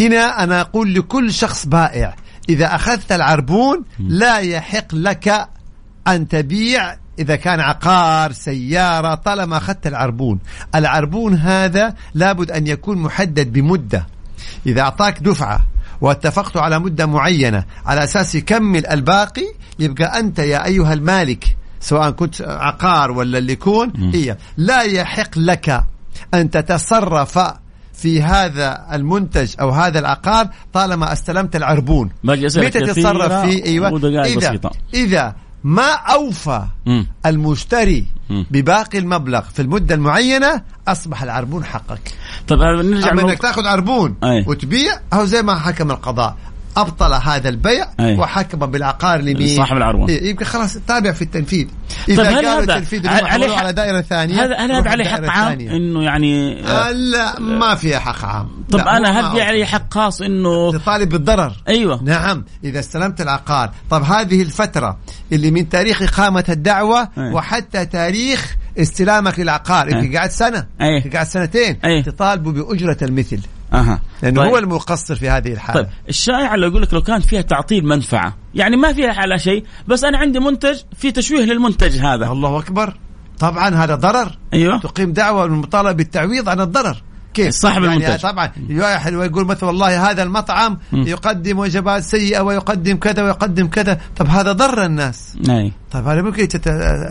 هنا 0.00 0.42
أنا 0.42 0.60
أقول 0.60 0.94
لكل 0.94 1.32
شخص 1.32 1.66
بائع 1.66 2.16
إذا 2.48 2.74
أخذت 2.74 3.12
العربون 3.12 3.84
لا 3.98 4.38
يحق 4.38 4.94
لك 4.94 5.48
أن 6.08 6.28
تبيع 6.28 6.96
إذا 7.18 7.36
كان 7.36 7.60
عقار 7.60 8.32
سيارة 8.32 9.14
طالما 9.14 9.56
أخذت 9.56 9.86
العربون. 9.86 10.38
العربون 10.74 11.34
هذا 11.34 11.94
لابد 12.14 12.50
أن 12.50 12.66
يكون 12.66 12.98
محدد 12.98 13.52
بمدة. 13.52 14.06
إذا 14.66 14.80
أعطاك 14.80 15.22
دفعة 15.22 15.60
واتفقتوا 16.00 16.60
على 16.60 16.78
مدة 16.78 17.06
معينة 17.06 17.64
على 17.86 18.04
أساس 18.04 18.34
يكمل 18.34 18.86
الباقي 18.86 19.46
يبقى 19.78 20.20
أنت 20.20 20.38
يا 20.38 20.64
أيها 20.64 20.92
المالك 20.92 21.56
سواء 21.80 22.10
كنت 22.10 22.42
عقار 22.42 23.10
ولا 23.10 23.38
اللي 23.38 23.52
يكون 23.52 23.92
هي 24.14 24.36
لا 24.56 24.82
يحق 24.82 25.38
لك 25.38 25.84
أن 26.34 26.50
تتصرف 26.50 27.38
في 27.98 28.22
هذا 28.22 28.86
المنتج 28.92 29.54
أو 29.60 29.70
هذا 29.70 29.98
العقار 29.98 30.48
طالما 30.72 31.12
استلمت 31.12 31.56
العربون 31.56 32.10
متى 32.24 32.80
تتصرف 32.80 33.32
فيه 33.32 33.64
أيوه 33.64 33.96
اذا 34.24 34.36
بسيطة. 34.36 34.70
إذا 34.94 35.34
ما 35.64 35.92
أوفى 35.92 36.64
مم. 36.86 37.06
المشتري 37.26 38.06
مم. 38.30 38.46
بباقي 38.50 38.98
المبلغ 38.98 39.40
في 39.40 39.62
المدة 39.62 39.94
المعينة 39.94 40.62
أصبح 40.88 41.22
العربون 41.22 41.64
حقك 41.64 42.14
آه، 42.50 42.82
نرجع 42.82 43.12
أما 43.12 43.22
إنك 43.22 43.38
تأخذ 43.38 43.66
عربون 43.66 44.16
أي. 44.24 44.44
وتبيع 44.46 44.92
أو 45.12 45.24
زي 45.24 45.42
ما 45.42 45.58
حكم 45.58 45.90
القضاء 45.90 46.36
أبطل 46.76 47.14
هذا 47.14 47.48
البيع 47.48 47.86
أي. 48.00 48.16
وحكم 48.16 48.58
بالعقار 48.58 49.20
لمين 49.20 49.56
صاحب 49.56 49.76
العربون. 49.76 50.10
إيه، 50.10 50.30
يبقى 50.30 50.44
خلاص 50.44 50.74
تابع 50.74 51.12
في 51.12 51.22
التنفيذ 51.22 51.66
إذا 52.08 52.22
طيب 52.22 52.26
هل 52.26 52.36
قالوا 52.36 52.50
هذا 52.50 52.74
التنفيذ 52.74 53.08
عليه 53.08 53.56
على 53.56 53.72
دائرة 53.72 54.00
ثانية 54.00 54.44
هذا 54.44 54.56
هل 54.56 54.72
هذا 54.72 54.90
عليه 54.90 55.04
حق 55.04 55.24
عام. 55.24 55.60
إنه 55.60 56.02
يعني 56.02 56.62
آه، 56.66 56.90
لا 56.90 57.40
ما 57.40 57.74
فيها 57.74 57.98
حق 57.98 58.24
عام 58.24 58.48
طب 58.70 58.78
أنا 58.78 59.20
هل 59.20 59.30
في 59.30 59.42
هو. 59.42 59.46
علي 59.46 59.66
حق 59.66 59.94
خاص 59.94 60.22
انه 60.22 60.72
تطالب 60.72 61.08
بالضرر 61.08 61.52
أيوه 61.68 62.02
نعم 62.02 62.44
إذا 62.64 62.78
استلمت 62.78 63.20
العقار 63.20 63.70
طب 63.90 64.02
هذه 64.02 64.42
الفترة 64.42 64.98
اللي 65.32 65.50
من 65.50 65.68
تاريخ 65.68 66.02
إقامة 66.02 66.44
الدعوة 66.48 67.08
أي. 67.18 67.32
وحتى 67.32 67.86
تاريخ 67.86 68.56
استلامك 68.78 69.38
للعقار 69.38 69.86
أي. 69.86 69.92
أنت 69.92 70.16
قاعد 70.16 70.30
سنة 70.30 70.66
أي. 70.80 70.96
أنت 70.96 71.14
قاعد 71.14 71.26
سنتين 71.26 71.78
أي. 71.84 72.02
تطالبوا 72.02 72.52
بأجرة 72.52 72.96
المثل 73.02 73.40
أها. 73.72 74.00
لأنه 74.22 74.40
طيب. 74.40 74.50
هو 74.50 74.58
المقصر 74.58 75.14
في 75.14 75.28
هذه 75.30 75.52
الحالة. 75.52 75.82
طيب 75.82 75.90
الشائع 76.08 76.54
اللي 76.54 76.66
يقول 76.66 76.82
لك 76.82 76.94
لو 76.94 77.02
كان 77.02 77.20
فيها 77.20 77.40
تعطيل 77.40 77.84
منفعة 77.84 78.36
يعني 78.54 78.76
ما 78.76 78.92
فيها 78.92 79.12
على 79.12 79.38
شيء 79.38 79.64
بس 79.88 80.04
أنا 80.04 80.18
عندي 80.18 80.40
منتج 80.40 80.78
في 80.96 81.12
تشويه 81.12 81.44
للمنتج 81.44 81.98
هذا. 81.98 82.32
الله 82.32 82.58
أكبر. 82.58 82.94
طبعا 83.38 83.68
هذا 83.68 83.94
ضرر. 83.94 84.38
أيوه. 84.54 84.78
تقيم 84.78 85.12
دعوة 85.12 85.44
المطالبة 85.44 85.92
بالتعويض 85.92 86.48
عن 86.48 86.60
الضرر. 86.60 87.02
كيف؟ 87.34 87.54
صاحب 87.54 87.84
يعني 87.84 87.96
المنتج. 87.96 88.22
طبعا 88.22 88.52
واحد 88.70 89.12
يقول 89.12 89.44
مثلا 89.44 89.64
والله 89.64 90.10
هذا 90.10 90.22
المطعم 90.22 90.78
مم. 90.92 91.02
يقدم 91.02 91.58
وجبات 91.58 92.02
سيئة 92.02 92.40
ويقدم 92.40 92.96
كذا 92.96 93.22
ويقدم 93.22 93.66
كذا. 93.66 94.00
طب 94.16 94.26
هذا 94.28 94.52
ضر 94.52 94.84
الناس. 94.84 95.36
أي. 95.50 95.72
طيب 95.90 96.08
هذا 96.08 96.22
ممكن 96.22 96.48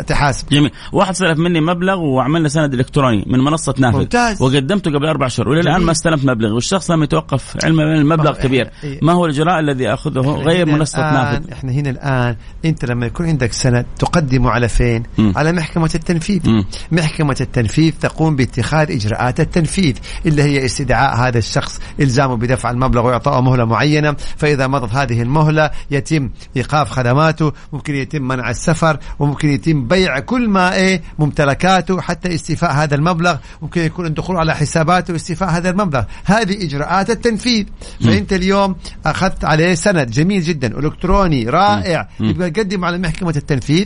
تحاسب 0.07 0.49
جميل 0.49 0.71
واحد 0.91 1.15
سلف 1.15 1.39
مني 1.39 1.61
مبلغ 1.61 1.99
وعملنا 1.99 2.49
سند 2.49 2.73
إلكتروني 2.73 3.23
من 3.27 3.39
منصة 3.39 3.73
نافذ 3.77 3.97
ممتاز. 3.97 4.41
وقدمته 4.41 4.91
قبل 4.91 5.05
أربع 5.05 5.27
شهور 5.27 5.49
والى 5.49 5.59
الآن. 5.59 5.81
ما 5.81 5.91
استلمت 5.91 6.25
مبلغ 6.25 6.53
والشخص 6.53 6.91
لم 6.91 7.03
يتوقف 7.03 7.57
علما 7.63 7.83
بان 7.83 7.95
المبلغ. 7.95 8.37
كبير 8.37 8.69
إيه. 8.83 8.99
ما 9.01 9.13
هو 9.13 9.25
الإجراء 9.25 9.59
الذي 9.59 9.93
أخذه 9.93 10.19
غير 10.19 10.65
منصة 10.65 10.99
نافذ 10.99 11.51
إحنا 11.51 11.71
هنا 11.71 11.89
الآن 11.89 12.35
أنت 12.65 12.85
لما 12.85 13.05
يكون 13.05 13.25
عندك 13.25 13.53
سند 13.53 13.85
تقدمه 13.99 14.49
على 14.49 14.67
فين؟ 14.67 15.03
مم. 15.17 15.33
على 15.35 15.51
محكمة 15.51 15.91
التنفيذ. 15.95 16.49
مم. 16.49 16.65
محكمة 16.91 17.37
التنفيذ 17.41 17.93
تقوم 18.01 18.35
باتخاذ 18.35 18.91
إجراءات 18.91 19.39
التنفيذ 19.39 19.97
اللي 20.25 20.43
هي 20.43 20.65
استدعاء 20.65 21.15
هذا 21.15 21.37
الشخص 21.37 21.81
إلزامه 21.99 22.35
بدفع 22.35 22.71
المبلغ 22.71 23.05
واعطائه 23.05 23.41
مهلة 23.41 23.65
معينة، 23.65 24.15
فإذا 24.37 24.67
مضت 24.67 24.93
هذه 24.93 25.21
المهلة 25.21 25.71
يتم 25.91 26.29
إيقاف 26.57 26.89
خدماته، 26.89 27.51
ممكن 27.73 27.95
يتم 27.95 28.21
منع 28.21 28.49
السفر، 28.69 28.97
وممكن 29.19 29.49
يتم 29.49 29.87
بيع 29.87 30.19
كل 30.19 30.49
ما 30.49 30.75
إيه 30.75 31.01
ممتلكاته 31.19 32.01
حتى 32.01 32.35
استيفاء 32.35 32.71
هذا 32.71 32.95
المبلغ، 32.95 33.35
ممكن 33.61 33.81
يكون 33.81 34.05
الدخول 34.05 34.37
على 34.37 34.55
حساباته 34.55 35.13
واستيفاء 35.13 35.49
هذا 35.49 35.69
المبلغ، 35.69 36.03
هذه 36.25 36.63
إجراءات 36.65 37.09
التنفيذ، 37.09 37.65
فأنت 38.03 38.33
اليوم 38.33 38.75
أخذت 39.05 39.45
عليه 39.45 39.73
سند 39.73 40.11
جميل 40.11 40.41
جدا 40.41 40.79
إلكتروني 40.79 41.49
رائع. 41.49 42.09
يبقى 42.19 42.49
قدم 42.49 42.85
على 42.85 42.97
محكمة 42.97 43.33
التنفيذ. 43.37 43.85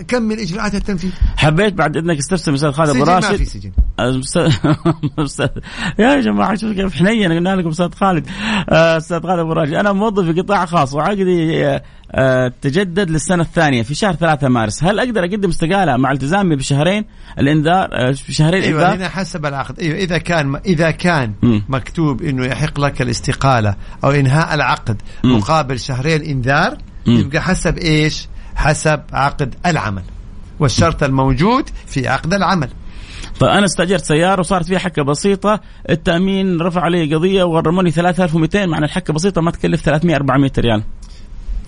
وكمل 0.00 0.40
إجراءات 0.40 0.74
التنفيذ. 0.74 1.10
حبيت 1.36 1.74
بعد 1.74 1.96
إذنك 1.96 2.18
استفسر 2.18 2.54
أستاذ 2.54 2.70
خالد 2.72 2.90
أبو 2.90 3.04
سجن 3.04 3.12
ما 3.14 3.20
في 3.20 3.26
راشد 3.26 3.42
سجن 3.44 3.72
أستاذ- 5.20 5.60
يا 6.00 6.20
جماعة 6.20 6.54
شوف 6.56 6.72
كيف 6.72 6.94
حنين 6.96 7.32
قلنا 7.32 7.56
لكم 7.56 7.68
أستاذ 7.68 7.90
خالد. 7.90 8.26
آه، 8.68 8.96
أستاذ 8.96 9.20
خالد 9.22 9.38
أبو 9.38 9.52
راشد. 9.52 9.74
أنا 9.74 9.92
موظف 9.92 10.24
في 10.24 10.40
قطاع 10.40 10.66
خاص 10.66 10.94
وعقدي 10.94 11.66
آه، 11.66 11.74
آه، 11.74 11.82
تجدد 12.60 13.10
للسنة 13.10 13.42
الثانية 13.42 13.82
في 13.82 13.94
شهر 13.94 14.14
3 14.14 14.48
مارس 14.48 14.84
هل 14.84 14.98
أقدر 15.00 15.24
أقدم 15.24 15.48
استقالة 15.48 15.96
مع 15.96 16.12
التزامي 16.12 16.56
بشهرين 16.56 17.04
الإنذار 17.38 17.88
آه، 17.92 18.10
بشهرين 18.28 18.62
أيوه 18.62 18.82
إنذار 18.82 18.96
هنا 18.96 19.08
حسب 19.08 19.46
العقد 19.46 19.80
أيوه 19.80 19.96
إذا 19.96 20.18
كان 20.18 20.60
إذا 20.66 20.90
كان 20.90 21.32
مم. 21.42 21.62
مكتوب 21.68 22.22
إنه 22.22 22.46
يحق 22.46 22.80
لك 22.80 23.02
الاستقالة 23.02 23.74
أو 24.04 24.10
إنهاء 24.10 24.54
العقد 24.54 25.02
مم. 25.24 25.36
مقابل 25.36 25.80
شهرين 25.80 26.22
إنذار. 26.22 26.78
يبقى 27.06 27.42
حسب 27.42 27.78
إيش؟ 27.78 28.28
حسب 28.54 29.00
عقد 29.12 29.54
العمل 29.66 30.02
والشرط 30.60 31.02
الموجود 31.02 31.68
في 31.86 32.08
عقد 32.08 32.34
العمل 32.34 32.68
فانا 33.34 33.64
استأجرت 33.64 34.04
سيارة 34.04 34.40
وصارت 34.40 34.66
فيها 34.66 34.78
حكة 34.78 35.02
بسيطة 35.02 35.60
التأمين 35.90 36.60
رفع 36.60 36.80
علي 36.80 37.14
قضية 37.14 37.42
وغرموني 37.42 37.90
3200 37.90 38.66
مع 38.66 38.78
ان 38.78 38.84
الحكة 38.84 39.12
بسيطة 39.12 39.40
ما 39.40 39.50
تكلف 39.50 39.80
300 39.82 40.16
400 40.16 40.50
ريال 40.58 40.82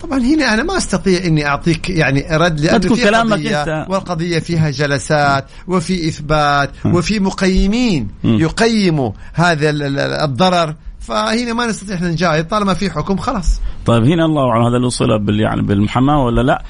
طبعا 0.03 0.19
هنا 0.19 0.53
أنا 0.53 0.63
ما 0.63 0.77
أستطيع 0.77 1.25
إني 1.25 1.45
أعطيك 1.47 1.89
يعني 1.89 2.25
رد 2.31 2.59
لأنه 2.59 2.77
تكون 2.77 2.97
في 2.97 3.03
كلامك 3.03 3.33
قضية. 3.33 3.85
والقضية 3.89 4.39
فيها 4.39 4.69
جلسات 4.69 5.45
وفي 5.67 6.07
إثبات 6.07 6.71
وفي 6.85 7.19
مقيمين. 7.19 8.07
يقيموا 8.23 9.11
هذا 9.33 9.69
ال- 9.69 9.83
ال- 9.83 9.99
الضرر 9.99 10.75
فهنا 10.99 11.53
ما 11.53 11.65
نستطيع 11.65 11.95
إحنا 11.95 12.09
نجاهد 12.09 12.47
طالما 12.47 12.73
في 12.73 12.89
حكم 12.89 13.17
خلاص 13.17 13.61
طيب 13.85 14.03
هنا 14.03 14.25
الله 14.25 14.49
أعلم 14.49 14.75
هذا 14.75 14.89
صله 14.89 15.17
بال 15.17 15.39
يعني 15.39 15.61
بالمحاماة 15.61 16.25
ولا 16.25 16.41
لا؟ 16.41 16.63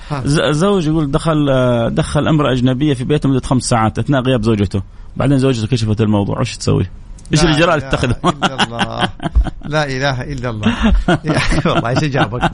زوج 0.51 0.87
يقول 0.87 1.11
دخل 1.11 1.45
دخل 1.95 2.27
امراه 2.27 2.51
أجنبية 2.51 2.93
في 2.93 3.03
بيته 3.03 3.29
مده 3.29 3.41
خمس 3.41 3.63
ساعات 3.63 3.99
أثناء 3.99 4.21
غياب 4.21 4.43
زوجته، 4.43 4.81
بعدين 5.17 5.37
زوجته 5.37 5.67
كشفت 5.67 6.01
الموضوع، 6.01 6.39
وش 6.39 6.57
تسوي؟ 6.57 6.85
إيش 7.33 7.43
لا 7.43 7.49
الاجراء 7.49 7.75
اللي 7.75 7.89
تتخذه؟ 7.89 8.15
الله. 8.63 9.09
لا 9.65 9.85
إله 9.85 10.21
إلا 10.21 10.49
الله. 10.49 10.75
والله 11.65 11.89
إيش 11.89 12.03
إجابك؟ 12.03 12.41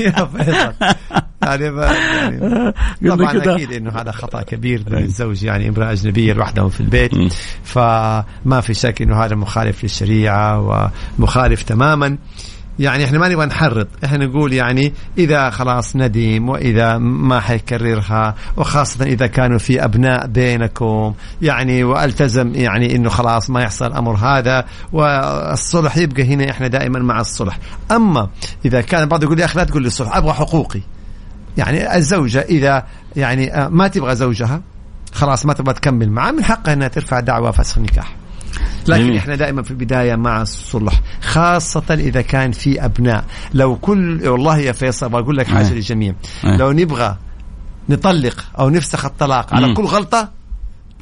يا 0.00 0.24
فيصل. 0.24 0.74
يعني, 1.42 1.64
يعني 1.64 2.72
طبعا. 3.16 3.54
أكيد 3.54 3.72
إنه 3.72 3.90
هذا 3.90 4.10
خطأ 4.10 4.42
كبير 4.42 4.84
من 4.90 4.98
الزوج 4.98 5.44
يعني 5.44 5.68
امرأة 5.68 5.92
أجنبية 5.92 6.32
لوحدهم 6.32 6.68
في 6.68 6.80
البيت. 6.80 7.12
فما 7.64 8.60
في 8.60 8.74
شك 8.74 9.02
إنه 9.02 9.24
هذا 9.24 9.34
مخالف 9.34 9.82
للشريعة 9.82 10.90
ومخالف 11.18 11.62
تماما. 11.62 12.18
يعني 12.80 13.04
إحنا 13.04 13.18
ما 13.18 13.28
نبغى 13.28 13.46
نحرض 13.46 13.86
إحنا 14.04 14.26
نقول 14.26 14.52
يعني 14.52 14.92
إذا 15.18 15.50
خلاص 15.50 15.96
ندم 15.96 16.48
وإذا 16.48 16.98
ما 16.98 17.40
حيكررها 17.40 18.34
وخاصة 18.56 19.04
إذا 19.04 19.26
كانوا 19.26 19.58
في 19.58 19.84
أبناء 19.84 20.26
بينكم. 20.26 21.14
يعني 21.42 21.84
وألتزم 21.84 22.54
يعني 22.54 22.96
إنه 22.96 23.08
خلاص 23.08 23.50
ما 23.50 23.62
يحصل 23.62 23.86
الامر 23.86 24.16
هذا 24.16 24.64
والصلح 24.92 25.96
يبقى 25.96 26.34
هنا 26.34 26.50
إحنا 26.50 26.66
دائما 26.66 26.98
مع 26.98 27.20
الصلح. 27.20 27.58
أما 27.90 28.28
إذا 28.64 28.80
كان 28.80 29.08
بعض 29.08 29.22
يقول 29.22 29.40
يا 29.40 29.44
أخي 29.44 29.58
لا 29.58 29.64
تقول 29.64 29.82
لي 29.82 29.88
الصلح 29.88 30.16
أبغى 30.16 30.32
حقوقي. 30.32 30.80
يعني 31.56 31.96
الزوجة 31.96 32.40
إذا 32.40 32.86
يعني 33.16 33.54
آه، 33.54 33.68
ما 33.68 33.88
تبغى 33.88 34.16
زوجها 34.16 34.62
خلاص 35.12 35.46
ما 35.46 35.52
تبغى 35.52 35.74
تكمل 35.74 36.10
معه 36.10 36.30
من 36.30 36.44
حقها 36.44 36.72
إنها 36.72 36.88
ترفع 36.88 37.20
دعوى 37.20 37.52
فسخ 37.52 37.78
نكاح. 37.78 38.19
لكن 38.88 39.02
جميل. 39.02 39.16
إحنا 39.16 39.36
دائما 39.36 39.62
في 39.62 39.70
البداية 39.70 40.16
مع 40.16 40.42
الصلح 40.42 41.00
خاصة 41.22 41.84
إذا 41.90 42.20
كان 42.20 42.52
في 42.52 42.84
أبناء 42.84 43.24
لو 43.54 43.76
كل 43.76 44.28
والله 44.28 44.58
يا 44.58 44.72
فيصل 44.72 45.08
بقول 45.08 45.36
لك 45.36 45.46
حاجة 45.46 45.68
آه. 45.68 45.72
للجميع 45.74 46.14
آه. 46.44 46.56
لو 46.56 46.72
نبغى 46.72 47.16
نطلق 47.88 48.44
أو 48.58 48.70
نفسخ 48.70 49.04
الطلاق 49.04 49.54
على 49.54 49.66
مم. 49.66 49.74
كل 49.74 49.84
غلطة 49.84 50.28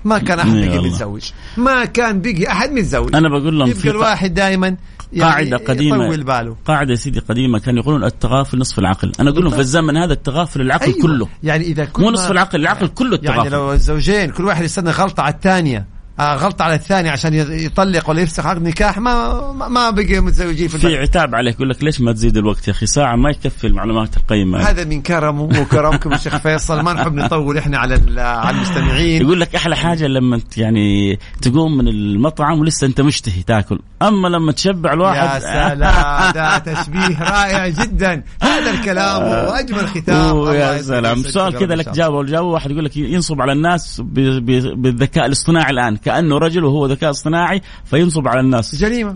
ما 0.04 0.18
كان 0.18 0.38
أحد 0.38 0.54
يا 0.54 0.68
بقي. 0.68 0.88
متزوج 0.88 1.30
ما 1.56 1.84
كان 1.84 2.20
بقي 2.20 2.52
أحد 2.52 2.72
متزوج 2.72 3.16
أنا 3.16 3.28
بقول 3.28 3.58
لهم 3.58 3.68
يبقى 3.68 3.80
في 3.80 3.90
الواحد 3.90 4.34
دائما 4.34 4.76
قاعدة 5.20 5.56
قديمة. 5.56 6.04
يطول 6.04 6.24
باله 6.24 6.56
قاعدة 6.66 6.90
يا 6.90 6.96
سيدي 6.96 7.18
قديمة 7.18 7.58
كانوا 7.58 7.82
يقولون 7.82 8.04
التغافل 8.04 8.58
نصف 8.58 8.78
العقل، 8.78 9.12
أنا 9.20 9.30
أقول 9.30 9.44
لهم 9.44 9.52
في 9.52 9.60
الزمن 9.60 9.96
هذا 9.96 10.12
التغافل 10.12 10.60
العقل 10.60 10.86
أيوة. 10.86 11.02
كله 11.02 11.28
يعني 11.42 11.64
إذا 11.64 11.84
كل 11.84 12.02
مو 12.02 12.10
نصف 12.10 12.30
العقل 12.30 12.60
العقل 12.60 12.86
كله 12.88 13.18
يعني 13.22 13.38
التغافل 13.38 13.50
لو 13.50 13.72
الزوجين 13.72 14.30
كل 14.30 14.44
واحد 14.44 14.64
يستنى 14.64 14.90
غلطة 14.90 15.22
على 15.22 15.34
الثانية 15.34 15.78
آه 15.78 15.97
غلطه 16.20 16.62
على 16.62 16.74
الثاني 16.74 17.08
عشان 17.08 17.34
يطلق 17.34 18.10
ولا 18.10 18.20
يفسخ. 18.20 18.46
عقد 18.46 18.62
نكاح 18.62 18.98
ما 18.98 19.52
ما- 19.52 19.90
بقي 19.90 20.20
متزوجين 20.20 20.68
في 20.68 20.78
في 20.78 20.96
عتاب 20.96 21.34
عليك 21.34 21.54
يقول 21.54 21.70
لك 21.70 21.84
ليش 21.84 22.00
ما 22.00 22.12
تزيد 22.12 22.36
الوقت 22.36 22.68
يا 22.68 22.72
أخي؟ 22.72 22.86
ساعة 22.86 23.16
ما 23.16 23.30
يكفي 23.30 23.66
المعلومات 23.66 24.16
القيمة. 24.16 24.58
هذا 24.58 24.84
من 24.84 25.02
كرمه 25.02 25.42
وكرمكم 25.42 26.12
الشيخ 26.12 26.36
فيصل. 26.36 26.80
ما 26.80 26.92
نحب 26.92 27.14
نطول 27.14 27.58
إحنا 27.58 27.78
على 27.78 28.20
على 28.20 28.56
المستمعين. 28.56 29.22
يقول 29.22 29.40
لك 29.40 29.54
أحلى 29.54 29.76
حاجة 29.76 30.06
لما 30.06 30.36
أنت 30.36 30.58
يعني 30.58 31.18
تقوم 31.42 31.76
من 31.78 31.88
المطعم 31.88 32.60
ولسه 32.60 32.86
أنت 32.86 33.00
مشتهي 33.00 33.42
تاكل. 33.42 33.78
أما 34.02 34.28
لما 34.28 34.52
تشبع 34.52 34.92
الواحد 34.92 35.16
يا 35.16 35.38
سلام 35.38 36.32
ده 36.32 36.58
تشبيه 36.58 37.22
رائع 37.22 37.68
جدا. 37.68 38.22
هذا 38.42 38.70
الكلام 38.70 39.22
واجمل 39.22 39.88
ختام 39.88 40.16
أوه 40.16 40.50
الله 40.50 40.54
يا 40.54 40.82
سلام. 40.82 41.22
سؤال 41.22 41.58
كذا 41.58 41.74
لك. 41.74 41.88
جاوب 41.88 42.20
الجواب 42.20 42.44
واحد 42.44 42.70
يقول 42.70 42.84
لك 42.84 42.96
ينصب 42.96 43.40
على 43.40 43.52
الناس 43.52 44.02
بالذكاء 44.04 45.26
الاصطناعي 45.26 45.70
الآن. 45.70 45.96
كأنه 46.08 46.38
رجل 46.38 46.64
وهو 46.64 46.86
ذكاء 46.86 47.10
اصطناعي 47.10 47.62
فينصب 47.84 48.28
على 48.28 48.40
الناس. 48.40 48.74
جريمة. 48.74 49.14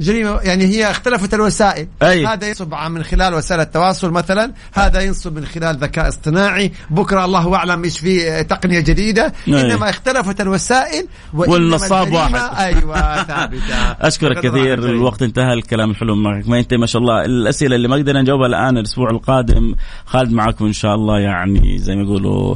جريمة. 0.00 0.40
يعني 0.40 0.64
هي 0.64 0.90
اختلفت 0.90 1.34
الوسائل. 1.34 1.88
أي. 2.02 2.26
هذا 2.26 2.48
ينصب 2.48 2.74
من 2.74 3.02
خلال 3.02 3.34
وسائل 3.34 3.60
التواصل 3.60 4.10
مثلا 4.10 4.52
هذا 4.72 5.00
ينصب 5.00 5.36
من 5.36 5.44
خلال 5.46 5.76
ذكاء 5.76 6.08
اصطناعي. 6.08 6.72
بكرة 6.90 7.24
الله 7.24 7.54
أعلم 7.54 7.84
إيش 7.84 7.98
في 7.98 8.44
تقنية 8.44 8.80
جديدة. 8.80 9.32
أي. 9.48 9.60
إنما 9.60 9.90
اختلفت 9.90 10.40
الوسائل 10.40 11.06
والنصاب 11.34 12.12
واحد. 12.12 12.56
أيوه 12.58 13.22
ثابتة. 13.22 13.74
أشكرك 14.08 14.38
كثير. 14.38 14.78
الوقت 14.78 15.22
انتهى 15.22 15.52
الكلام 15.52 15.90
الحلو 15.90 16.14
معك. 16.14 16.48
ما 16.48 16.58
ينتهي 16.58 16.78
ما 16.78 16.86
شاء 16.86 17.02
الله. 17.02 17.24
الأسئلة 17.24 17.76
اللي 17.76 17.88
ما 17.88 17.96
قدرنا 17.96 18.22
نجاوبها 18.22 18.46
الآن 18.46 18.78
الأسبوع 18.78 19.10
القادم. 19.10 19.74
خالد 20.06 20.32
معكم 20.32 20.66
إن 20.66 20.72
شاء 20.72 20.94
الله 20.94 21.18
يعني 21.18 21.78
زي 21.78 21.96
ما 21.96 22.02
يقولوا 22.02 22.54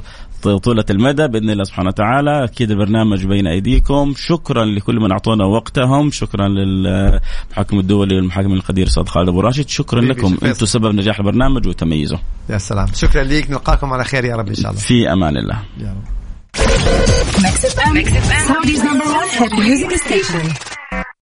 طولة 0.59 0.85
المدى 0.91 1.29
بإذن 1.29 1.51
الله 1.51 1.65
سبحانه 1.65 1.89
وتعالى، 1.89 2.45
أكيد 2.45 2.71
البرنامج 2.71 3.27
بين 3.27 3.47
أيديكم، 3.47 4.15
شكرا 4.17 4.65
لكل 4.65 5.01
من 5.01 5.13
اعطونا 5.13 5.45
وقتهم، 5.45 6.11
شكرا 6.11 6.49
للمحاكم 6.49 7.79
الدولي 7.79 8.17
والمحاكم 8.17 8.53
القدير 8.53 8.87
أستاذ 8.87 9.07
خالد 9.07 9.29
أبو 9.29 9.41
راشد، 9.41 9.69
شكرا 9.69 10.01
لكم. 10.01 10.37
أنتم 10.43 10.67
سبب 10.67 10.95
نجاح 10.95 11.19
البرنامج 11.19 11.67
وتميزه. 11.67 12.19
يا 12.51 12.59
سلام. 12.59 12.87
شكرا 12.95 13.23
لك 13.23 13.51
نلقاكم 13.51 13.93
على 13.93 14.05
خير 14.05 14.25
يا 14.25 14.37
رب 14.37 14.49
إن 14.49 14.55
شاء 14.55 14.71
الله. 14.71 14.83
في 14.83 15.13
أمان 15.13 15.37
الله. 15.37 15.63
يا 15.79 15.97
رب. 15.97 16.05